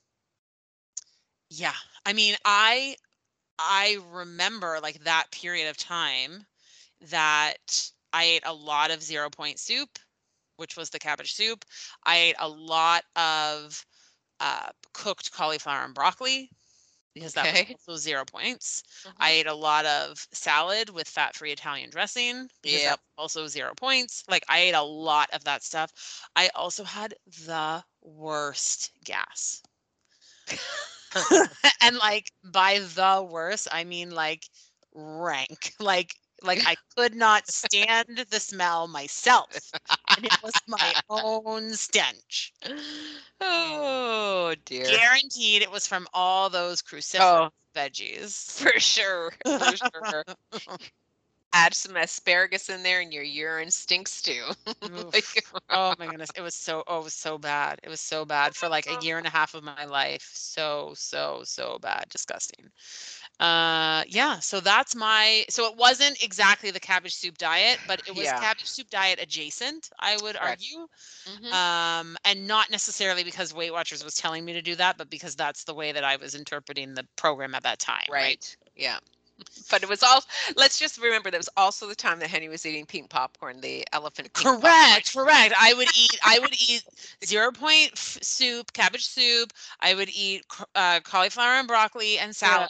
yeah, 1.50 1.74
I 2.06 2.12
mean, 2.14 2.36
I 2.44 2.96
I 3.58 3.98
remember 4.12 4.78
like 4.82 5.04
that 5.04 5.30
period 5.32 5.68
of 5.68 5.76
time 5.76 6.46
that 7.10 7.90
I 8.12 8.24
ate 8.24 8.42
a 8.46 8.54
lot 8.54 8.90
of 8.90 9.02
zero 9.02 9.30
point 9.30 9.58
soup, 9.58 9.98
which 10.56 10.76
was 10.76 10.90
the 10.90 10.98
cabbage 11.00 11.34
soup. 11.34 11.64
I 12.04 12.16
ate 12.18 12.36
a 12.38 12.48
lot 12.48 13.04
of 13.16 13.86
uh, 14.40 14.70
cooked 14.94 15.32
cauliflower 15.32 15.84
and 15.84 15.94
broccoli 15.94 16.50
because 17.18 17.34
that 17.34 17.48
Okay. 17.48 17.66
was 17.68 17.74
also 17.88 17.96
zero 18.00 18.24
points. 18.24 18.82
Mhm. 19.04 19.14
I 19.18 19.30
ate 19.32 19.46
a 19.46 19.54
lot 19.54 19.84
of 19.86 20.26
salad 20.32 20.90
with 20.90 21.08
fat-free 21.08 21.52
Italian 21.52 21.90
dressing 21.90 22.48
that's 22.84 22.96
also 23.16 23.46
zero 23.48 23.74
points. 23.76 24.24
Like 24.28 24.44
I 24.48 24.60
ate 24.60 24.74
a 24.74 24.82
lot 24.82 25.28
of 25.32 25.44
that 25.44 25.62
stuff. 25.64 25.92
I 26.36 26.48
also 26.54 26.84
had 26.84 27.14
the 27.26 27.84
worst 28.02 28.92
gas. 29.04 29.62
and 31.80 31.96
like 31.96 32.30
by 32.44 32.78
the 32.80 33.26
worst, 33.28 33.68
I 33.70 33.84
mean 33.84 34.10
like 34.10 34.44
rank. 34.94 35.72
Like 35.80 36.14
like 36.42 36.60
I 36.64 36.76
could 36.96 37.14
not 37.14 37.48
stand 37.48 38.26
the 38.30 38.40
smell 38.40 38.86
myself. 38.88 39.72
And 40.18 40.26
it 40.26 40.42
was 40.42 40.52
my 40.66 40.94
own 41.08 41.70
stench. 41.74 42.52
oh 43.40 44.52
dear. 44.64 44.84
Guaranteed 44.84 45.62
it 45.62 45.70
was 45.70 45.86
from 45.86 46.08
all 46.12 46.50
those 46.50 46.82
cruciferous 46.82 47.20
Oh. 47.20 47.50
veggies. 47.76 48.60
For 48.60 48.80
sure. 48.80 49.32
For 49.44 49.76
sure. 49.76 50.24
Add 51.52 51.74
some 51.74 51.96
asparagus 51.96 52.68
in 52.68 52.82
there 52.82 53.00
and 53.00 53.12
your 53.12 53.22
urine 53.24 53.70
stinks 53.70 54.22
too. 54.22 54.50
Like, 55.12 55.44
oh 55.70 55.94
my 55.98 56.08
goodness 56.08 56.30
it 56.36 56.40
was 56.40 56.54
so 56.54 56.84
oh 56.86 57.00
it 57.00 57.04
was 57.04 57.14
so 57.14 57.36
bad 57.36 57.78
it 57.82 57.88
was 57.88 58.00
so 58.00 58.24
bad 58.24 58.54
for 58.54 58.68
like 58.68 58.86
a 58.86 58.94
year 58.94 59.18
and 59.18 59.26
a 59.26 59.30
half 59.30 59.54
of 59.54 59.64
my 59.64 59.84
life 59.84 60.30
so 60.32 60.92
so 60.96 61.42
so 61.44 61.78
bad 61.80 62.04
disgusting 62.10 62.70
uh 63.40 64.04
yeah 64.08 64.38
so 64.38 64.60
that's 64.60 64.94
my 64.94 65.44
so 65.50 65.66
it 65.66 65.76
wasn't 65.76 66.22
exactly 66.22 66.70
the 66.70 66.80
cabbage 66.80 67.14
soup 67.14 67.36
diet 67.38 67.80
but 67.86 68.00
it 68.06 68.14
was 68.14 68.32
Yeah. 68.32 68.32
cabbage 68.32 68.68
soup 68.68 68.88
diet 68.90 69.18
adjacent 69.20 69.90
i 69.98 70.16
would 70.16 70.36
argue 70.36 70.86
Mhm. 71.26 71.58
um 71.58 72.16
and 72.24 72.46
not 72.46 72.70
necessarily 72.70 73.24
because 73.24 73.54
weight 73.54 73.72
watchers 73.72 74.04
was 74.04 74.14
telling 74.14 74.44
me 74.44 74.52
to 74.52 74.62
do 74.62 74.74
that 74.76 74.96
but 74.98 75.10
because 75.10 75.36
that's 75.36 75.64
the 75.64 75.74
way 75.74 75.92
that 75.92 76.04
i 76.04 76.16
was 76.16 76.34
interpreting 76.34 76.94
the 76.94 77.06
program 77.16 77.54
at 77.54 77.62
that 77.64 77.78
time 77.78 78.10
right, 78.18 78.38
right. 78.38 78.56
Yeah. 78.74 78.98
But 79.70 79.82
it 79.82 79.88
was 79.88 80.02
all. 80.02 80.22
Let's 80.56 80.78
just 80.78 80.98
remember 81.00 81.30
that 81.30 81.36
was 81.38 81.48
also 81.56 81.86
the 81.86 81.94
time 81.94 82.18
that 82.20 82.28
Henny 82.30 82.48
was 82.48 82.64
eating 82.66 82.86
pink 82.86 83.10
popcorn, 83.10 83.60
the 83.60 83.86
elephant. 83.92 84.32
pink 84.34 84.58
popcorn. 84.60 85.00
Correct, 85.00 85.12
correct. 85.14 85.54
I 85.58 85.72
would 85.74 85.88
eat. 85.94 86.18
I 86.24 86.38
would 86.38 86.54
eat 86.54 86.84
zero 87.24 87.50
point 87.52 87.92
f- 87.94 88.18
soup, 88.22 88.72
cabbage 88.72 89.06
soup. 89.06 89.52
I 89.80 89.94
would 89.94 90.08
eat 90.10 90.44
uh, 90.74 91.00
cauliflower 91.00 91.52
and 91.52 91.66
broccoli 91.68 92.18
and 92.18 92.34
salad. 92.34 92.68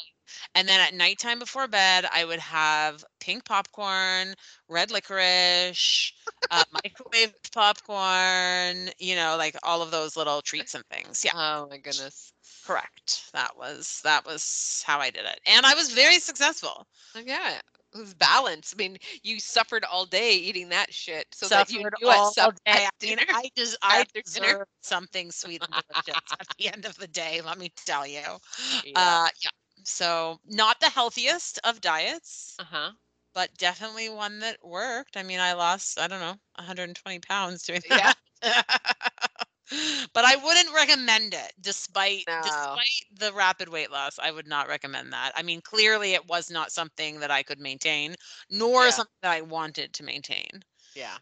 And 0.54 0.68
then 0.68 0.80
at 0.80 0.94
nighttime 0.94 1.38
before 1.38 1.66
bed, 1.68 2.06
I 2.12 2.24
would 2.24 2.40
have 2.40 3.04
pink 3.20 3.44
popcorn, 3.44 4.34
red 4.68 4.90
licorice, 4.90 6.12
uh, 6.50 6.64
microwave 6.84 7.34
popcorn. 7.52 8.90
You 8.98 9.14
know, 9.16 9.36
like 9.36 9.56
all 9.62 9.82
of 9.82 9.90
those 9.90 10.16
little 10.16 10.40
treats 10.42 10.74
and 10.74 10.84
things. 10.86 11.24
Yeah, 11.24 11.32
Oh 11.32 11.66
my 11.68 11.78
goodness. 11.78 12.32
Correct. 12.68 13.30
That 13.32 13.56
was 13.56 14.00
that 14.04 14.24
was 14.26 14.82
how 14.86 14.98
I 15.00 15.10
did 15.10 15.24
it, 15.24 15.40
and 15.46 15.66
I 15.66 15.74
was 15.74 15.92
very 15.92 16.18
successful. 16.20 16.86
Oh, 17.14 17.20
Yeah. 17.20 17.60
It 17.94 17.98
was 17.98 18.14
balance. 18.14 18.74
I 18.74 18.76
mean, 18.76 18.98
you 19.22 19.40
suffered 19.40 19.82
all 19.84 20.04
day 20.04 20.34
eating 20.34 20.68
that 20.68 20.92
shit, 20.92 21.26
so 21.34 21.48
that 21.48 21.70
you 21.70 21.78
Suffered 21.78 21.94
knew 22.00 22.10
at, 22.10 22.16
all 22.18 22.32
day. 22.66 22.86
at 22.86 22.92
I 23.02 23.06
mean, 23.06 23.18
dinner. 23.18 23.22
I 23.32 23.50
just 23.56 23.78
I 23.82 24.02
after 24.02 24.22
dinner. 24.34 24.58
deserve 24.58 24.66
something 24.82 25.30
sweet 25.32 25.62
and 25.64 25.72
delicious 25.72 26.20
at 26.40 26.46
the 26.58 26.68
end 26.72 26.84
of 26.84 26.96
the 26.98 27.08
day. 27.08 27.40
Let 27.40 27.58
me 27.58 27.70
tell 27.86 28.06
you. 28.06 28.22
Yeah. 28.84 28.92
Uh, 28.94 29.28
yeah. 29.42 29.50
So 29.84 30.38
not 30.46 30.80
the 30.80 30.90
healthiest 30.90 31.58
of 31.64 31.80
diets, 31.80 32.56
Uh 32.58 32.64
huh. 32.64 32.92
but 33.34 33.54
definitely 33.56 34.10
one 34.10 34.40
that 34.40 34.58
worked. 34.64 35.16
I 35.16 35.22
mean, 35.22 35.40
I 35.40 35.54
lost 35.54 35.98
I 35.98 36.08
don't 36.08 36.20
know 36.20 36.36
120 36.56 37.20
pounds 37.20 37.62
doing 37.64 37.82
that. 37.88 38.16
Yeah. 38.42 38.62
but 40.14 40.24
I 40.24 40.36
wouldn't 40.36 40.74
recommend 40.74 41.34
it, 41.34 41.52
despite 41.60 42.26
No. 42.26 42.32
despite 42.40 43.06
the 43.12 43.32
rapid 43.32 43.68
weight 43.68 43.90
loss. 43.90 44.18
I 44.18 44.30
would 44.30 44.46
not 44.46 44.68
recommend 44.68 45.12
that. 45.12 45.32
I 45.36 45.42
mean, 45.42 45.60
clearly 45.60 46.14
it 46.14 46.26
was 46.26 46.50
not 46.50 46.72
something 46.72 47.20
that 47.20 47.30
I 47.30 47.42
could 47.42 47.60
maintain, 47.60 48.16
nor 48.50 48.90
Yeah. 48.90 48.90
something 48.90 49.16
that 49.22 49.32
I 49.32 49.40
wanted 49.42 49.92
to 49.94 50.02
maintain. 50.04 50.64
Yeah. 50.94 51.18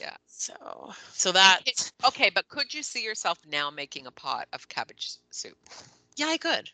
Yeah. 0.00 0.16
So, 0.26 0.92
so 1.12 1.32
that 1.32 1.60
Okay, 2.04 2.30
but 2.30 2.48
could 2.48 2.74
you 2.74 2.82
see 2.82 3.02
yourself 3.04 3.38
now 3.46 3.70
making 3.70 4.06
a 4.06 4.10
pot 4.12 4.48
of 4.52 4.68
cabbage 4.68 5.16
soup? 5.30 5.58
yeah, 6.16 6.26
I 6.28 6.36
could. 6.38 6.70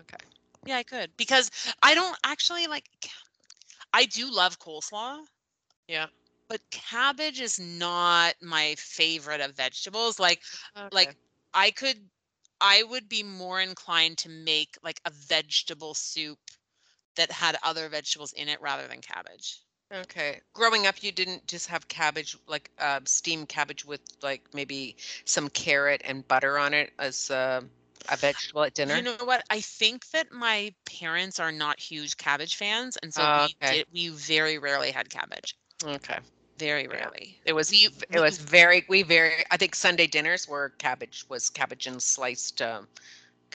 Okay. 0.00 0.18
Yeah, 0.64 0.76
I 0.76 0.82
could 0.84 1.16
because 1.16 1.50
I 1.82 1.94
don't 1.94 2.16
actually 2.24 2.66
like. 2.66 2.84
I 3.92 4.04
do 4.06 4.30
love 4.30 4.58
coleslaw, 4.58 5.26
Yeah. 5.88 6.06
But 6.48 6.70
cabbage 6.70 7.40
is 7.40 7.58
not 7.58 8.34
my 8.42 8.74
favorite 8.76 9.40
of 9.40 9.56
vegetables. 9.56 10.18
Like, 10.18 10.42
like 10.90 11.16
I 11.54 11.70
could, 11.70 12.10
I 12.60 12.82
would 12.82 13.08
be 13.08 13.22
more 13.22 13.60
inclined 13.60 14.18
to 14.18 14.28
make 14.28 14.76
like 14.82 15.00
a 15.04 15.10
vegetable 15.10 15.94
soup 15.94 16.38
that 17.16 17.32
had 17.32 17.56
other 17.62 17.88
vegetables 17.88 18.32
in 18.32 18.48
it 18.48 18.60
rather 18.60 18.88
than 18.88 19.00
cabbage. 19.00 19.62
Okay. 19.92 20.40
Growing 20.54 20.86
up, 20.86 21.02
you 21.02 21.12
didn't 21.12 21.46
just 21.46 21.66
have 21.68 21.86
cabbage, 21.88 22.36
like 22.46 22.70
uh, 22.78 23.00
steamed 23.04 23.48
cabbage 23.48 23.84
with 23.84 24.00
like 24.22 24.54
maybe 24.54 24.96
some 25.24 25.48
carrot 25.50 26.00
and 26.04 26.26
butter 26.26 26.58
on 26.58 26.72
it 26.74 26.92
as 26.98 27.30
uh, 27.30 27.60
a 28.08 28.16
vegetable 28.16 28.62
at 28.64 28.74
dinner. 28.74 28.94
You 28.94 29.02
know 29.02 29.16
what? 29.24 29.44
I 29.50 29.60
think 29.60 30.10
that 30.10 30.30
my 30.32 30.74
parents 30.84 31.40
are 31.40 31.50
not 31.52 31.80
huge 31.80 32.16
cabbage 32.16 32.54
fans, 32.56 32.96
and 32.96 33.12
so 33.14 33.24
Oh, 33.24 33.34
we 33.34 33.56
okay. 33.62 33.76
did, 33.76 33.86
we 33.92 34.08
very 34.08 34.58
rarely 34.58 34.90
had 34.92 35.08
cabbage. 35.10 35.56
Okay. 35.84 36.18
Very 36.58 36.86
rarely. 36.86 37.40
It 37.44 37.52
was 37.54 37.70
We- 37.70 37.88
it 38.12 38.20
was 38.20 38.38
very 38.38 38.84
we 38.88 39.02
very 39.02 39.44
I 39.50 39.56
think 39.56 39.74
Sunday 39.74 40.06
dinners 40.06 40.46
were 40.46 40.70
cabbage 40.78 41.24
was 41.28 41.50
cabbage 41.50 41.86
and 41.86 42.02
sliced 42.02 42.60
um, 42.62 42.88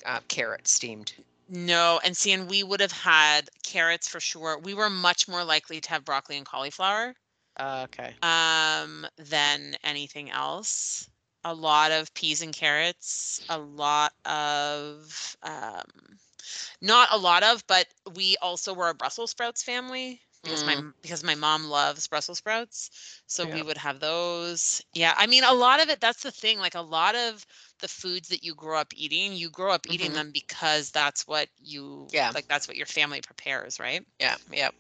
uh, 0.05 0.19
carrot 0.27 0.67
steamed. 0.67 1.13
No, 1.49 1.99
and 2.03 2.15
see, 2.15 2.31
and 2.31 2.49
we 2.49 2.63
would 2.63 2.79
have 2.79 2.91
had 2.91 3.49
carrots 3.63 4.07
for 4.07 4.19
sure. 4.19 4.57
We 4.57 4.73
were 4.73 4.89
much 4.89 5.27
more 5.27 5.43
likely 5.43 5.81
to 5.81 5.89
have 5.89 6.05
broccoli 6.05 6.37
and 6.37 6.45
cauliflower 6.45 7.15
Uh, 7.57 7.85
okay. 7.85 8.15
um, 8.21 9.07
than 9.17 9.75
anything 9.83 10.29
else. 10.29 11.09
A 11.43 11.53
lot 11.53 11.91
of 11.91 12.13
peas 12.13 12.41
and 12.41 12.53
carrots, 12.53 13.39
a 13.49 13.57
lot 13.57 14.13
of, 14.25 15.37
um, 15.43 16.19
not 16.81 17.09
a 17.11 17.17
lot 17.17 17.43
of, 17.43 17.65
but 17.67 17.87
we 18.15 18.37
also 18.41 18.73
were 18.73 18.89
a 18.89 18.95
Brussels 18.95 19.31
sprouts 19.31 19.63
family 19.63 20.21
because 20.47 20.65
my 20.65 20.77
because 21.01 21.23
my 21.23 21.35
mom 21.35 21.65
loves 21.65 22.07
Brussels 22.07 22.39
sprouts, 22.39 23.21
so 23.27 23.45
we 23.47 23.63
would 23.63 23.77
have 23.77 23.99
those. 23.99 24.81
Yeah, 24.93 25.13
I 25.17 25.27
mean, 25.27 25.43
a 25.43 25.53
lot 25.53 25.81
of 25.81 25.89
it. 25.89 26.01
That's 26.01 26.23
the 26.23 26.31
thing. 26.31 26.59
Like 26.59 26.75
a 26.75 26.81
lot 26.81 27.15
of 27.15 27.45
the 27.79 27.87
foods 27.87 28.29
that 28.29 28.43
you 28.43 28.55
grow 28.55 28.79
up 28.79 28.93
eating, 28.95 29.33
you 29.33 29.49
grow 29.49 29.71
up 29.71 29.85
eating 29.87 30.13
Mhm. 30.13 30.13
them 30.13 30.31
because 30.31 30.91
that's 30.91 31.27
what 31.27 31.49
you 31.57 32.11
Yeah. 32.11 32.33
like. 32.33 32.47
That's 32.47 32.67
what 32.67 32.77
your 32.77 32.87
family 32.87 33.21
prepares, 33.21 33.79
right? 33.79 34.05
Yeah. 34.19 34.37
Yep. 34.51 34.75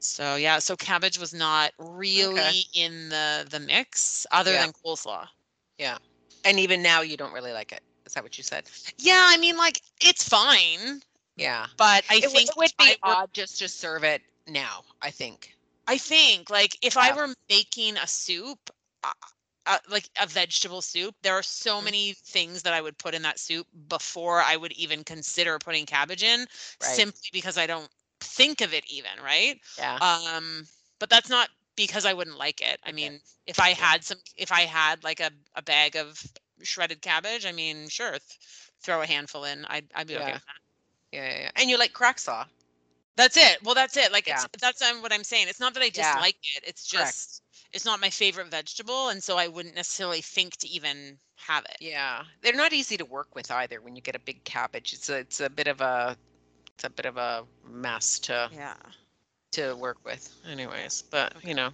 So 0.00 0.36
yeah, 0.36 0.58
so 0.58 0.76
cabbage 0.76 1.18
was 1.18 1.32
not 1.34 1.72
really 1.78 2.66
in 2.74 3.08
the 3.10 3.46
the 3.48 3.60
mix 3.60 4.26
other 4.30 4.56
Yeah. 4.56 4.58
than 4.58 4.72
coleslaw. 4.72 5.28
Yeah. 5.78 5.98
And 6.44 6.58
even 6.58 6.82
now 6.82 7.00
you 7.02 7.16
don't 7.16 7.32
really 7.32 7.52
like 7.52 7.72
it. 7.72 7.82
Is 8.06 8.14
that 8.14 8.22
what 8.22 8.38
you 8.38 8.44
said? 8.44 8.70
Yeah, 8.98 9.24
I 9.28 9.36
mean 9.38 9.56
like 9.56 9.80
it's 10.00 10.28
fine, 10.28 11.02
Yeah. 11.36 11.66
but 11.76 12.04
I 12.08 12.20
it, 12.20 12.30
think 12.32 12.50
it 12.50 12.56
would 12.56 12.72
be 12.78 12.94
I 13.04 13.16
odd 13.16 13.32
just 13.32 13.58
to 13.58 13.68
serve 13.68 14.04
it 14.04 14.22
now. 14.48 14.84
I 15.02 15.10
think. 15.10 15.54
I 15.86 15.98
think 15.98 16.50
like 16.50 16.76
if 16.82 16.96
I 16.96 17.12
were 17.12 17.28
making 17.48 17.96
a 17.96 18.06
soup, 18.06 18.70
I, 19.04 19.12
uh, 19.66 19.78
like 19.90 20.08
a 20.20 20.26
vegetable 20.26 20.80
soup. 20.82 21.14
There 21.22 21.34
are 21.34 21.42
so 21.42 21.80
Mhm. 21.80 21.84
many 21.84 22.12
things 22.14 22.62
that 22.62 22.72
I 22.74 22.80
would 22.80 22.98
put 22.98 23.14
in 23.14 23.22
that 23.22 23.38
soup 23.38 23.66
before 23.88 24.40
I 24.40 24.56
would 24.56 24.72
even 24.72 25.04
consider 25.04 25.58
putting 25.58 25.86
cabbage 25.86 26.22
in, 26.22 26.46
Right. 26.80 26.86
simply 26.86 27.28
because 27.32 27.58
I 27.58 27.66
don't 27.66 27.90
think 28.20 28.60
of 28.60 28.72
it 28.74 28.84
even, 28.90 29.10
right? 29.22 29.60
Yeah. 29.78 30.00
Um, 30.00 30.66
but 30.98 31.10
that's 31.10 31.28
not 31.28 31.48
because 31.76 32.04
I 32.06 32.14
wouldn't 32.14 32.38
like 32.38 32.60
it. 32.60 32.80
I 32.84 32.92
mean, 32.92 33.20
if 33.46 33.60
I 33.60 33.70
had 33.70 34.04
some, 34.04 34.18
if 34.36 34.50
I 34.52 34.62
had 34.62 35.04
like 35.04 35.20
a, 35.20 35.30
a 35.54 35.62
bag 35.62 35.96
of 35.96 36.22
shredded 36.62 37.00
cabbage, 37.02 37.44
I 37.46 37.52
mean, 37.52 37.88
sure, 37.88 38.10
th- 38.12 38.22
throw 38.80 39.02
a 39.02 39.06
handful 39.06 39.44
in. 39.44 39.64
I'd, 39.66 39.86
I'd 39.94 40.06
be 40.08 40.16
okay 40.18 40.32
Yeah. 40.32 40.32
with 40.32 40.44
that. 40.46 40.60
yeah, 41.12 41.28
yeah, 41.30 41.38
yeah. 41.40 41.50
And 41.56 41.70
you 41.70 41.78
like 41.78 41.92
crack 41.92 42.18
saw. 42.18 42.46
That's 43.18 43.36
it. 43.36 43.58
Well, 43.64 43.74
that's 43.74 43.96
it. 43.96 44.12
Like, 44.12 44.28
Yeah. 44.28 44.44
it's, 44.44 44.62
that's 44.62 44.80
what 45.02 45.12
I'm 45.12 45.24
saying. 45.24 45.48
It's 45.48 45.58
not 45.58 45.74
that 45.74 45.82
I 45.82 45.90
Yeah. 45.92 46.14
dislike 46.14 46.38
it. 46.56 46.62
It's 46.64 46.88
Correct. 46.88 47.08
just, 47.08 47.42
it's 47.72 47.84
not 47.84 47.98
my 48.00 48.10
favorite 48.10 48.46
vegetable. 48.46 49.08
And 49.08 49.22
so 49.22 49.36
I 49.36 49.48
wouldn't 49.48 49.74
necessarily 49.74 50.22
think 50.22 50.56
to 50.58 50.68
even 50.68 51.18
have 51.34 51.64
it. 51.64 51.78
Yeah. 51.80 52.24
They're 52.42 52.54
not 52.54 52.72
easy 52.72 52.96
to 52.96 53.04
work 53.04 53.34
with 53.34 53.50
either 53.50 53.80
when 53.80 53.96
you 53.96 54.02
get 54.02 54.14
a 54.14 54.20
big 54.20 54.44
cabbage. 54.44 54.92
It's 54.92 55.08
a 55.08 55.18
it's 55.18 55.40
a 55.40 55.50
bit 55.50 55.66
of 55.66 55.80
a 55.80 56.16
it's 56.74 56.84
a 56.84 56.90
bit 56.90 57.06
of 57.06 57.16
a 57.16 57.44
mess 57.64 58.20
to 58.20 58.48
Yeah. 58.52 58.76
to 59.52 59.74
work 59.74 59.98
with 60.04 60.32
anyways, 60.48 61.02
but 61.10 61.32
you 61.44 61.54
know. 61.54 61.72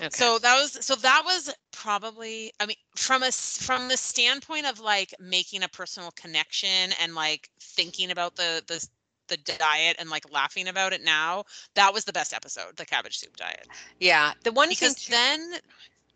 Okay. 0.00 0.10
So 0.10 0.38
that 0.38 0.54
was 0.60 0.84
so 0.84 0.94
that 0.96 1.22
was 1.24 1.50
probably 1.72 2.52
I 2.60 2.66
mean 2.66 2.76
from 2.94 3.22
a 3.22 3.32
from 3.32 3.88
the 3.88 3.96
standpoint 3.96 4.66
of 4.66 4.80
like 4.80 5.14
making 5.18 5.62
a 5.62 5.68
personal 5.68 6.10
connection 6.12 6.92
and 7.00 7.14
like 7.14 7.48
thinking 7.58 8.10
about 8.10 8.36
the 8.36 8.62
the 8.66 8.86
the 9.28 9.36
diet 9.36 9.86
and 9.90 10.02
like 10.02 10.20
laughing 10.22 10.58
about 10.58 10.82
it 10.82 10.92
now 10.94 11.34
that 11.66 11.84
was 11.84 11.98
the 11.98 12.04
best 12.04 12.26
episode 12.26 12.76
the 12.76 12.84
cabbage 12.84 13.18
soup 13.18 13.36
diet 13.36 13.68
yeah, 13.98 14.32
the 14.42 14.52
one 14.52 14.74
because 14.74 14.94
thing 14.94 14.94
then 15.08 15.54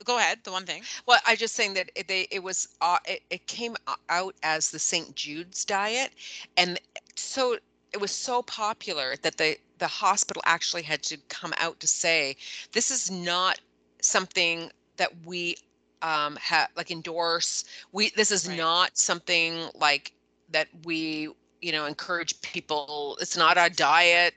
go 0.04 0.18
ahead 0.18 0.40
the 0.44 0.52
one 0.52 0.64
thing 0.66 0.86
Well, 1.06 1.20
I 1.26 1.36
just 1.36 1.54
saying 1.54 1.74
that 1.74 1.90
it, 1.94 2.08
they 2.08 2.26
it 2.30 2.42
was 2.42 2.68
uh, 2.80 2.98
it, 3.06 3.22
it 3.30 3.46
came 3.46 3.76
out 4.08 4.34
as 4.42 4.70
the 4.70 4.78
St. 4.78 5.14
Jude's 5.14 5.64
diet, 5.64 6.12
and 6.56 6.78
so 7.14 7.56
it 7.92 8.00
was 8.00 8.10
so 8.10 8.42
popular 8.42 9.14
that 9.22 9.36
the 9.38 9.56
the 9.78 9.86
hospital 9.86 10.42
actually 10.44 10.82
had 10.82 11.02
to 11.04 11.18
come 11.28 11.52
out 11.58 11.80
to 11.80 11.86
say 11.86 12.36
this 12.72 12.90
is 12.90 13.10
not 13.10 13.60
something 14.00 14.70
that 14.96 15.10
we 15.26 15.56
um 16.02 16.36
have 16.40 16.68
like 16.76 16.90
endorse. 16.90 17.64
We 17.92 18.10
this 18.10 18.30
is 18.30 18.48
Right. 18.48 18.56
not 18.56 18.96
something 18.96 19.68
like 19.74 20.12
that 20.50 20.68
we 20.84 21.28
you 21.62 21.72
know 21.72 21.86
encourage 21.86 22.40
people. 22.42 23.16
It's 23.20 23.36
not 23.36 23.56
a 23.56 23.70
diet. 23.70 24.34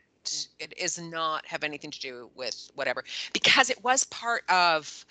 It 0.60 0.74
is 0.78 1.00
not 1.00 1.46
have 1.46 1.64
anything 1.64 1.92
to 1.92 2.00
do 2.00 2.30
with 2.36 2.72
whatever 2.74 3.04
because 3.34 3.70
it 3.70 3.84
was 3.84 4.06
part 4.06 4.44
of 4.50 5.06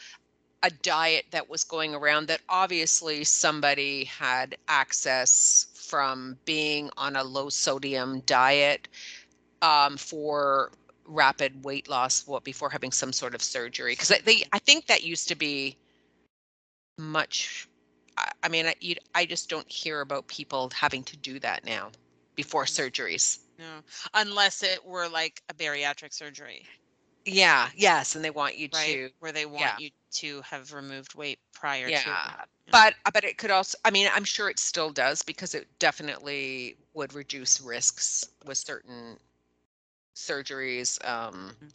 a 0.65 0.71
diet 0.71 1.27
that 1.31 1.49
was 1.49 1.63
going 1.63 1.95
around 1.95 2.27
that 2.27 2.41
obviously 2.49 3.23
somebody 3.23 4.05
had 4.05 4.57
access 4.67 5.67
from 5.75 6.39
being 6.47 6.91
on 6.97 7.17
a 7.17 7.23
low 7.23 7.51
sodium 7.51 8.21
diet 8.21 8.89
um, 9.61 9.99
for 9.99 10.73
rapid 11.07 11.65
weight 11.65 11.87
loss 11.87 12.27
what 12.27 12.45
before 12.45 12.71
having 12.71 12.91
some 12.91 13.13
sort 13.13 13.35
of 13.35 13.43
surgery 13.43 13.93
because 13.93 14.09
they 14.25 14.43
i 14.55 14.59
think 14.59 14.87
that 14.87 15.03
used 15.03 15.29
to 15.29 15.35
be 15.35 15.77
much 16.99 17.69
i, 18.17 18.33
I 18.43 18.49
mean 18.49 18.67
I, 18.67 18.97
I 19.15 19.27
just 19.27 19.51
don't 19.51 19.71
hear 19.71 20.01
about 20.01 20.27
people 20.29 20.73
having 20.75 21.05
to 21.05 21.17
do 21.19 21.39
that 21.41 21.67
now 21.67 21.91
before 22.35 22.65
surgeries 22.65 23.39
no 23.59 23.81
unless 24.15 24.63
it 24.63 24.85
were 24.85 25.09
like 25.09 25.43
a 25.49 25.55
bariatric 25.55 26.13
surgery 26.13 26.67
yeah 27.25 27.69
yes 27.77 28.15
and 28.15 28.25
they 28.25 28.31
want 28.31 28.57
you 28.59 28.69
right 28.73 29.01
to 29.01 29.11
where 29.19 29.33
they 29.33 29.47
want 29.47 29.61
yeah. 29.61 29.79
you 29.79 29.91
to 30.13 30.41
have 30.43 30.73
removed 30.73 31.15
weight 31.15 31.39
prior 31.53 31.91
to 31.91 32.11
Yeah, 32.13 32.23
that. 32.25 32.49
Yeah. 32.67 32.73
but 32.73 32.95
uh, 33.05 33.11
but 33.13 33.25
it 33.25 33.39
could 33.39 33.51
also 33.51 33.79
i 33.85 33.91
mean 33.91 34.09
i'm 34.15 34.25
sure 34.25 34.49
it 34.49 34.59
still 34.59 34.91
does 34.91 35.23
because 35.23 35.55
it 35.55 35.67
definitely 35.79 36.77
would 36.95 37.15
reduce 37.15 37.61
risks 37.61 38.25
with 38.45 38.59
certain 38.59 39.19
surgeries 40.15 41.05
um 41.09 41.57
Mhm. 41.63 41.73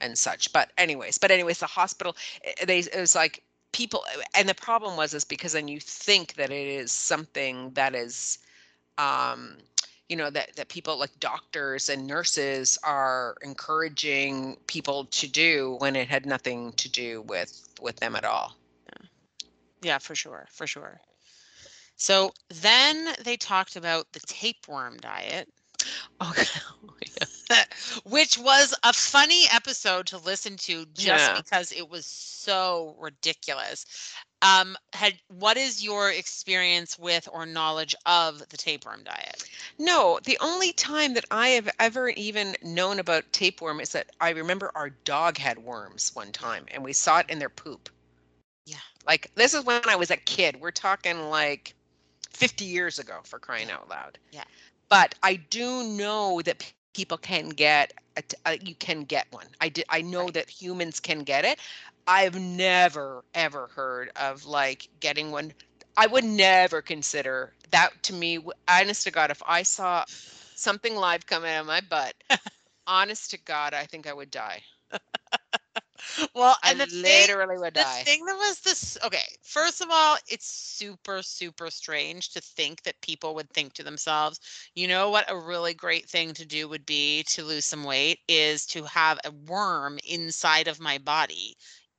and 0.00 0.18
such 0.18 0.52
but 0.52 0.70
anyways 0.78 1.18
but 1.18 1.30
anyways 1.30 1.58
the 1.58 1.66
hospital 1.66 2.14
they 2.66 2.78
it 2.80 2.98
was 2.98 3.14
like 3.14 3.42
people 3.72 4.04
and 4.36 4.48
the 4.48 4.54
problem 4.54 4.96
was 4.96 5.14
is 5.14 5.24
because 5.24 5.52
then 5.52 5.68
you 5.68 5.80
think 5.80 6.34
that 6.34 6.50
it 6.50 6.66
is 6.66 6.90
something 6.92 7.70
that 7.74 7.94
is 7.94 8.38
um 8.98 9.56
you 10.08 10.16
know 10.16 10.30
that 10.30 10.54
that 10.56 10.68
people 10.68 10.98
like 10.98 11.18
doctors 11.20 11.88
and 11.88 12.06
nurses 12.06 12.78
are 12.82 13.36
encouraging 13.42 14.56
people 14.66 15.04
to 15.06 15.26
do 15.28 15.76
when 15.78 15.96
it 15.96 16.08
had 16.08 16.26
nothing 16.26 16.72
to 16.72 16.88
do 16.88 17.22
with 17.22 17.68
with 17.80 17.96
them 17.96 18.16
at 18.16 18.24
all 18.24 18.56
Yeah, 18.86 19.06
yeah 19.82 19.98
for 19.98 20.14
sure, 20.14 20.46
for 20.50 20.66
sure. 20.66 21.00
So 21.96 22.32
then 22.48 23.14
they 23.24 23.36
talked 23.36 23.76
about 23.76 24.12
the 24.12 24.20
tapeworm 24.20 24.98
diet, 24.98 25.48
Okay. 26.22 26.44
Oh, 26.88 26.94
yeah. 27.50 27.64
which 28.04 28.38
was 28.38 28.74
a 28.82 28.92
funny 28.92 29.44
episode 29.52 30.06
to 30.08 30.18
listen 30.18 30.56
to 30.58 30.86
just 30.94 31.32
Yeah. 31.32 31.34
because 31.34 31.72
it 31.72 31.88
was 31.88 32.06
so 32.06 32.96
ridiculous. 32.98 33.84
Um, 34.46 34.76
had 34.92 35.14
what 35.38 35.56
is 35.56 35.82
your 35.82 36.10
experience 36.10 36.96
with 36.98 37.28
or 37.32 37.46
knowledge 37.46 37.96
of 38.06 38.48
the 38.48 38.56
tapeworm 38.56 39.02
diet? 39.02 39.48
No, 39.78 40.20
the 40.24 40.38
only 40.40 40.72
time 40.72 41.14
that 41.14 41.24
I 41.32 41.48
have 41.48 41.68
ever 41.80 42.10
even 42.10 42.54
known 42.62 43.00
about 43.00 43.32
tapeworm 43.32 43.80
is 43.80 43.90
that 43.90 44.10
I 44.20 44.30
remember 44.30 44.70
our 44.74 44.90
dog 44.90 45.36
had 45.36 45.58
worms 45.58 46.14
one 46.14 46.30
time 46.30 46.66
and 46.70 46.84
we 46.84 46.92
saw 46.92 47.18
it 47.18 47.26
in 47.28 47.40
their 47.40 47.48
poop. 47.48 47.88
Yeah. 48.66 48.76
Like 49.06 49.32
this 49.34 49.52
is 49.52 49.64
when 49.64 49.80
I 49.88 49.96
was 49.96 50.12
a 50.12 50.16
kid. 50.16 50.60
We're 50.60 50.70
talking 50.70 51.28
like 51.28 51.74
50 52.30 52.64
years 52.64 53.00
ago 53.00 53.20
for 53.24 53.40
crying 53.40 53.70
out 53.70 53.88
loud. 53.88 54.18
Yeah. 54.30 54.44
But 54.88 55.16
I 55.24 55.36
do 55.36 55.82
know 55.82 56.40
that 56.44 56.72
people 56.96 57.18
can 57.18 57.50
get 57.50 57.94
a 58.16 58.22
uh, 58.46 58.56
you 58.62 58.74
can 58.76 59.04
get 59.04 59.26
one. 59.32 59.46
I 59.60 59.68
did 59.70 59.86
I 59.90 60.02
know 60.02 60.26
Right. 60.26 60.32
that 60.32 60.50
humans 60.50 61.00
can 61.00 61.20
get 61.24 61.44
it. 61.44 61.60
I've 62.08 62.40
never 62.40 63.24
ever 63.34 63.68
heard 63.76 64.10
of 64.16 64.46
like 64.46 64.88
getting 65.00 65.32
one. 65.32 65.52
I 65.96 66.06
would 66.06 66.24
never 66.24 66.82
consider 66.82 67.54
that 67.72 68.02
to 68.04 68.14
me. 68.14 68.40
Honest 68.68 69.04
to 69.04 69.12
God, 69.12 69.30
if 69.30 69.42
I 69.46 69.62
saw 69.62 70.04
something 70.54 70.96
live 70.96 71.26
coming 71.26 71.50
out 71.52 71.62
of 71.62 71.66
my 71.66 71.80
butt, 71.80 72.14
honest 72.86 73.30
to 73.32 73.38
God, 73.38 73.74
I 73.74 73.86
think 73.86 74.06
I 74.06 74.14
would 74.14 74.30
die. 74.30 74.62
Well, 76.34 76.56
I 76.62 76.72
and 76.72 76.80
the 76.80 76.86
thing, 76.86 77.26
literally 77.26 77.58
would 77.58 77.74
the 77.74 77.84
die. 77.84 78.04
thing 78.04 78.24
that 78.26 78.36
was 78.36 78.60
this 78.60 78.96
okay 79.04 79.36
first 79.42 79.80
of 79.80 79.88
all 79.90 80.16
it's 80.28 80.46
super 80.46 81.22
super 81.22 81.70
strange 81.70 82.30
to 82.30 82.40
think 82.40 82.82
that 82.84 83.00
people 83.02 83.34
would 83.34 83.50
think 83.50 83.72
to 83.74 83.82
themselves 83.82 84.40
you 84.74 84.86
know 84.88 85.10
what 85.10 85.30
a 85.30 85.38
really 85.38 85.74
great 85.74 86.08
thing 86.08 86.32
to 86.34 86.46
do 86.46 86.68
would 86.68 86.86
be 86.86 87.22
to 87.24 87.44
lose 87.44 87.64
some 87.66 87.84
weight 87.84 88.20
is 88.28 88.64
to 88.66 88.84
have 88.84 89.18
a 89.24 89.30
worm 89.30 89.98
inside 90.04 90.68
of 90.68 90.80
my 90.80 90.96
body 90.98 91.54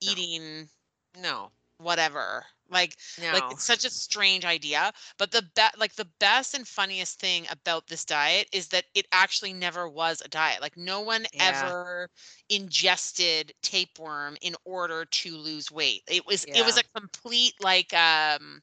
No. 0.06 0.16
eating 0.16 0.70
no, 1.16 1.52
whatever 1.78 2.46
like 2.70 2.96
no. 3.18 3.32
like 3.32 3.46
it's 3.50 3.64
such 3.64 3.84
a 3.86 3.90
strange 3.90 4.46
idea 4.46 4.92
but 5.18 5.32
the 5.32 5.42
be- 5.56 5.80
like 5.80 5.96
the 5.96 6.08
best 6.20 6.54
and 6.54 6.68
funniest 6.68 7.20
thing 7.20 7.46
about 7.52 7.88
this 7.88 8.06
diet 8.06 8.48
is 8.52 8.70
that 8.70 8.86
it 8.94 9.06
actually 9.12 9.54
never 9.54 9.88
was 9.88 10.22
a 10.22 10.28
diet 10.30 10.62
like 10.62 10.78
no 10.78 11.02
one 11.02 11.26
Yeah. 11.32 11.40
ever 11.40 12.10
ingested 12.50 13.54
tapeworm 13.62 14.38
in 14.42 14.56
order 14.66 15.06
to 15.06 15.36
lose 15.38 15.72
weight 15.72 16.02
it 16.08 16.26
was 16.26 16.46
it 16.54 16.64
was 16.66 16.78
a 16.78 16.84
complete 17.00 17.54
like 17.62 17.94
um 17.94 18.62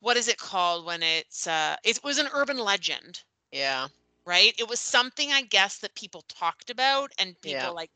what 0.00 0.16
is 0.16 0.28
it 0.28 0.38
called 0.38 0.84
when 0.84 1.02
it's 1.02 1.46
uh 1.46 1.76
it 1.84 2.00
was 2.02 2.18
an 2.18 2.28
urban 2.32 2.58
legend 2.58 3.22
yeah, 3.52 3.88
right 4.26 4.54
it 4.58 4.68
was 4.68 4.80
something 4.80 5.30
i 5.32 5.42
guess 5.42 5.78
that 5.78 5.94
people 5.94 6.22
talked 6.28 6.70
about 6.70 7.10
and 7.18 7.40
people 7.40 7.72
Yeah. 7.72 7.74
like 7.74 7.90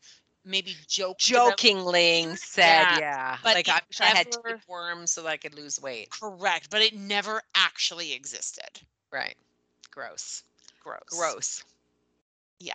maybe 0.45 0.75
jokingly 0.89 2.35
said, 2.37 2.65
Yeah, 2.65 2.99
yeah. 2.99 3.37
but 3.43 3.55
like 3.55 3.69
I 3.69 3.81
wish 3.89 4.01
I 4.01 4.07
had 4.07 4.29
never- 4.35 4.57
tapeworms 4.57 5.11
so 5.13 5.23
that 5.23 5.29
I 5.29 5.37
could 5.37 5.55
lose 5.55 5.81
weight. 5.81 6.09
correct 6.11 6.69
but 6.71 6.81
it 6.83 6.95
never 6.97 7.43
actually 7.55 8.13
existed 8.13 8.81
Right. 9.13 9.37
Gross. 9.91 10.43
gross 10.83 11.01
Gross. 11.11 11.65
Yeah. 12.61 12.75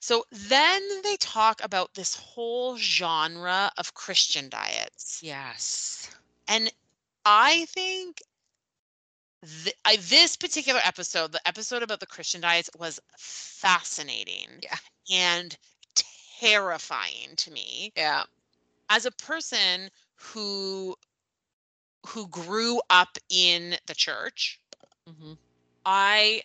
So 0.00 0.24
then 0.30 0.80
they 1.02 1.16
talk 1.16 1.62
about 1.64 1.94
this 1.94 2.14
whole 2.16 2.76
genre 2.76 3.70
of 3.78 3.94
Christian 3.94 4.48
diets. 4.48 5.20
Yes. 5.22 6.10
And 6.48 6.72
I 7.24 7.66
think 7.66 8.22
th- 9.64 9.76
I, 9.84 9.96
this 9.96 10.36
particular 10.36 10.80
episode, 10.84 11.32
the 11.32 11.46
episode 11.46 11.82
about 11.82 12.00
the 12.00 12.06
Christian 12.06 12.40
diets, 12.40 12.70
was 12.78 13.00
fascinating 13.16 14.48
Yeah. 14.62 14.76
and 15.12 15.56
terrifying 16.42 17.36
to 17.36 17.50
me 17.52 17.94
Yeah. 17.96 18.24
as 18.90 19.06
a 19.06 19.12
person 19.12 19.90
who 20.16 20.96
who 22.08 22.28
grew 22.28 22.80
up 22.90 23.18
in 23.28 23.76
the 23.86 23.94
church 23.94 24.60
hmm 25.06 25.34
I 25.86 26.42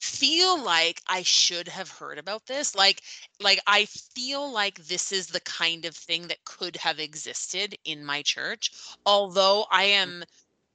feel 0.00 0.60
like 0.62 1.02
I 1.08 1.22
should 1.22 1.68
have 1.68 1.90
heard 1.90 2.18
about 2.18 2.46
this. 2.46 2.74
Like 2.74 3.02
like 3.40 3.60
I 3.66 3.86
feel 3.86 4.50
like 4.52 4.76
this 4.86 5.12
is 5.12 5.28
the 5.28 5.40
kind 5.40 5.84
of 5.86 5.96
thing 5.96 6.28
that 6.28 6.44
could 6.44 6.76
have 6.76 6.98
existed 7.00 7.76
in 7.84 8.04
my 8.04 8.22
church, 8.22 8.70
although 9.06 9.66
I 9.70 9.84
am 9.84 10.24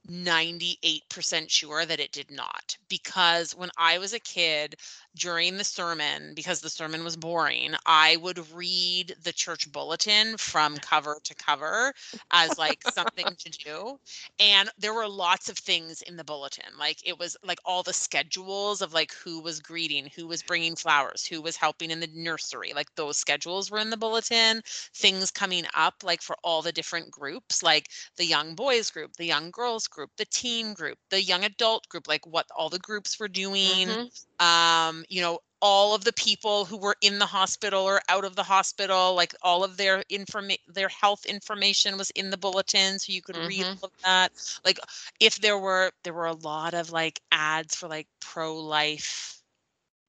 98% 0.10 1.49
sure 1.49 1.86
that 1.86 1.99
it 1.99 2.12
did 2.12 2.32
not 2.32 2.76
because 2.89 3.55
when 3.55 3.70
I 3.78 3.99
was 3.99 4.14
a 4.14 4.20
kid 4.20 4.76
during 5.16 5.57
the 5.57 5.64
sermon 5.64 6.34
because 6.36 6.62
the 6.62 6.70
sermon 6.70 7.03
was 7.03 7.16
boring 7.16 7.76
I 7.86 8.18
would 8.18 8.51
read 8.51 9.16
the 9.24 9.34
church 9.34 9.72
bulletin 9.72 10.38
from 10.38 10.78
cover 10.82 11.20
to 11.24 11.36
cover 11.36 11.93
as 12.32 12.57
like 12.57 12.82
something 12.84 13.28
to 13.38 13.49
do 13.51 13.99
and 14.39 14.70
there 14.80 14.93
were 14.93 15.07
lots 15.07 15.49
of 15.49 15.57
things 15.57 16.01
in 16.01 16.16
the 16.16 16.24
bulletin 16.24 16.72
like 16.80 16.97
it 17.07 17.20
was 17.20 17.38
like 17.43 17.60
all 17.66 17.84
the 17.84 17.93
schedules 17.93 18.82
of 18.82 18.93
like 18.93 19.14
who 19.14 19.41
was 19.41 19.60
greeting 19.60 20.10
who 20.16 20.28
was 20.28 20.41
bringing 20.41 20.76
flowers 20.76 21.26
who 21.26 21.41
was 21.41 21.55
helping 21.55 21.91
in 21.91 21.99
the 21.99 22.10
nursery 22.16 22.72
like 22.74 22.93
those 22.95 23.18
schedules 23.18 23.70
were 23.70 23.80
in 23.80 23.89
the 23.89 23.97
bulletin 23.97 24.62
things 24.95 25.30
coming 25.30 25.66
up 25.76 25.95
like 26.03 26.22
for 26.22 26.36
all 26.43 26.62
the 26.62 26.72
different 26.72 27.12
groups 27.12 27.62
like 27.62 27.89
the 28.18 28.26
young 28.26 28.55
boys 28.55 28.89
group 28.89 29.14
the 29.18 29.26
young 29.26 29.51
girls 29.51 29.88
group, 29.88 29.98
the 30.17 30.25
teen 30.25 30.73
group, 30.73 30.97
the 31.09 31.21
young 31.21 31.43
adult 31.43 31.87
group, 31.89 32.07
like 32.07 32.25
what 32.25 32.45
all 32.55 32.69
the 32.69 32.79
groups 32.79 33.19
were 33.19 33.27
doing. 33.27 33.87
Mm-hmm. 33.87 34.45
Um, 34.45 35.05
you 35.09 35.21
know, 35.21 35.39
all 35.61 35.93
of 35.93 36.03
the 36.03 36.13
people 36.13 36.65
who 36.65 36.77
were 36.77 36.95
in 37.01 37.19
the 37.19 37.25
hospital 37.25 37.83
or 37.83 38.01
out 38.07 38.23
of 38.23 38.35
the 38.35 38.43
hospital, 38.43 39.13
like 39.15 39.35
all 39.41 39.63
of 39.63 39.77
their 39.77 40.03
information, 40.09 40.61
their 40.67 40.87
health 40.87 41.25
information 41.25 41.97
was 41.97 42.09
in 42.11 42.29
the 42.29 42.37
bulletin, 42.37 42.99
so 42.99 43.11
you 43.11 43.21
could 43.21 43.35
mm-hmm. 43.35 43.47
read 43.47 43.65
all 43.65 43.83
of 43.83 43.91
that. 44.03 44.31
Like, 44.63 44.79
if 45.19 45.39
there 45.41 45.57
were 45.57 45.91
there 46.03 46.13
were 46.13 46.27
a 46.27 46.33
lot 46.33 46.73
of 46.73 46.91
like 46.91 47.19
ads 47.31 47.75
for 47.75 47.87
like 47.87 48.07
pro 48.21 48.55
life 48.55 49.35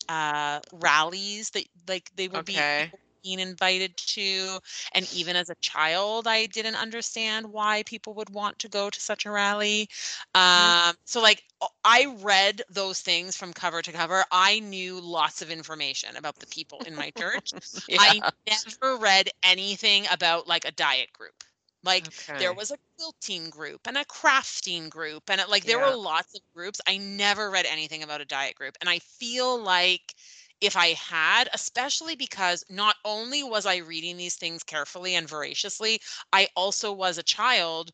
uh 0.09 0.61
rallies 0.73 1.51
that 1.51 1.65
like 1.89 2.11
they 2.17 2.27
would 2.27 2.41
okay. 2.41 2.91
be 2.93 2.99
being 3.23 3.41
invited 3.41 3.97
to. 3.97 4.59
And 4.93 5.11
even 5.15 5.37
as 5.37 5.51
a 5.51 5.55
child, 5.57 6.27
I 6.27 6.47
didn't 6.47 6.77
understand 6.77 7.47
why 7.47 7.83
people 7.85 8.15
would 8.15 8.31
want 8.31 8.59
to 8.61 8.69
go 8.69 8.91
to 8.91 9.01
such 9.01 9.27
a 9.27 9.31
rally. 9.31 9.89
Mm-hmm. 10.35 10.89
Um, 10.91 10.97
so, 11.05 11.21
like, 11.21 11.43
I 11.85 12.15
read 12.21 12.63
those 12.71 13.01
things 13.01 13.37
from 13.37 13.53
cover 13.53 13.83
to 13.83 13.93
cover. 13.93 14.25
I 14.31 14.61
knew 14.61 15.01
lots 15.01 15.43
of 15.43 15.51
information 15.51 16.17
about 16.17 16.39
the 16.39 16.47
people 16.47 16.81
in 16.87 16.95
my 16.95 17.11
church. 17.19 17.53
yeah. 17.89 17.99
I 18.01 18.21
never 18.49 18.97
read 18.97 19.29
anything 19.43 20.07
about 20.11 20.47
like 20.47 20.65
a 20.65 20.73
diet 20.73 21.13
group. 21.13 21.45
Like 21.83 22.09
okay. 22.09 22.39
there 22.39 22.53
was 22.53 22.71
a 22.71 22.77
quilting 22.97 23.49
group 23.49 23.87
and 23.87 23.97
a 23.97 24.05
crafting 24.05 24.91
group 24.91 25.23
and 25.31 25.41
it, 25.41 25.49
like 25.49 25.65
there 25.65 25.81
yeah. 25.81 25.91
were 25.91 25.97
lots 25.97 26.35
of 26.35 26.41
groups. 26.55 26.81
I 26.87 26.99
never 26.99 27.51
read 27.51 27.67
anything 27.67 28.03
about 28.03 28.21
a 28.21 28.27
diet 28.27 28.55
group 28.55 28.77
and 28.81 28.91
I 28.91 28.99
feel 28.99 29.59
like 29.59 30.15
if 30.61 30.77
I 30.77 30.89
had, 30.89 31.49
especially 31.55 32.17
because 32.17 32.65
not 32.69 32.97
only 33.05 33.43
was 33.43 33.67
I 33.67 33.79
reading 33.79 34.17
these 34.17 34.37
things 34.37 34.63
carefully 34.63 35.15
and 35.15 35.29
voraciously, 35.29 36.01
I 36.33 36.49
also 36.55 36.93
was 36.93 37.19
a 37.19 37.23
child 37.23 37.93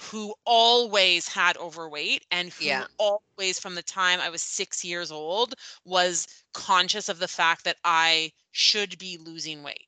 who 0.00 0.34
always 0.44 1.28
had 1.28 1.56
overweight 1.56 2.24
and 2.30 2.52
who 2.52 2.64
yeah. 2.64 2.86
always 2.98 3.60
from 3.60 3.74
the 3.76 3.82
time 3.82 4.20
I 4.20 4.28
was 4.28 4.42
6 4.42 4.84
years 4.84 5.12
old 5.12 5.54
was 5.84 6.26
conscious 6.52 7.08
of 7.08 7.18
the 7.18 7.28
fact 7.28 7.64
that 7.64 7.76
I 7.84 8.32
should 8.50 8.98
be 8.98 9.18
losing 9.18 9.62
weight. 9.62 9.86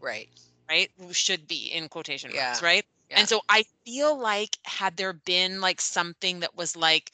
Right. 0.00 0.28
Right? 0.68 0.90
Should 1.12 1.46
be 1.46 1.70
in 1.72 1.88
quotation 1.88 2.30
yeah. 2.34 2.46
marks, 2.46 2.62
right? 2.62 2.84
Yeah. 3.10 3.20
And 3.20 3.28
so 3.28 3.42
I 3.48 3.64
feel 3.84 4.18
like 4.18 4.58
had 4.64 4.96
there 4.96 5.12
been 5.12 5.60
like 5.60 5.80
something 5.80 6.40
that 6.40 6.56
was 6.56 6.74
like 6.76 7.12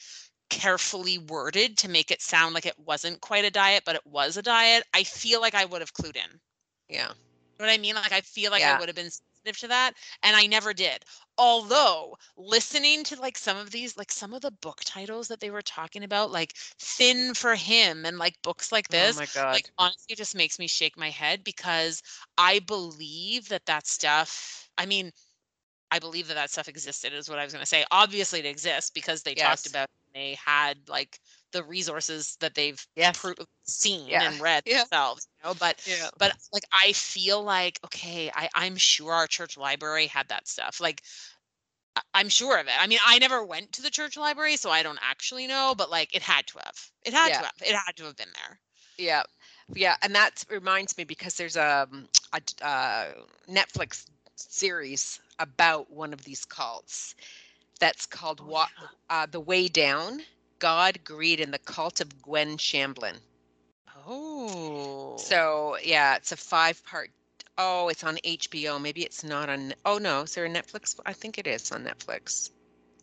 carefully 0.51 1.19
worded 1.19 1.79
to 1.79 1.89
make 1.89 2.11
it 2.11 2.21
sound 2.21 2.55
like 2.55 2.67
it 2.67 2.79
wasn't 2.79 3.21
quite 3.21 3.45
a 3.45 3.51
diet, 3.51 3.85
but 3.87 3.97
it 3.97 4.07
was 4.07 4.37
a 4.37 4.43
diet, 4.43 4.85
I 4.93 5.05
feel 5.05 5.41
like 5.41 5.55
I 5.55 5.65
would 5.65 5.81
have 5.81 5.95
clued 5.95 6.17
in. 6.17 6.41
Yeah. 6.89 7.09
You 7.09 7.67
know 7.67 7.67
what 7.67 7.71
I 7.71 7.79
mean? 7.79 7.95
Like 7.95 8.13
I 8.13 8.21
feel 8.21 8.51
like 8.51 8.61
yeah. 8.61 8.77
I 8.77 8.79
would 8.79 8.89
have 8.89 8.97
been 8.97 9.11
sensitive 9.11 9.61
to 9.61 9.69
that. 9.69 9.93
And 10.23 10.37
I 10.37 10.47
never 10.47 10.73
did. 10.73 11.05
Although 11.39 12.17
listening 12.37 13.05
to 13.05 13.21
like 13.21 13.39
some 13.39 13.57
of 13.57 13.71
these, 13.71 13.97
like 13.97 14.13
some 14.13 14.35
of 14.35 14.43
the 14.43 14.51
book 14.51 14.81
titles 14.85 15.29
that 15.29 15.41
they 15.41 15.51
were 15.51 15.63
talking 15.63 16.05
about, 16.05 16.31
like 16.31 16.55
Thin 16.79 17.35
for 17.35 17.55
Him 17.55 18.05
and 18.05 18.19
like 18.19 18.41
books 18.43 18.73
like 18.73 18.87
oh 18.91 18.97
this, 18.97 19.17
oh 19.17 19.21
my 19.21 19.27
God. 19.35 19.53
like 19.53 19.71
honestly 19.79 20.17
just 20.17 20.35
makes 20.35 20.59
me 20.59 20.67
shake 20.67 20.99
my 20.99 21.11
head 21.11 21.45
because 21.45 22.03
I 22.37 22.59
believe 22.61 23.49
that 23.49 23.67
that 23.67 23.87
stuff, 23.87 24.69
I 24.77 24.87
mean, 24.87 25.13
I 25.91 25.99
believe 25.99 26.29
that 26.29 26.35
that 26.35 26.51
stuff 26.51 26.69
existed 26.69 27.13
is 27.13 27.29
what 27.29 27.39
I 27.39 27.45
was 27.45 27.53
going 27.53 27.63
to 27.63 27.67
say. 27.67 27.85
Obviously 27.91 28.41
it 28.41 28.47
exists 28.47 28.91
because 28.91 29.23
they 29.23 29.35
yes. 29.37 29.63
talked 29.63 29.71
about 29.71 29.89
they 30.15 30.37
had 30.45 30.77
like 30.89 31.19
the 31.53 31.63
resources 31.65 32.37
that 32.41 32.55
they've 32.55 32.85
yes. 32.97 33.19
pro- 33.19 33.35
seen 33.65 34.07
yeah. 34.07 34.31
and 34.31 34.41
read 34.41 34.63
yeah. 34.67 34.79
themselves 34.79 35.29
you 35.39 35.49
know 35.49 35.55
but 35.59 35.81
yeah. 35.87 36.09
but 36.19 36.33
like 36.53 36.65
i 36.85 36.93
feel 36.93 37.43
like 37.43 37.79
okay 37.85 38.31
I, 38.35 38.49
i'm 38.55 38.77
sure 38.77 39.13
our 39.13 39.27
church 39.27 39.57
library 39.57 40.07
had 40.07 40.29
that 40.29 40.49
stuff 40.49 40.81
like 40.81 41.03
i'm 42.15 42.29
sure 42.29 42.59
of 42.59 42.67
it 42.67 42.75
i 42.81 42.87
mean 42.87 42.99
i 43.07 43.19
never 43.19 43.45
went 43.45 43.73
to 43.73 43.83
the 43.83 43.91
church 43.91 44.17
library 44.17 44.57
so 44.57 44.71
i 44.71 44.83
don't 44.83 44.99
actually 45.03 45.47
know 45.47 45.75
but 45.77 45.91
like 45.91 46.15
it 46.15 46.23
had 46.23 46.47
to 46.49 46.59
have 46.65 46.91
it 47.05 47.13
had 47.13 47.29
to 47.29 47.39
have 47.39 47.53
it 47.61 47.75
had 47.75 47.97
to 47.97 48.05
have 48.05 48.17
been 48.17 48.29
there 48.35 48.59
yeah 48.99 49.23
yeah 49.75 49.97
and 50.03 50.15
that 50.15 50.45
reminds 50.51 50.97
me 50.97 51.05
because 51.05 51.35
there's 51.35 51.57
um, 51.57 52.09
a, 52.33 52.41
a, 52.63 52.67
a 52.67 53.07
netflix 53.49 54.07
series 54.49 55.21
about 55.39 55.91
one 55.91 56.13
of 56.13 56.25
these 56.25 56.45
cults 56.45 57.15
that's 57.79 58.07
called 58.07 58.41
oh, 58.45 58.51
yeah. 58.51 58.87
uh, 59.09 59.27
The 59.31 59.41
Way 59.41 59.69
Down 59.69 60.21
God, 60.61 61.03
Greed, 61.03 61.41
and 61.41 61.53
the 61.53 61.59
Cult 61.59 62.01
of 62.01 62.23
Gwen 62.23 62.57
Shamblin. 62.57 63.15
Oh. 64.07 65.17
So, 65.17 65.77
yeah, 65.83 66.17
it's 66.17 66.31
a 66.31 66.37
five 66.37 66.85
part. 66.85 67.11
Oh, 67.59 67.89
it's 67.89 68.05
on 68.05 68.17
HBO. 68.17 68.81
Maybe 68.81 69.03
it's 69.03 69.25
not 69.25 69.49
on. 69.49 69.75
Oh, 69.85 69.99
no. 69.99 70.23
Is 70.23 70.35
there 70.35 70.45
a 70.45 70.49
Netflix? 70.49 70.99
I 71.05 71.13
think 71.13 71.39
it 71.39 71.47
is 71.47 71.73
on 71.73 71.85
Netflix. 71.85 72.51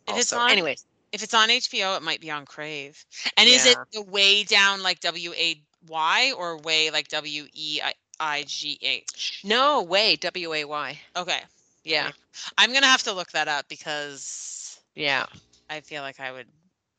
If 0.06 0.14
also. 0.14 0.20
it's 0.20 0.32
on, 0.32 0.50
anyways. 0.50 0.86
If 1.12 1.22
it's 1.22 1.34
on 1.34 1.48
HBO, 1.48 1.96
it 1.96 2.02
might 2.02 2.20
be 2.20 2.30
on 2.30 2.46
Crave. 2.46 3.04
And 3.36 3.48
yeah. 3.48 3.56
is 3.56 3.66
it 3.66 3.78
the 3.92 4.02
way 4.02 4.44
down 4.44 4.82
like 4.82 5.00
W 5.00 5.32
A 5.34 5.60
Y 5.88 6.32
or 6.36 6.58
way 6.58 6.90
like 6.90 7.08
W 7.08 7.46
E 7.52 7.80
I 8.20 8.44
G 8.46 8.78
H? 8.82 9.42
No, 9.44 9.82
way 9.82 10.16
W 10.16 10.54
A 10.54 10.64
Y. 10.64 10.98
Okay. 11.16 11.40
Yeah. 11.84 12.10
I'm 12.56 12.72
gonna 12.72 12.86
have 12.86 13.02
to 13.04 13.12
look 13.12 13.30
that 13.32 13.48
up 13.48 13.68
because 13.68 14.80
yeah. 14.94 15.26
I 15.70 15.80
feel 15.80 16.02
like 16.02 16.20
I 16.20 16.32
would 16.32 16.48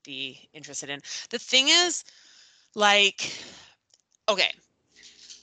be 0.03 0.49
interested 0.53 0.89
in. 0.89 1.01
The 1.29 1.39
thing 1.39 1.67
is, 1.69 2.03
like, 2.75 3.31
okay, 4.27 4.51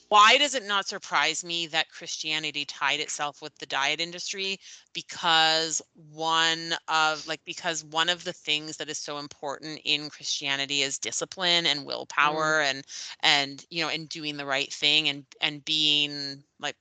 why 0.09 0.37
does 0.37 0.55
it 0.55 0.65
not 0.65 0.87
surprise 0.87 1.43
me 1.43 1.67
that 1.67 1.89
Christianity 1.89 2.63
tied 2.65 2.99
itself 2.99 3.41
with 3.41 3.57
the 3.57 3.65
diet 3.65 3.99
industry? 3.99 4.59
Because 4.93 5.81
one 6.13 6.75
of 6.87 7.27
like 7.27 7.41
because 7.45 7.83
one 7.83 8.09
of 8.09 8.23
the 8.23 8.33
things 8.33 8.77
that 8.77 8.89
is 8.89 8.97
so 8.97 9.17
important 9.17 9.81
in 9.83 10.09
Christianity 10.09 10.81
is 10.81 10.97
discipline 10.97 11.65
and 11.65 11.81
mm. 11.81 11.85
willpower 11.85 12.61
mm. 12.61 12.69
and 12.69 12.85
and 13.21 13.65
you 13.69 13.83
know 13.83 13.89
and 13.89 14.07
doing 14.07 14.37
the 14.37 14.45
right 14.45 14.71
thing 14.71 15.09
and 15.09 15.25
and 15.41 15.65
being 15.65 16.43
like 16.59 16.75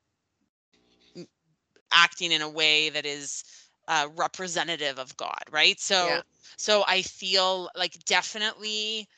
acting 1.92 2.30
in 2.30 2.42
a 2.42 2.48
way 2.48 2.90
that 2.90 3.06
is 3.06 3.42
uh, 3.88 4.08
representative 4.16 4.98
of 4.98 5.16
God, 5.16 5.42
right? 5.50 5.80
So 5.80 6.06
yeah. 6.06 6.20
so 6.56 6.84
I 6.86 7.02
feel 7.02 7.70
like 7.76 8.04
definitely 8.04 9.08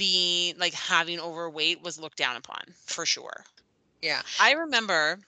being 0.00 0.54
like 0.58 0.72
having 0.72 1.20
overweight 1.20 1.82
was 1.82 2.00
looked 2.00 2.16
down 2.16 2.34
upon 2.34 2.62
for 2.86 3.04
sure. 3.04 3.44
Yeah. 4.00 4.22
I 4.40 4.52
remember 4.52 5.18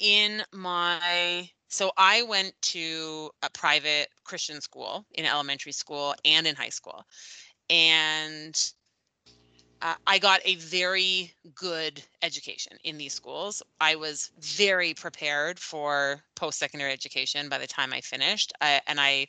in 0.00 0.42
my 0.52 1.50
so 1.68 1.92
I 1.98 2.22
went 2.22 2.54
to 2.62 3.30
a 3.42 3.50
private 3.50 4.08
Christian 4.24 4.62
school 4.62 5.04
in 5.12 5.26
elementary 5.26 5.72
school 5.72 6.14
and 6.24 6.46
in 6.46 6.56
high 6.56 6.70
school. 6.70 7.04
And 7.68 8.58
uh, 9.82 9.94
I 10.06 10.18
got 10.18 10.40
a 10.46 10.54
very 10.54 11.34
good 11.54 12.02
education 12.22 12.78
in 12.84 12.96
these 12.96 13.12
schools. 13.12 13.62
I 13.80 13.96
was 13.96 14.30
very 14.40 14.94
prepared 14.94 15.58
for 15.60 16.22
post 16.36 16.58
secondary 16.58 16.92
education 16.92 17.50
by 17.50 17.58
the 17.58 17.66
time 17.66 17.92
I 17.92 18.00
finished. 18.00 18.54
I, 18.62 18.80
and 18.86 18.98
I 18.98 19.26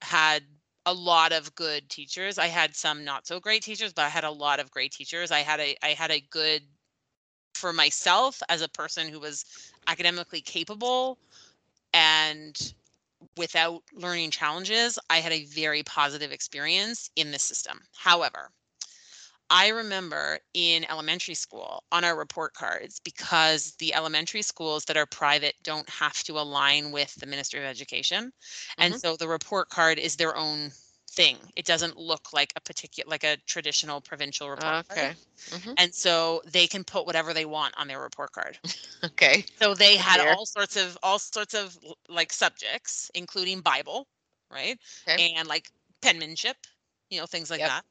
had 0.00 0.44
a 0.86 0.92
lot 0.92 1.32
of 1.32 1.54
good 1.54 1.88
teachers. 1.88 2.38
I 2.38 2.46
had 2.46 2.74
some 2.74 3.04
not 3.04 3.26
so 3.26 3.40
great 3.40 3.62
teachers, 3.62 3.92
but 3.92 4.04
I 4.04 4.08
had 4.08 4.24
a 4.24 4.30
lot 4.30 4.60
of 4.60 4.70
great 4.70 4.92
teachers. 4.92 5.30
I 5.30 5.40
had 5.40 5.60
a 5.60 5.76
I 5.82 5.90
had 5.90 6.10
a 6.10 6.20
good 6.20 6.62
for 7.54 7.72
myself 7.72 8.42
as 8.48 8.62
a 8.62 8.68
person 8.68 9.08
who 9.08 9.20
was 9.20 9.44
academically 9.86 10.40
capable 10.40 11.18
and 11.94 12.74
without 13.36 13.82
learning 13.94 14.30
challenges, 14.30 14.98
I 15.10 15.18
had 15.18 15.32
a 15.32 15.44
very 15.44 15.82
positive 15.84 16.32
experience 16.32 17.10
in 17.16 17.30
this 17.30 17.42
system. 17.42 17.80
However, 17.94 18.50
I 19.52 19.68
remember 19.68 20.40
in 20.54 20.86
elementary 20.90 21.34
school 21.34 21.84
on 21.92 22.04
our 22.04 22.16
report 22.16 22.54
cards 22.54 22.98
because 23.00 23.74
the 23.76 23.94
elementary 23.94 24.42
schools 24.42 24.86
that 24.86 24.96
are 24.96 25.06
private 25.06 25.56
don't 25.62 25.88
have 25.90 26.22
to 26.24 26.38
align 26.40 26.90
with 26.90 27.14
the 27.16 27.26
Ministry 27.26 27.60
of 27.60 27.66
Education. 27.66 28.32
And 28.78 28.94
mm-hmm. 28.94 28.98
so 28.98 29.16
the 29.16 29.28
report 29.28 29.68
card 29.68 29.98
is 29.98 30.16
their 30.16 30.34
own 30.36 30.72
thing. 31.10 31.36
It 31.56 31.66
doesn't 31.66 31.98
look 31.98 32.32
like 32.32 32.52
a 32.56 32.60
particular 32.60 33.10
like 33.10 33.24
a 33.24 33.36
traditional 33.46 34.00
provincial 34.00 34.48
report 34.50 34.86
Okay. 34.90 35.12
card. 35.12 35.16
Mhm. 35.50 35.74
And 35.76 35.94
so 35.94 36.42
they 36.46 36.66
can 36.66 36.84
put 36.84 37.06
whatever 37.06 37.34
they 37.34 37.44
want 37.44 37.74
on 37.76 37.88
their 37.88 38.00
report 38.00 38.32
card. 38.32 38.58
Okay. 39.04 39.44
So 39.60 39.74
they 39.74 39.96
had 39.96 40.20
Fair. 40.20 40.32
all 40.32 40.46
sorts 40.46 40.76
of 40.76 40.96
all 41.02 41.18
sorts 41.18 41.54
of 41.54 41.76
like 42.08 42.32
subjects, 42.32 43.10
including 43.14 43.60
Bible, 43.60 44.08
right? 44.50 44.78
Okay. 45.06 45.34
And 45.36 45.48
like 45.48 45.70
penmanship, 46.00 46.56
you 47.12 47.20
know, 47.20 47.26
things 47.26 47.50
like 47.50 47.62
Yep. 47.62 47.72
that. 47.72 47.84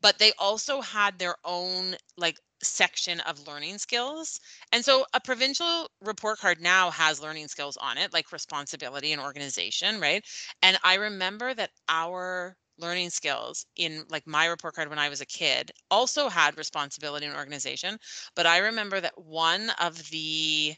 But 0.00 0.18
they 0.18 0.32
also 0.38 0.80
had 0.82 1.18
their 1.18 1.36
own 1.44 1.96
like 2.16 2.38
section 2.62 3.20
of 3.20 3.46
learning 3.46 3.78
skills. 3.78 4.40
And 4.72 4.84
so 4.84 5.06
a 5.14 5.20
provincial 5.20 5.90
report 6.00 6.38
card 6.38 6.60
now 6.60 6.90
has 6.90 7.20
learning 7.20 7.48
skills 7.48 7.76
on 7.76 7.98
it, 7.98 8.12
like 8.12 8.32
responsibility 8.32 9.12
and 9.12 9.20
organization, 9.22 10.00
right? 10.00 10.24
And 10.62 10.78
I 10.84 10.94
remember 10.94 11.54
that 11.54 11.70
our 11.88 12.56
learning 12.78 13.10
skills 13.10 13.66
in 13.76 14.04
like 14.10 14.26
my 14.26 14.46
report 14.46 14.74
card 14.74 14.88
when 14.90 14.98
I 14.98 15.08
was 15.08 15.20
a 15.22 15.26
kid 15.26 15.72
also 15.90 16.28
had 16.28 16.58
responsibility 16.58 17.26
and 17.26 17.36
organization. 17.36 17.98
But 18.34 18.46
I 18.46 18.58
remember 18.58 19.00
that 19.00 19.14
one 19.16 19.70
of 19.80 20.10
the 20.10 20.76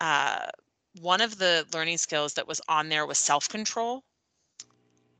uh 0.00 0.46
one 1.00 1.20
of 1.22 1.38
the 1.38 1.66
learning 1.74 1.98
skills 1.98 2.34
that 2.34 2.48
was 2.48 2.60
on 2.68 2.90
there 2.90 3.06
was 3.06 3.18
self-control 3.18 4.04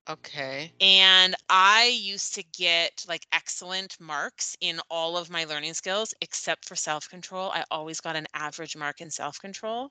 Okay. 0.09 0.75
and 0.81 1.35
I 1.49 1.87
used 1.87 2.35
to 2.35 2.43
get 2.45 3.05
like 3.09 3.27
excellent 3.33 3.99
marks 4.01 4.57
in 4.61 4.81
all 4.91 5.17
of 5.17 5.31
my 5.31 5.45
learning 5.45 5.75
skills 5.75 6.15
except 6.21 6.67
for 6.69 6.77
self-control. 6.77 7.51
I 7.51 7.65
always 7.71 8.01
got 8.01 8.17
an 8.17 8.27
average 8.35 8.77
mark 8.77 9.01
in 9.01 9.11
self-control. 9.11 9.91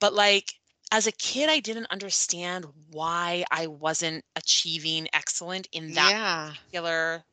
But 0.00 0.14
like 0.14 0.54
as 0.92 1.06
a 1.06 1.12
kid, 1.12 1.50
I 1.50 1.60
didn't 1.60 1.86
understand 1.90 2.66
why 2.90 3.44
I 3.50 3.66
wasn't 3.68 4.24
achieving 4.36 5.08
excellent 5.12 5.68
in 5.72 5.92
that 5.94 6.12
Yeah. 6.12 6.56
particular 6.70 7.24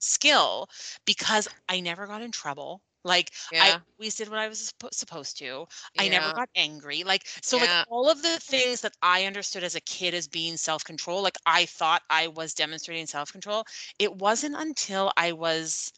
skill 0.00 0.68
because 1.06 1.48
I 1.68 1.80
never 1.80 2.06
got 2.06 2.22
in 2.22 2.32
trouble. 2.32 2.82
Like 3.06 3.32
I 3.60 3.72
Yeah. 3.72 3.80
always 3.98 4.16
did 4.16 4.28
what 4.28 4.38
I 4.38 4.48
was 4.48 4.72
supposed 4.92 5.38
to. 5.38 5.66
I 5.98 6.08
never 6.08 6.32
got 6.32 6.48
angry. 6.56 7.04
Like 7.04 7.26
so 7.42 7.56
Yeah. 7.56 7.58
like 7.58 7.74
all 7.86 8.10
of 8.10 8.22
the 8.22 8.38
things 8.40 8.82
that 8.82 8.96
I 9.02 9.24
understood 9.24 9.64
as 9.64 9.74
a 9.76 9.80
kid 9.80 10.14
as 10.14 10.28
being 10.28 10.56
self-control, 10.58 11.22
like 11.22 11.38
I 11.46 11.66
thought 11.66 12.02
I 12.10 12.28
was 12.28 12.54
demonstrating 12.54 13.06
self-control. 13.06 13.64
It 13.98 14.16
wasn't 14.16 14.56
until 14.56 15.12
I 15.16 15.32
was 15.32 15.92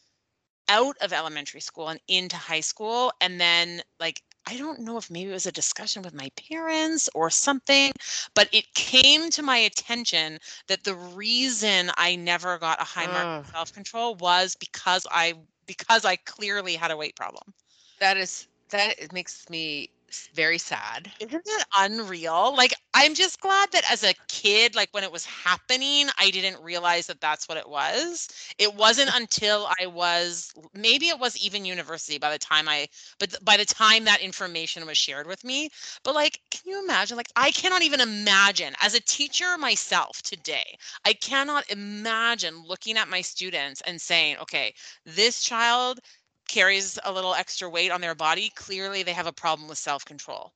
out 0.68 0.96
of 1.00 1.12
elementary 1.12 1.61
school 1.61 1.88
and 1.88 2.00
into 2.09 2.36
high 2.36 2.61
school 2.61 3.12
and 3.20 3.40
then 3.40 3.82
like 4.00 4.22
I 4.46 4.56
don't 4.56 4.80
know 4.80 4.96
if 4.96 5.11
maybe 5.11 5.30
it 5.30 5.34
was 5.34 5.46
a 5.46 5.52
discussion 5.52 6.02
with 6.02 6.14
my 6.14 6.30
parents 6.50 7.11
or 7.14 7.30
something, 7.30 7.92
but 8.34 8.48
it 8.52 8.72
came 8.74 9.28
to 9.30 9.42
my 9.42 9.59
attention 9.59 10.38
that 10.68 10.84
the 10.84 10.94
reason 10.94 11.90
I 11.98 12.16
never 12.16 12.59
got 12.59 12.80
a 12.80 12.84
high 12.84 13.09
mark 13.09 13.28
Ugh. 13.28 13.44
in 13.44 13.59
self-control 13.59 14.16
was 14.16 14.56
because 14.59 15.06
I 15.11 15.34
because 15.68 16.04
I 16.04 16.16
clearly 16.16 16.74
had 16.74 16.90
a 16.90 16.96
weight 16.96 17.14
problem. 17.14 17.54
That 18.00 18.16
is 18.16 18.48
that 18.70 18.98
makes 19.12 19.48
me 19.48 19.90
very 20.34 20.59
sad. 20.59 21.11
Isn't 21.20 21.44
that 21.44 21.64
unreal? 21.78 22.54
Like, 22.56 22.72
I'm 22.94 23.14
just 23.14 23.40
glad 23.40 23.70
that 23.72 23.90
as 23.90 24.02
a 24.04 24.14
kid, 24.28 24.74
like 24.74 24.88
when 24.92 25.04
it 25.04 25.12
was 25.12 25.24
happening, 25.24 26.09
I 26.18 26.30
didn't 26.30 26.62
realize 26.62 27.06
that 27.06 27.20
that's 27.20 27.48
what 27.48 27.59
it 27.59 27.68
was. 27.68 28.28
It 28.59 28.74
wasn't 28.74 29.11
until 29.14 29.68
I 29.80 29.86
was 29.86 30.52
maybe 30.74 31.09
it 31.09 31.18
was 31.18 31.36
even 31.36 31.64
university 31.64 32.18
by 32.18 32.30
the 32.30 32.38
time 32.38 32.68
I, 32.68 32.88
but 33.18 33.36
by 33.44 33.56
the 33.56 33.64
time 33.64 34.04
that 34.04 34.20
information 34.20 34.86
was 34.86 34.96
shared 34.96 35.26
with 35.26 35.44
me. 35.44 35.70
But 36.04 36.14
like, 36.14 36.40
can 36.50 36.62
you 36.66 36.82
imagine? 36.82 37.16
Like, 37.16 37.32
I 37.36 37.50
cannot 37.50 37.82
even 37.82 38.00
imagine 38.00 38.74
as 38.80 38.94
a 38.94 39.00
teacher 39.00 39.56
myself 39.59 40.22
today, 40.22 40.76
I 41.04 41.12
cannot 41.14 41.70
imagine 41.70 42.62
looking 42.66 42.96
at 42.96 43.09
my 43.09 43.20
students 43.20 43.80
and 43.86 44.00
saying, 44.00 44.36
okay, 44.38 44.74
this 45.04 45.42
child 45.42 46.00
carries 46.49 46.99
a 47.05 47.12
little 47.12 47.34
extra 47.34 47.68
weight 47.70 47.90
on 47.92 48.01
their 48.01 48.14
body, 48.14 48.51
clearly 48.51 49.03
they 49.03 49.14
have 49.14 49.26
a 49.26 49.32
problem 49.32 49.68
with 49.68 49.78
self 49.78 50.05
control. 50.05 50.55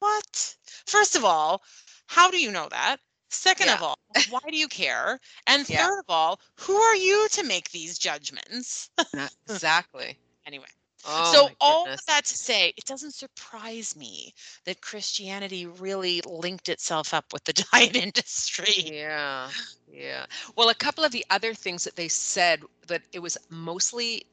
What? 0.00 0.56
First 0.86 1.16
of 1.16 1.24
all, 1.24 1.62
how 2.08 2.30
do 2.30 2.38
you 2.38 2.50
know 2.52 2.68
that? 2.70 2.98
Second 3.30 3.70
of 3.70 3.82
all, 3.82 3.96
why 4.24 4.40
do 4.50 4.56
you 4.56 4.68
care? 4.68 5.20
And 5.46 5.66
Yeah. 5.68 5.88
third 5.88 6.00
of 6.00 6.06
all, 6.08 6.40
who 6.60 6.76
are 6.76 6.96
you 6.96 7.28
to 7.32 7.42
make 7.44 7.70
these 7.70 7.98
judgments? 7.98 8.90
Exactly. 9.48 10.18
anyway, 10.46 10.66
Oh 11.04 11.22
so 11.22 11.50
all 11.60 11.92
of 11.92 12.00
that 12.06 12.24
to 12.26 12.36
say, 12.36 12.72
it 12.76 12.84
doesn't 12.84 13.14
surprise 13.14 13.96
me 13.96 14.32
that 14.64 14.80
Christianity 14.80 15.66
really 15.66 16.20
linked 16.26 16.68
itself 16.68 17.12
up 17.14 17.32
with 17.32 17.44
the 17.44 17.52
diet 17.72 17.96
industry. 17.96 18.92
Yeah. 18.92 19.52
Yeah. 19.86 20.26
Well, 20.56 20.68
a 20.68 20.74
couple 20.74 21.04
of 21.04 21.12
the 21.12 21.24
other 21.30 21.54
things 21.54 21.84
that 21.84 21.96
they 21.96 22.08
said 22.08 22.62
that 22.86 23.02
it 23.12 23.20
was 23.20 23.36
mostly 23.50 24.24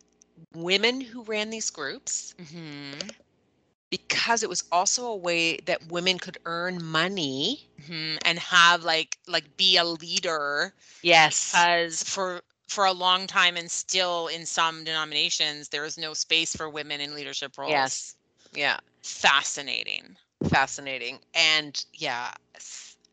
women 0.56 1.02
who 1.02 1.24
ran 1.24 1.50
these 1.50 1.70
groups 1.70 2.34
hmm 2.52 3.10
because 3.90 4.42
it 4.44 4.50
was 4.50 4.64
also 4.72 5.06
a 5.06 5.16
way 5.16 5.58
that 5.66 5.92
women 5.92 6.18
could 6.18 6.38
earn 6.46 6.84
money. 6.84 7.68
hmm 7.88 8.16
And 8.26 8.40
have 8.40 8.84
like 8.84 9.18
like 9.28 9.58
be 9.58 9.78
a 9.78 9.84
leader 9.86 10.74
Yes. 11.02 11.54
because 11.54 12.04
for 12.04 12.42
for 12.68 12.86
a 12.86 12.94
long 12.94 13.28
time 13.28 13.56
and 13.58 13.70
still 13.72 14.28
in 14.28 14.46
some 14.46 14.84
denominations 14.84 15.70
there 15.70 15.86
is 15.86 15.98
no 15.98 16.14
space 16.14 16.56
for 16.56 16.70
women 16.70 17.00
in 17.02 17.14
leadership 17.16 17.58
roles 17.58 17.70
yes. 17.70 18.16
Yeah. 18.54 18.80
fascinating 19.04 20.18
Fascinating. 20.44 21.20
And 21.34 21.84
yeah. 21.94 22.32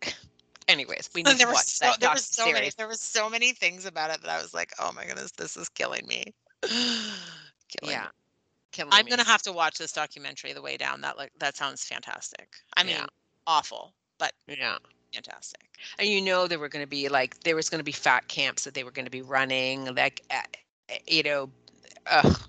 Anyways, 0.69 1.11
we 1.15 1.23
need 1.25 1.39
there 1.39 1.47
to 1.47 1.49
watch 1.49 1.67
so, 1.69 1.85
that 1.85 2.01
there 2.01 2.11
were 2.11 2.17
so 2.17 2.51
many 2.51 2.71
there 2.77 2.87
were 2.87 2.95
so 2.95 3.29
many 3.29 3.53
things 3.53 3.85
about 3.87 4.11
it 4.11 4.21
that 4.23 4.31
i 4.31 4.41
was 4.41 4.55
like 4.55 4.73
oh 4.79 4.93
my 4.93 5.05
goodness 5.07 5.33
this 5.33 5.57
is 5.57 5.69
killing 5.69 6.07
me 6.07 6.35
killing 7.69 8.01
Yeah. 8.01 8.09
Killing 8.73 8.93
i'm 8.93 9.05
me. 9.05 9.13
gonna 9.13 9.25
have 9.25 9.43
to 9.43 9.53
watch 9.53 9.79
this 9.79 9.93
documentary 9.93 10.53
the 10.53 10.63
way 10.63 10.77
down 10.77 11.01
that 11.03 11.17
like 11.17 11.33
that 11.39 11.57
sounds 11.57 11.85
fantastic 11.85 12.49
i 12.77 12.83
mean 12.85 12.97
Yeah. 12.97 13.07
awful 13.47 13.95
but 14.19 14.33
Yeah. 14.49 14.79
fantastic 15.15 15.69
And 15.99 16.09
you 16.09 16.21
know 16.21 16.47
there 16.47 16.59
were 16.59 16.69
going 16.69 16.85
to 16.85 16.89
be 16.91 17.09
like 17.09 17.41
there 17.43 17.57
was 17.57 17.69
going 17.69 17.81
to 17.81 17.85
be 17.85 17.93
fat 17.93 18.29
camps 18.29 18.65
that 18.65 18.75
they 18.75 18.85
were 18.85 18.91
going 18.91 19.05
to 19.07 19.11
be 19.11 19.23
running 19.23 19.95
like 19.95 20.23
uh, 20.31 20.41
uh, 20.91 20.95
you 21.07 21.23
know 21.23 21.51
ugh, 22.07 22.41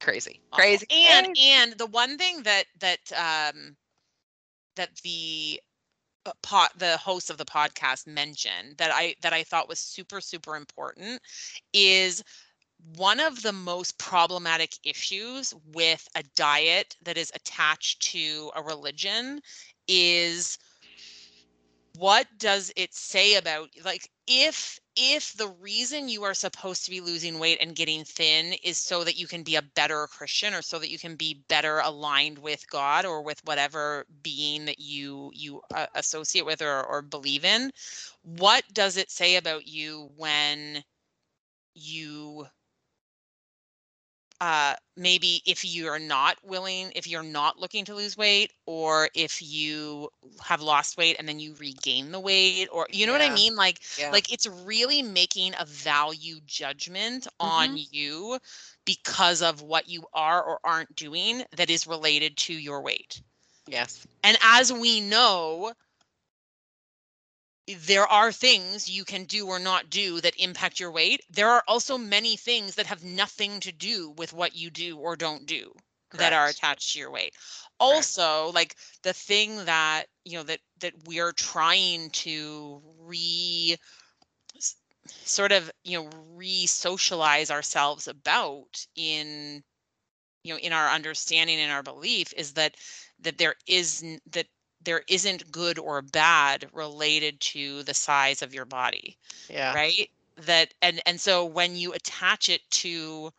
crazy 0.00 0.40
awful. 0.52 0.82
crazy 0.82 0.86
and 0.90 1.26
crazy. 1.26 1.36
and 1.36 1.72
the 1.78 1.86
one 1.86 2.16
thing 2.18 2.42
that 2.42 2.64
that 2.80 3.12
um 3.12 3.76
that 4.76 4.90
the 5.02 5.60
uh, 6.26 6.32
pot 6.42 6.70
the 6.78 6.96
host 6.98 7.30
of 7.30 7.38
the 7.38 7.44
podcast 7.44 8.06
mentioned 8.06 8.76
that 8.78 8.90
i 8.92 9.14
that 9.22 9.32
i 9.32 9.42
thought 9.42 9.68
was 9.68 9.78
super 9.78 10.20
super 10.20 10.56
important 10.56 11.20
is 11.72 12.22
one 12.96 13.20
of 13.20 13.42
the 13.42 13.52
most 13.52 13.98
problematic 13.98 14.74
issues 14.84 15.54
with 15.72 16.06
a 16.14 16.22
diet 16.36 16.96
that 17.02 17.16
is 17.16 17.32
attached 17.34 18.02
to 18.12 18.50
a 18.54 18.62
religion 18.62 19.40
is 19.88 20.58
what 21.96 22.26
does 22.38 22.72
it 22.76 22.92
say 22.92 23.36
about 23.36 23.68
like 23.84 24.10
if 24.26 24.80
if 24.96 25.32
the 25.34 25.48
reason 25.60 26.08
you 26.08 26.24
are 26.24 26.34
supposed 26.34 26.84
to 26.84 26.90
be 26.90 27.00
losing 27.00 27.38
weight 27.38 27.58
and 27.60 27.76
getting 27.76 28.04
thin 28.04 28.54
is 28.64 28.76
so 28.76 29.04
that 29.04 29.16
you 29.16 29.26
can 29.26 29.42
be 29.42 29.54
a 29.54 29.62
better 29.62 30.06
christian 30.08 30.54
or 30.54 30.62
so 30.62 30.78
that 30.78 30.90
you 30.90 30.98
can 30.98 31.14
be 31.14 31.44
better 31.48 31.78
aligned 31.78 32.38
with 32.38 32.68
god 32.68 33.04
or 33.04 33.22
with 33.22 33.40
whatever 33.44 34.06
being 34.22 34.64
that 34.64 34.80
you 34.80 35.30
you 35.34 35.60
uh, 35.74 35.86
associate 35.94 36.44
with 36.44 36.60
or, 36.60 36.82
or 36.82 37.00
believe 37.00 37.44
in 37.44 37.70
what 38.22 38.64
does 38.72 38.96
it 38.96 39.10
say 39.10 39.36
about 39.36 39.66
you 39.68 40.10
when 40.16 40.82
you 41.74 42.46
uh 44.40 44.74
maybe 44.96 45.42
if 45.46 45.64
you're 45.64 45.98
not 45.98 46.36
willing 46.44 46.92
if 46.94 47.06
you're 47.06 47.22
not 47.22 47.58
looking 47.58 47.84
to 47.84 47.94
lose 47.94 48.16
weight 48.16 48.52
or 48.66 49.08
if 49.14 49.40
you 49.42 50.08
have 50.42 50.60
lost 50.60 50.96
weight 50.96 51.16
and 51.18 51.28
then 51.28 51.38
you 51.38 51.54
regain 51.60 52.12
the 52.12 52.20
weight 52.20 52.68
or 52.72 52.86
you 52.90 53.06
know 53.06 53.12
what 53.12 53.22
i 53.22 53.32
mean? 53.34 53.56
Like 53.56 53.80
yeah. 53.98 54.10
like 54.10 54.32
it's 54.32 54.46
really 54.46 55.02
making 55.02 55.52
a 55.58 55.64
value 55.64 56.36
judgment 56.46 57.26
on 57.40 57.76
you 57.76 58.38
because 58.84 59.42
of 59.42 59.62
what 59.62 59.88
you 59.88 60.04
are 60.12 60.42
or 60.42 60.58
aren't 60.64 60.94
doing 60.94 61.42
that 61.56 61.70
is 61.70 61.86
related 61.86 62.36
to 62.36 62.52
your 62.52 62.82
weight. 62.82 63.20
Yes. 63.66 64.06
And 64.22 64.36
as 64.42 64.72
we 64.72 65.00
know 65.00 65.72
there 67.66 68.06
are 68.06 68.32
things 68.32 68.88
you 68.90 69.04
can 69.04 69.24
do 69.24 69.46
or 69.46 69.58
not 69.58 69.90
do 69.90 70.20
that 70.20 70.36
impact 70.36 70.78
your 70.78 70.90
weight. 70.90 71.22
There 71.30 71.48
are 71.48 71.62
also 71.66 71.96
many 71.96 72.36
things 72.36 72.74
that 72.74 72.86
have 72.86 73.04
nothing 73.04 73.60
to 73.60 73.72
do 73.72 74.10
with 74.10 74.32
what 74.32 74.54
you 74.54 74.70
do 74.70 74.98
or 74.98 75.16
don't 75.16 75.46
do 75.46 75.72
that 76.12 76.32
are 76.32 76.48
attached 76.48 76.92
to 76.92 76.98
your 76.98 77.10
weight. 77.10 77.34
Also, 77.80 78.52
like 78.54 78.76
the 79.02 79.12
thing 79.12 79.64
that, 79.64 80.04
you 80.24 80.36
know, 80.36 80.44
that 80.44 80.60
that 80.80 80.92
we're 81.06 81.32
trying 81.32 82.10
to 82.10 82.80
re 83.00 83.76
sort 85.24 85.52
of, 85.52 85.70
you 85.84 85.98
know, 85.98 86.10
re-socialize 86.34 87.50
ourselves 87.50 88.08
about 88.08 88.86
in 88.96 89.62
you 90.44 90.52
know, 90.52 90.58
in 90.58 90.72
our 90.72 90.88
understanding 90.88 91.58
and 91.58 91.72
our 91.72 91.82
belief 91.82 92.32
is 92.36 92.52
that 92.52 92.76
that 93.20 93.38
there 93.38 93.54
is 93.66 94.04
that 94.30 94.46
there 94.84 95.02
isn't 95.08 95.50
good 95.52 95.78
or 95.78 96.02
bad 96.02 96.66
related 96.72 97.40
to 97.40 97.82
the 97.84 97.94
size 97.94 98.42
of 98.42 98.54
your 98.54 98.66
body 98.66 99.18
Yeah. 99.48 99.74
right 99.74 100.10
that 100.36 100.74
and 100.82 101.00
and 101.06 101.20
so 101.20 101.44
when 101.44 101.76
you 101.76 101.92
attach 101.92 102.48
it 102.48 102.62
to 102.70 103.32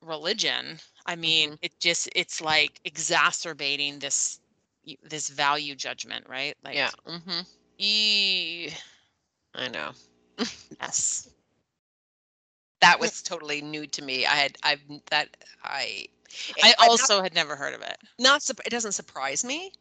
religion 0.00 0.78
i 1.06 1.14
mean 1.16 1.52
Mhm. 1.52 1.58
it 1.62 1.72
just 1.80 2.08
it's 2.14 2.40
like 2.40 2.80
exacerbating 2.84 3.98
this 4.00 4.40
this 5.02 5.28
value 5.28 5.74
judgment 5.74 6.26
right 6.28 6.56
like 6.64 6.76
Yeah. 6.76 6.90
Mm-hmm. 7.06 7.40
e 7.78 8.70
I 9.54 9.68
know. 9.68 9.92
yes 10.80 11.28
That 12.80 13.00
was 13.00 13.22
totally 13.22 13.60
new 13.62 13.86
to 13.86 14.02
me. 14.02 14.26
I 14.26 14.34
had 14.36 14.56
I've 14.62 14.82
that 15.10 15.36
I 15.62 16.06
i 16.62 16.74
I'm 16.78 16.94
not- 16.96 17.00
also 17.00 17.22
had 17.22 17.34
never 17.34 17.56
heard 17.56 17.74
of 17.74 17.82
it 17.82 17.98
not 18.18 18.48
it 18.50 18.70
doesn't 18.70 18.92
surprise 18.92 19.44
me. 19.44 19.72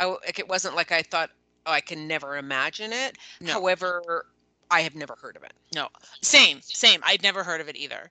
I 0.00 0.04
w- 0.04 0.20
like 0.24 0.38
it 0.38 0.48
wasn't 0.48 0.74
like 0.76 0.92
I 0.92 1.02
thought 1.02 1.30
oh 1.66 1.72
I 1.72 1.80
can 1.80 2.06
never 2.06 2.36
imagine 2.36 2.92
it. 2.92 3.16
No. 3.40 3.52
However, 3.52 4.26
I 4.70 4.80
have 4.80 4.94
never 4.94 5.16
heard 5.20 5.36
of 5.36 5.42
it. 5.44 5.52
No, 5.74 5.88
same 6.22 6.60
same 6.62 7.00
i'd 7.04 7.22
never 7.22 7.42
heard 7.44 7.60
of 7.60 7.68
it 7.68 7.76
either 7.76 8.10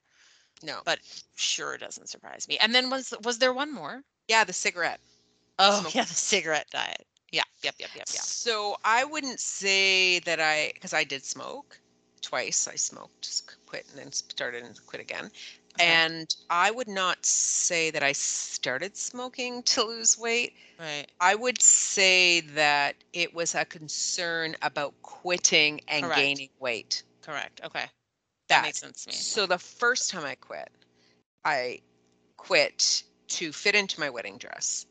No. 0.63 0.79
But- 0.85 0.99
sure 1.35 1.77
doesn't 1.77 2.07
surprise 2.09 2.47
me 2.47 2.57
and 2.59 2.73
then 2.73 2.89
was 2.89 3.13
was 3.23 3.39
there 3.39 3.53
one 3.53 3.73
more 3.73 4.03
yeah, 4.27 4.43
the 4.43 4.53
cigarette. 4.53 4.99
oh 5.59 5.79
Smoke- 5.81 5.95
yeah 5.95 6.03
the 6.05 6.13
cigarette 6.13 6.67
diet 6.71 7.05
yeah 7.31 7.43
yep 7.63 7.75
yep 7.79 7.89
yep 7.95 8.05
yep 8.11 8.21
So 8.23 8.77
I 8.85 9.03
wouldn't 9.03 9.39
say 9.39 10.19
that 10.19 10.39
I 10.39 10.71
because 10.73 10.93
I 10.93 11.03
did 11.03 11.25
smoke 11.25 11.77
twice. 12.21 12.67
I 12.67 12.75
smoked, 12.75 13.21
just 13.21 13.55
quit, 13.67 13.85
and 13.91 13.99
then 13.99 14.11
started 14.11 14.63
and 14.63 14.79
quit 14.87 15.01
again. 15.01 15.29
Okay. 15.75 15.85
And 15.85 16.35
I 16.49 16.71
would 16.71 16.87
not 16.87 17.25
say 17.25 17.91
that 17.91 18.03
I 18.03 18.13
started 18.13 18.95
smoking 18.97 19.63
to 19.73 19.83
lose 19.83 20.17
weight. 20.17 20.53
right 20.79 21.05
I 21.19 21.35
would 21.35 21.61
say 21.61 22.41
that 22.41 22.95
it 23.13 23.33
was 23.33 23.55
a 23.55 23.65
concern 23.65 24.55
about 24.61 24.93
quitting 25.01 25.81
and 25.87 26.03
Correct. 26.03 26.17
gaining 26.17 26.49
weight. 26.59 27.03
correct 27.21 27.61
okay 27.63 27.85
that 28.49 28.61
That. 28.61 28.63
makes 28.63 28.79
sense 28.79 29.03
to 29.03 29.09
me 29.09 29.15
So 29.15 29.45
the 29.47 29.57
first 29.57 30.11
time 30.11 30.23
I 30.25 30.35
quit, 30.35 30.69
I 31.43 31.79
quit 32.37 33.03
to 33.29 33.51
fit 33.51 33.75
into 33.75 33.99
my 33.99 34.09
wedding 34.09 34.37
dress. 34.37 34.85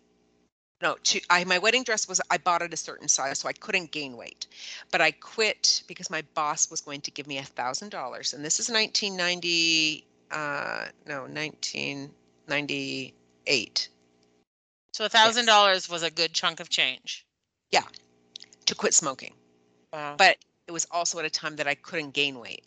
No, 0.82 0.96
to 1.04 1.20
I 1.30 1.44
my 1.44 1.58
wedding 1.58 1.84
dress 1.84 2.08
was 2.08 2.20
I 2.30 2.36
bought 2.38 2.62
it 2.62 2.74
a 2.74 2.76
certain 2.76 3.08
size, 3.08 3.38
so 3.38 3.48
I 3.48 3.52
couldn't 3.52 3.90
gain 3.92 4.16
weight. 4.16 4.46
But 4.90 5.00
I 5.00 5.12
quit 5.12 5.82
because 5.86 6.10
my 6.10 6.22
boss 6.34 6.70
was 6.70 6.80
going 6.80 7.00
to 7.02 7.10
give 7.10 7.26
me 7.26 7.38
a 7.38 7.44
thousand 7.44 7.90
dollars, 7.90 8.34
and 8.34 8.44
this 8.44 8.58
is 8.60 8.68
1990. 8.68 10.04
Uh, 10.34 10.86
no, 11.06 11.22
1998 11.22 13.88
So 14.92 15.04
a 15.04 15.08
thousand 15.08 15.46
dollars 15.46 15.88
was 15.88 16.02
a 16.02 16.10
good 16.10 16.32
chunk 16.32 16.58
of 16.60 16.68
change. 16.68 17.24
Yeah, 17.70 17.84
to 18.66 18.74
quit 18.74 18.94
smoking. 18.94 19.32
Wow. 19.92 20.16
But 20.18 20.38
it 20.66 20.72
was 20.72 20.86
also 20.90 21.20
at 21.20 21.24
a 21.24 21.30
time 21.30 21.54
that 21.56 21.68
I 21.68 21.74
couldn't 21.76 22.10
gain 22.14 22.38
weight. 22.40 22.64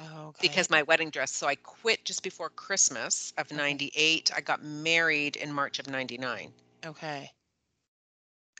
okay. 0.00 0.38
because 0.40 0.70
my 0.70 0.82
wedding 0.84 1.10
dress. 1.10 1.30
So 1.32 1.46
I 1.46 1.54
quit 1.56 2.02
just 2.06 2.22
before 2.22 2.48
Christmas 2.48 3.34
of 3.36 3.44
Okay. 3.46 3.56
98. 3.56 4.30
I 4.34 4.40
got 4.40 4.64
married 4.64 5.36
in 5.36 5.52
March 5.52 5.78
of 5.78 5.86
99. 5.88 6.50
okay. 6.86 7.30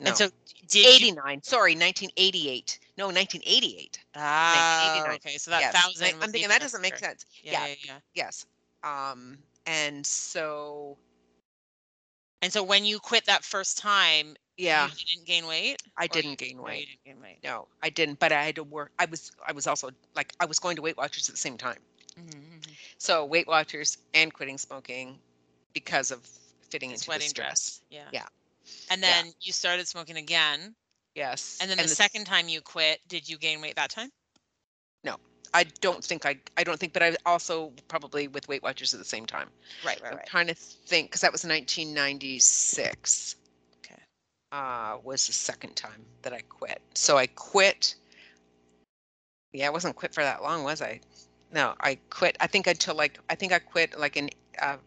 No, 0.01 0.07
And 0.07 0.17
so 0.17 0.29
did 0.67 0.83
you 0.83 0.89
89. 0.89 1.43
Sorry, 1.43 1.75
1988. 1.75 2.79
No, 2.97 3.07
1988. 3.07 3.99
ah 4.15 5.01
89. 5.01 5.15
okay. 5.15 5.37
So 5.37 5.51
that 5.51 5.61
yes. 5.61 5.73
thousand. 5.73 6.21
I'm 6.21 6.31
thinking 6.31 6.49
that 6.49 6.61
doesn't 6.61 6.81
make 6.81 6.97
sense. 6.97 7.25
Yeah, 7.41 7.51
Yeah. 7.51 7.67
yeah, 7.67 7.75
yeah. 7.85 7.99
Yes. 8.13 8.45
Um, 8.83 9.37
and 9.65 10.05
so 10.05 10.97
And 12.41 12.51
so 12.51 12.61
when 12.61 12.85
you 12.85 12.99
quit 12.99 13.25
that 13.25 13.43
first 13.43 13.77
time, 13.77 14.35
yeah, 14.57 14.87
you 14.87 15.05
didn't 15.05 15.25
gain 15.25 15.47
weight. 15.47 15.81
I 15.97 16.07
didn't 16.07 16.37
gain 16.37 16.61
weight. 16.61 16.81
You 16.81 16.85
didn't 16.85 17.05
gain 17.05 17.21
weight. 17.21 17.39
No, 17.43 17.67
I 17.81 17.89
didn't. 17.89 18.19
But 18.19 18.31
I 18.31 18.43
had 18.43 18.55
to 18.55 18.63
work. 18.63 18.91
I 18.99 19.05
was 19.05 19.31
I 19.47 19.53
was 19.53 19.65
also 19.65 19.89
like 20.15 20.33
I 20.39 20.45
was 20.45 20.59
going 20.59 20.75
to 20.75 20.81
Weight 20.81 20.97
Watchers 20.97 21.29
at 21.29 21.35
the 21.35 21.39
same 21.39 21.57
time. 21.57 21.79
Mhm, 22.19 22.59
mhm. 22.59 22.77
So 22.97 23.25
Weight 23.25 23.47
Watchers 23.47 23.97
and 24.13 24.33
quitting 24.33 24.57
smoking 24.57 25.19
because 25.73 26.11
of 26.11 26.25
fitting 26.69 26.91
This 26.91 27.07
into 27.07 27.17
this 27.17 27.33
dress. 27.33 27.81
Yeah. 27.89 28.09
Yeah. 28.11 28.27
And 28.89 29.01
Yeah. 29.01 29.23
then 29.23 29.33
you 29.41 29.53
started 29.53 29.87
smoking 29.87 30.17
again. 30.17 30.75
Yes. 31.15 31.57
And 31.61 31.69
then 31.69 31.77
the 31.77 31.83
s- 31.83 31.93
second 31.93 32.25
time 32.25 32.47
you 32.49 32.61
quit, 32.61 32.99
did 33.07 33.29
you 33.29 33.37
gain 33.37 33.61
weight 33.61 33.75
that 33.75 33.89
time? 33.89 34.09
No. 35.03 35.17
I 35.53 35.65
don't 35.81 36.03
think 36.03 36.25
I 36.25 36.37
I 36.57 36.63
don't 36.63 36.79
think, 36.79 36.93
but 36.93 37.03
I 37.03 37.15
also 37.25 37.71
probably 37.87 38.27
with 38.27 38.47
Weight 38.47 38.63
Watchers 38.63 38.93
at 38.93 38.99
the 38.99 39.05
same 39.05 39.25
time. 39.25 39.49
Right, 39.85 40.01
right, 40.01 40.11
I'm 40.11 40.17
right. 40.17 40.25
trying 40.25 40.47
to 40.47 40.55
think 40.55 41.09
because 41.09 41.21
that 41.21 41.31
was 41.31 41.43
1996. 41.45 43.35
Okay. 43.85 44.01
Uh, 44.51 44.97
was 45.03 45.27
the 45.27 45.33
second 45.33 45.75
time 45.75 46.03
that 46.23 46.33
I 46.33 46.41
quit. 46.49 46.81
So 46.95 47.17
I 47.17 47.27
quit. 47.27 47.95
Yeah, 49.51 49.67
I 49.67 49.69
wasn't 49.69 49.95
quit 49.95 50.13
for 50.13 50.23
that 50.23 50.41
long, 50.41 50.63
was 50.63 50.81
I? 50.81 50.99
No, 51.51 51.75
I 51.79 51.99
quit. 52.09 52.35
I 52.39 52.47
think 52.47 52.65
until 52.65 52.95
like 52.95 53.19
I 53.29 53.35
think 53.35 53.53
I 53.53 53.59
quit 53.59 53.99
like 53.99 54.17
in 54.17 54.31
uh, 54.59 54.77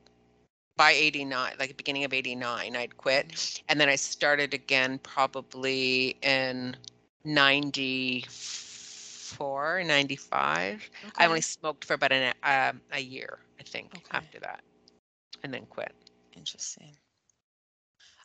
by 0.77 0.93
89, 0.93 1.55
like 1.59 1.77
beginning 1.77 2.05
of 2.05 2.13
89, 2.13 2.77
I'd 2.77 2.97
quit, 2.97 3.63
and 3.69 3.81
then 3.81 3.89
I 3.89 3.97
started 3.97 4.55
again 4.55 4.99
probably 4.99 6.17
in 6.23 6.77
94, 7.25 9.83
95. 9.85 10.91
I 11.17 11.27
only 11.27 11.41
smoked 11.43 11.85
for 11.85 11.95
about 11.95 12.13
an, 12.13 12.35
um 12.43 12.81
a 12.93 13.01
year, 13.01 13.39
I 13.61 13.63
think, 13.65 13.95
Okay. 13.97 14.07
after 14.13 14.39
that, 14.41 14.61
and 15.43 15.53
then 15.55 15.67
quit. 15.67 15.93
Interesting. 16.37 16.97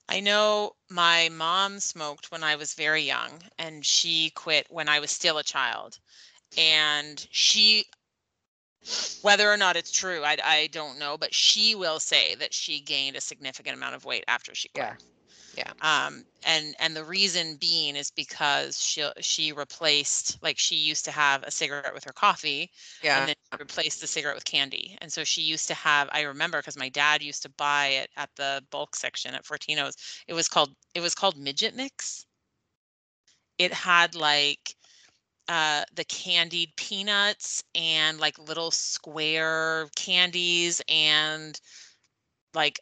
I 0.10 0.20
know 0.20 0.76
my 0.90 1.30
mom 1.30 1.80
smoked 1.80 2.32
when 2.32 2.44
I 2.44 2.56
was 2.56 2.74
very 2.74 3.04
young 3.04 3.44
and 3.58 3.86
she 3.86 4.32
quit 4.32 4.68
when 4.70 4.90
I 4.90 5.00
was 5.00 5.12
still 5.12 5.38
a 5.38 5.44
child. 5.44 6.00
And 6.58 7.26
she, 7.32 7.86
whether 9.22 9.52
or 9.52 9.58
not 9.58 9.76
it's 9.76 9.92
true, 9.92 10.24
I, 10.24 10.38
I 10.44 10.70
don't 10.72 10.98
know, 10.98 11.18
but 11.18 11.34
she 11.34 11.76
will 11.76 12.00
say 12.00 12.36
that 12.36 12.54
she 12.54 12.82
gained 12.82 13.16
a 13.16 13.22
significant 13.22 13.76
amount 13.76 13.96
of 13.96 14.06
weight 14.06 14.24
after 14.28 14.56
she 14.56 14.70
quit. 14.70 14.86
Yeah. 14.86 14.96
Yeah. 15.58 15.74
Um, 15.82 16.24
and 16.46 16.76
and 16.80 16.96
the 16.96 17.04
reason 17.04 17.58
being 17.58 17.98
is 17.98 18.10
because 18.10 18.80
she 18.80 19.06
she 19.20 19.52
replaced 19.52 20.42
like 20.42 20.58
she 20.58 20.76
used 20.76 21.04
to 21.06 21.12
have 21.12 21.44
a 21.44 21.52
cigarette 21.52 21.94
with 21.94 22.06
her 22.06 22.14
coffee 22.14 22.72
Yeah. 23.04 23.20
and 23.20 23.28
then 23.28 23.36
she 23.52 23.58
replaced 23.60 24.00
the 24.00 24.08
cigarette 24.08 24.36
with 24.36 24.46
candy. 24.46 24.98
And 25.02 25.12
so 25.12 25.24
she 25.26 25.42
used 25.42 25.68
to 25.68 25.74
have, 25.74 26.10
I 26.14 26.22
remember 26.22 26.60
because 26.60 26.78
my 26.78 26.90
dad 26.90 27.22
used 27.22 27.44
to 27.44 27.50
buy 27.50 27.88
it 27.88 28.10
at 28.16 28.30
the 28.38 28.64
bulk 28.72 28.96
section 28.96 29.36
at 29.36 29.44
Fortino's. 29.44 29.98
It 30.28 30.34
was 30.34 30.48
called, 30.48 30.74
it 30.96 31.02
was 31.02 31.16
called 31.16 31.38
midget 31.38 31.76
mix. 31.76 32.26
It 33.58 33.74
had 33.74 34.16
like 34.16 34.76
uh 35.48 35.84
the 35.96 36.04
candied 36.06 36.70
peanuts 36.78 37.64
and 37.76 38.20
like 38.20 38.38
little 38.40 38.72
square 38.72 39.88
candies 39.96 40.82
and 40.88 41.60
like 42.54 42.80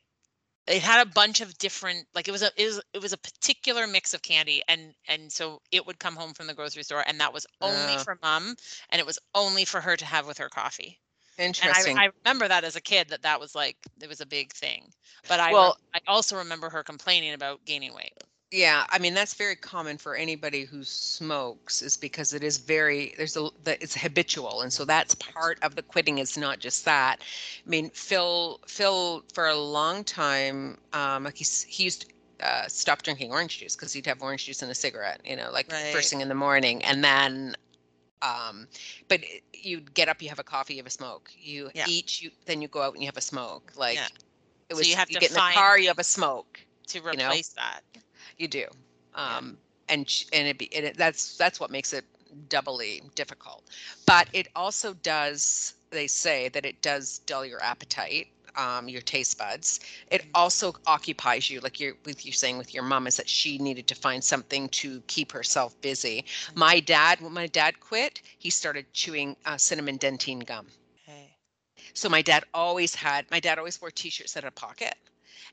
it 0.68 0.82
had 0.84 1.06
a 1.06 1.10
bunch 1.10 1.42
of 1.42 1.58
different 1.58 2.06
like 2.14 2.28
it 2.28 2.32
was 2.32 2.44
a 2.44 2.52
it 2.58 2.66
was 2.66 2.82
it 2.94 3.02
was 3.02 3.14
a 3.14 3.18
particular 3.18 3.88
mix 3.88 4.14
of 4.14 4.22
candy 4.22 4.62
and 4.68 4.94
and 5.08 5.32
so 5.32 5.62
it 5.72 5.86
would 5.86 6.00
come 6.00 6.16
home 6.16 6.34
from 6.34 6.48
the 6.48 6.54
grocery 6.54 6.84
store 6.84 7.04
and 7.08 7.20
that 7.20 7.34
was 7.34 7.46
only 7.62 7.96
Oh. 7.96 7.98
for 8.04 8.18
mom 8.22 8.56
and 8.90 9.00
it 9.00 9.06
was 9.06 9.20
only 9.34 9.66
for 9.66 9.82
her 9.82 9.96
to 9.98 10.06
have 10.06 10.28
with 10.28 10.38
her 10.38 10.50
coffee 10.50 11.00
Interesting. 11.38 11.92
and 11.92 12.00
I, 12.00 12.06
I 12.06 12.10
remember 12.24 12.48
that 12.50 12.64
as 12.66 12.76
a 12.76 12.82
kid 12.82 13.10
that 13.10 13.22
that 13.24 13.40
was 13.40 13.56
like 13.56 13.78
it 14.02 14.10
was 14.10 14.22
a 14.22 14.26
big 14.26 14.54
thing 14.54 14.92
but 15.28 15.40
i 15.40 15.52
Well- 15.54 15.78
i 15.94 16.00
also 16.08 16.38
remember 16.38 16.70
her 16.70 16.84
complaining 16.84 17.34
about 17.34 17.66
gaining 17.66 17.94
weight 17.96 18.14
yeah, 18.52 18.86
I 18.90 19.00
mean 19.00 19.14
that's 19.14 19.34
very 19.36 19.56
common 19.56 19.98
for 19.98 20.16
anybody 20.16 20.64
who 20.66 20.84
smokes, 20.84 21.82
is 21.82 21.98
because 21.98 22.34
it 22.34 22.44
is 22.44 22.58
very 22.58 23.14
there's 23.18 23.38
a 23.38 23.50
the, 23.64 23.82
it's 23.82 23.96
habitual, 23.96 24.62
and 24.62 24.74
so 24.74 24.86
that's 24.86 25.16
part 25.16 25.60
of 25.62 25.76
the 25.76 25.84
quitting. 25.84 26.18
it's 26.18 26.38
not 26.38 26.60
just 26.60 26.86
that. 26.86 27.22
I 27.66 27.70
mean, 27.70 27.90
Phil 27.92 28.60
Phil 28.68 29.24
for 29.34 29.48
a 29.48 29.56
long 29.56 30.04
time, 30.04 30.78
um, 30.94 31.24
like 31.26 31.38
he's 31.38 31.64
he 31.64 31.84
used. 31.86 32.02
to, 32.02 32.08
Uh, 32.42 32.68
stop 32.70 33.02
drinking 33.04 33.32
orange 33.32 33.58
juice 33.60 33.76
because 33.76 33.92
he'd 33.94 34.06
have 34.08 34.22
orange 34.22 34.46
juice 34.46 34.62
and 34.64 34.72
a 34.72 34.76
cigarette, 34.76 35.20
you 35.26 35.36
know, 35.36 35.52
like 35.52 35.70
Right. 35.70 35.92
first 35.92 36.10
thing 36.10 36.22
in 36.22 36.30
the 36.30 36.36
morning, 36.36 36.82
and 36.86 37.04
then, 37.04 37.56
um, 38.22 38.68
but 39.10 39.22
you'd 39.54 39.94
get 39.94 40.08
up, 40.10 40.22
you 40.22 40.30
have 40.30 40.40
a 40.40 40.44
coffee, 40.44 40.76
you 40.76 40.80
have 40.80 40.88
a 40.88 40.90
smoke, 40.90 41.32
you 41.38 41.70
Yeah. 41.74 41.86
eat, 41.86 42.22
you 42.22 42.32
then 42.46 42.62
you 42.62 42.68
go 42.70 42.82
out 42.82 42.94
and 42.94 43.04
you 43.04 43.08
have 43.08 43.18
a 43.18 43.22
smoke, 43.22 43.74
like 43.76 43.96
Yeah. 43.96 44.08
it 44.70 44.74
So 44.74 44.80
was. 44.80 44.88
you 44.88 44.96
have 44.96 45.10
to 45.10 45.20
get 45.20 45.30
in 45.32 45.36
the 45.36 45.42
car, 45.42 45.78
you 45.80 45.88
have 45.88 46.00
a 46.00 46.04
smoke, 46.04 46.60
to 46.88 47.00
know? 47.14 47.30
replace 47.30 47.50
that 47.50 47.82
you 48.40 48.48
do. 48.48 48.66
Yeah. 49.26 49.38
Um, 49.38 49.58
and 49.90 50.08
and 50.34 50.48
it, 50.48 50.58
be, 50.60 50.74
and 50.76 50.86
it 50.86 50.98
that's 50.98 51.38
that's 51.38 51.60
what 51.60 51.72
makes 51.72 51.94
it 51.94 52.06
doubly 52.50 53.02
difficult. 53.16 53.64
But 54.06 54.30
it 54.34 54.48
also 54.56 54.94
does. 54.94 55.76
They 55.92 56.08
say 56.08 56.50
that 56.50 56.66
it 56.66 56.82
does 56.82 57.20
dull 57.20 57.46
your 57.46 57.62
appetite, 57.64 58.28
um, 58.56 58.90
your 58.90 59.02
taste 59.02 59.38
buds. 59.38 59.80
It 60.12 60.24
Mhm. 60.24 60.32
also 60.34 60.74
occupies 60.88 61.50
you, 61.50 61.60
like 61.62 61.80
you're 61.80 61.96
with 62.06 62.26
you 62.26 62.32
saying 62.32 62.58
with 62.58 62.74
your 62.74 62.84
mom, 62.84 63.08
is 63.08 63.18
that 63.18 63.30
she 63.30 63.58
needed 63.58 63.88
to 63.88 63.96
find 63.96 64.24
something 64.24 64.70
to 64.70 65.02
keep 65.08 65.32
herself 65.34 65.80
busy. 65.82 66.26
Mm-hmm. 66.50 66.60
My 66.60 66.80
dad, 66.80 67.22
when 67.22 67.34
my 67.34 67.48
dad 67.48 67.80
quit, 67.80 68.22
he 68.38 68.50
started 68.50 68.94
chewing 68.94 69.36
uh, 69.46 69.58
cinnamon 69.58 69.98
Dentyne 69.98 70.46
gum. 70.46 70.68
okay 71.02 71.38
So 71.94 72.10
my 72.10 72.22
dad 72.22 72.44
always 72.54 72.96
had. 72.96 73.30
My 73.32 73.40
dad 73.40 73.58
always 73.58 73.82
wore 73.82 73.92
T-shirts 73.92 74.34
that 74.34 74.44
had 74.44 74.50
a 74.50 74.52
pocket. 74.52 74.96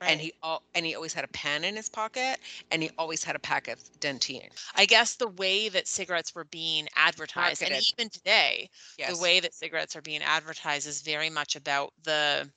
And 0.01 0.21
he 0.21 0.33
all 0.43 0.63
and 0.75 0.85
he 0.87 0.95
always 0.95 1.13
had 1.15 1.25
a 1.25 1.29
pen 1.29 1.65
in 1.65 1.77
his 1.77 1.89
pocket, 1.89 2.39
and 2.71 2.83
he 2.83 2.91
always 2.99 3.25
had 3.25 3.37
a 3.37 3.41
pack 3.41 3.69
of 3.69 3.79
Dentyne. 4.01 4.51
I 4.75 4.87
guess 4.87 5.15
the 5.15 5.29
way 5.29 5.69
that 5.69 5.87
cigarettes 5.89 6.35
were 6.35 6.45
being 6.45 6.89
advertised, 6.97 7.63
and 7.63 7.73
even 7.73 8.11
today, 8.11 8.71
Yes. 8.99 9.17
the 9.17 9.23
way 9.23 9.41
that 9.41 9.55
cigarettes 9.55 9.97
are 9.97 10.03
being 10.03 10.23
advertised 10.23 10.87
is 10.87 11.03
very 11.03 11.31
much 11.31 11.57
about 11.57 11.93
the 12.05 12.51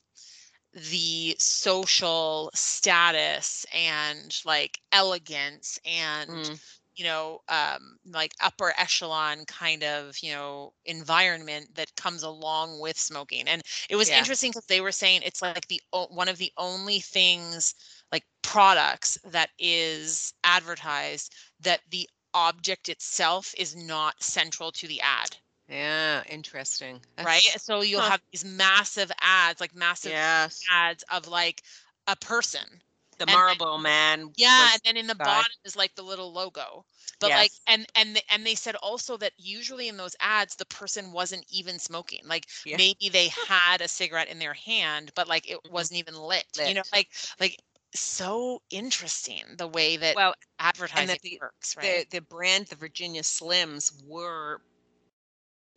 the 0.73 1.35
social 1.39 2.51
status 2.53 3.65
and 3.73 4.39
like 4.45 4.79
elegance 4.91 5.79
and 5.85 6.29
Mm, 6.29 6.59
you 6.99 7.05
know 7.05 7.39
um 7.49 7.97
like 8.05 8.33
upper 8.43 8.73
echelon 8.77 9.45
kind 9.47 9.83
of 9.83 10.17
you 10.21 10.31
know 10.33 10.73
environment 10.85 11.75
that 11.75 11.95
comes 11.95 12.23
along 12.23 12.79
with 12.81 12.97
smoking 12.99 13.47
and 13.47 13.63
it 13.89 13.97
was 13.97 14.09
Yeah. 14.09 14.19
interesting 14.19 14.51
because 14.51 14.67
they 14.67 14.81
were 14.81 14.91
saying 14.91 15.21
it's 15.25 15.41
like 15.41 15.67
the 15.69 15.81
one 16.11 16.29
of 16.29 16.37
the 16.37 16.53
only 16.57 16.99
things 16.99 17.75
like 18.11 18.25
products 18.43 19.17
that 19.25 19.51
is 19.59 20.33
advertised 20.43 21.33
that 21.61 21.81
the 21.89 22.09
object 22.33 22.89
itself 22.89 23.53
is 23.57 23.75
not 23.75 24.21
central 24.23 24.71
to 24.71 24.87
the 24.87 25.01
ad 25.01 25.37
yeah, 25.67 26.23
interesting. 26.27 27.01
right 27.23 27.55
so 27.57 27.81
you'll 27.81 28.01
huh. 28.01 28.11
have 28.11 28.21
these 28.31 28.45
massive 28.45 29.11
ads 29.21 29.59
like 29.61 29.75
massive 29.75 30.13
Yes. 30.13 30.71
ads 30.71 31.03
of 31.11 31.27
like 31.27 31.63
a 32.07 32.15
person 32.17 32.81
The 33.19 33.25
and- 33.25 33.33
Marlboro 33.33 33.77
Man. 33.77 34.31
yeah 34.37 34.69
and 34.73 34.81
then 34.85 34.97
in 34.97 35.07
the 35.07 35.15
guy. 35.15 35.25
bottom 35.25 35.51
is 35.65 35.75
like 35.75 35.93
the 35.95 36.01
little 36.03 36.31
logo 36.33 36.85
but 37.19 37.29
like 37.31 37.51
and 37.67 37.85
and 37.95 38.15
th- 38.15 38.25
and 38.29 38.45
they 38.45 38.55
said 38.55 38.75
also 38.77 39.17
that 39.17 39.33
usually 39.37 39.87
in 39.89 39.97
those 39.97 40.15
ads 40.21 40.55
the 40.55 40.65
person 40.65 41.11
wasn't 41.11 41.45
even 41.49 41.77
smoking 41.79 42.21
like 42.25 42.47
Yeah. 42.65 42.77
maybe 42.77 43.09
they 43.09 43.29
had 43.47 43.81
a 43.81 43.87
cigarette 43.87 44.29
in 44.29 44.39
their 44.39 44.53
hand 44.53 45.11
but 45.15 45.27
like 45.27 45.49
it 45.49 45.59
Mhm. 45.63 45.71
wasn't 45.71 45.99
even 45.99 46.15
lit, 46.15 46.45
you 46.65 46.73
know 46.73 46.83
like 46.93 47.09
like 47.39 47.57
so 47.95 48.61
interesting 48.69 49.43
the 49.57 49.67
way 49.67 49.97
that 49.97 50.15
well, 50.15 50.33
advertising 50.59 51.17
the- 51.23 51.39
works 51.41 51.75
right 51.75 52.09
the 52.11 52.21
brand, 52.21 52.67
the 52.67 52.75
Virginia 52.75 53.21
Slims, 53.23 53.91
were 54.07 54.61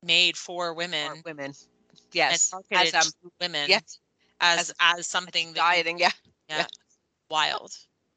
made 0.03 0.37
for 0.37 0.75
women. 0.75 1.17
for 1.17 1.23
women. 1.25 1.53
Yes, 2.13 2.53
as 2.73 2.95
um, 2.95 3.03
women 3.41 3.69
yes, 3.69 3.99
as 4.41 4.71
as- 4.71 4.75
as, 4.99 5.07
something 5.07 5.49
that 5.55 5.57
dieting. 5.61 5.99
Yeah, 5.99 6.11
yeah, 6.49 6.67
wild 7.33 7.73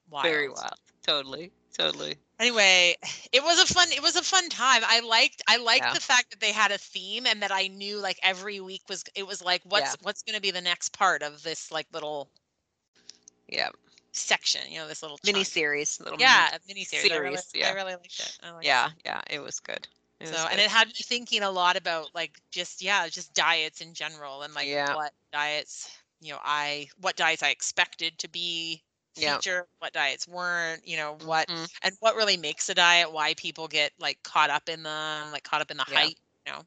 wild 0.09 0.23
very 0.25 0.49
wild. 0.49 0.79
Totally, 1.05 1.51
totally. 1.77 2.15
anyway 2.39 2.95
it 3.31 3.43
was 3.43 3.59
a 3.59 3.73
fun 3.73 3.87
it 3.91 4.01
was 4.01 4.15
a 4.15 4.23
fun 4.23 4.49
time 4.49 4.81
i 4.85 4.99
liked 5.01 5.41
i 5.47 5.57
liked 5.57 5.85
Yeah. 5.85 5.93
the 5.93 6.01
fact 6.01 6.31
that 6.31 6.39
they 6.41 6.51
had 6.51 6.71
a 6.71 6.77
theme 6.77 7.25
and 7.27 7.41
that 7.43 7.51
i 7.51 7.67
knew 7.67 7.97
like 7.99 8.19
every 8.23 8.59
week 8.59 8.81
was 8.89 9.03
it 9.15 9.25
was 9.27 9.41
like 9.41 9.61
what's 9.65 9.95
what's 10.03 10.23
going 10.23 10.35
to 10.35 10.41
be 10.41 10.51
the 10.51 10.61
next 10.61 10.89
part 10.93 11.21
of 11.23 11.43
this 11.43 11.71
like 11.71 11.87
little 11.93 12.29
Yeah, 13.47 13.69
section 14.11 14.61
you 14.69 14.79
know 14.79 14.87
this 14.87 15.01
little 15.01 15.19
mini 15.25 15.43
series. 15.43 15.99
Little 15.99 16.19
yeah 16.19 16.49
mini 16.67 16.83
series 16.83 17.11
I 17.11 17.17
really, 17.17 17.37
yeah. 17.53 17.69
I 17.69 17.73
really 17.73 17.93
liked 17.93 18.19
it 18.19 18.37
oh, 18.43 18.53
liked 18.55 18.65
yeah, 18.65 18.89
yeah. 19.05 19.21
It 19.29 19.39
was 19.39 19.59
good. 19.59 19.87
It 20.19 20.27
it. 20.27 20.31
was 20.31 20.39
so 20.39 20.47
and 20.51 20.59
it 20.59 20.69
had 20.69 20.87
me 20.87 20.93
thinking 21.03 21.43
a 21.43 21.51
lot 21.51 21.77
about 21.77 22.13
like 22.15 22.39
just 22.51 22.81
yeah 22.81 23.07
just 23.07 23.33
diets 23.33 23.81
in 23.81 23.93
general 23.93 24.41
and 24.41 24.53
like 24.53 24.67
Yeah. 24.67 24.95
what 24.95 25.13
diets 25.31 25.89
you 26.21 26.31
know 26.33 26.39
i 26.43 26.87
what 27.01 27.15
diets 27.15 27.43
i 27.43 27.49
expected 27.49 28.17
to 28.19 28.29
be 28.29 28.83
Yeah. 29.17 29.35
feature 29.35 29.67
what 29.79 29.93
diets 29.93 30.27
weren't 30.27 30.85
you 30.87 30.97
know 30.97 31.17
what 31.23 31.47
Mhm. 31.47 31.69
and 31.83 31.95
what 32.01 32.15
really 32.15 32.37
makes 32.37 32.67
a 32.69 32.73
diet 32.73 33.11
why 33.11 33.33
people 33.35 33.67
get 33.67 33.93
like 33.99 34.21
caught 34.23 34.49
up 34.49 34.67
in 34.69 34.83
them 34.83 35.31
like 35.31 35.43
caught 35.43 35.61
up 35.61 35.71
in 35.71 35.77
the 35.77 35.85
Yeah. 35.89 35.97
hype 35.99 36.15
you 36.45 36.51
know 36.53 36.65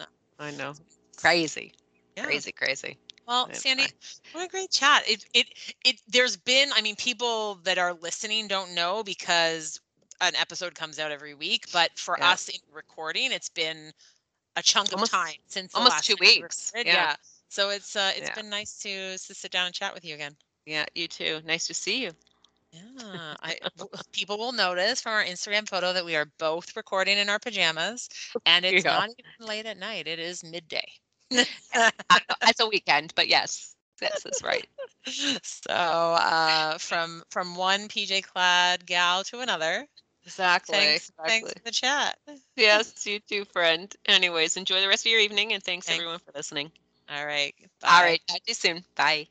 uh, 0.00 0.04
I 0.38 0.50
know. 0.52 0.74
Crazy, 1.16 1.72
yeah. 2.16 2.24
crazy, 2.24 2.52
crazy. 2.52 2.98
well 3.26 3.52
sandy 3.54 3.86
what 4.32 4.44
a 4.44 4.48
great 4.48 4.70
chat 4.70 5.02
it 5.08 5.24
it 5.34 5.46
it 5.84 6.00
there's 6.08 6.36
been 6.36 6.70
i 6.74 6.80
mean 6.80 6.96
people 6.96 7.56
that 7.64 7.78
are 7.78 7.92
listening 7.94 8.48
don't 8.48 8.72
know 8.74 9.02
because 9.04 9.78
an 10.20 10.34
episode 10.36 10.74
comes 10.74 10.98
out 10.98 11.10
every 11.12 11.34
week 11.34 11.66
but 11.72 11.90
for 11.98 12.16
Yeah. 12.18 12.30
us 12.30 12.48
in 12.48 12.58
recording 12.72 13.30
it's 13.32 13.48
been 13.48 13.92
a 14.56 14.62
chunk 14.62 14.92
Almost- 14.92 15.12
of 15.12 15.18
time 15.18 15.34
since 15.48 15.72
the 15.72 15.78
almost 15.78 15.96
last 15.96 16.04
two 16.06 16.16
weeks, 16.20 16.70
recorded. 16.74 16.92
yeah. 16.92 17.16
so 17.48 17.70
it's 17.70 17.94
uh 17.96 18.12
it's 18.16 18.28
Yeah. 18.28 18.34
been 18.34 18.48
nice 18.50 18.78
to 18.80 19.16
to 19.18 19.34
sit 19.34 19.50
down 19.52 19.66
and 19.66 19.74
chat 19.74 19.94
with 19.94 20.04
you 20.04 20.14
again 20.14 20.36
Yeah, 20.66 20.86
you 20.94 21.08
too. 21.08 21.40
Nice 21.44 21.66
to 21.66 21.74
see 21.74 22.02
you. 22.02 22.12
Yeah, 22.72 23.34
I 23.42 23.56
people 24.12 24.38
will 24.38 24.52
notice 24.52 25.02
from 25.02 25.12
our 25.12 25.24
Instagram 25.24 25.68
photo 25.68 25.92
that 25.92 26.04
we 26.04 26.16
are 26.16 26.26
both 26.38 26.74
recording 26.76 27.18
in 27.18 27.28
our 27.28 27.38
pajamas, 27.38 28.08
and 28.46 28.64
it's 28.64 28.84
not 28.84 29.10
even 29.18 29.46
late 29.46 29.66
at 29.66 29.78
night. 29.78 30.06
It 30.06 30.18
is 30.18 30.42
midday. 30.42 30.86
It's 32.42 32.60
a 32.60 32.68
weekend, 32.68 33.14
but 33.14 33.28
yes, 33.28 33.74
yes, 34.00 34.22
that's 34.22 34.42
right. 34.42 34.66
so 35.42 35.72
uh, 35.72 36.76
from 36.78 37.22
from 37.30 37.54
one 37.54 37.88
PJ 37.88 38.22
clad 38.24 38.86
gal 38.86 39.24
to 39.24 39.40
another. 39.40 39.86
Exactly. 40.24 40.74
Thanks, 40.76 41.08
exactly. 41.08 41.28
thanks 41.30 41.52
for 41.52 41.64
the 41.64 41.70
chat. 41.70 42.18
Yes, 42.56 43.06
you 43.06 43.18
too, 43.20 43.44
friend. 43.46 43.94
Anyways, 44.06 44.56
enjoy 44.56 44.80
the 44.80 44.88
rest 44.88 45.06
of 45.06 45.10
your 45.10 45.20
evening, 45.20 45.52
and 45.52 45.62
thanks 45.62 45.86
Thanks. 45.86 45.98
everyone 45.98 46.18
for 46.18 46.32
listening. 46.34 46.70
All 47.10 47.26
right. 47.26 47.54
All 47.84 48.00
bye. 48.00 48.04
right, 48.04 48.20
talk 48.28 48.38
to 48.38 48.42
you 48.48 48.54
soon. 48.54 48.84
Bye. 48.94 49.26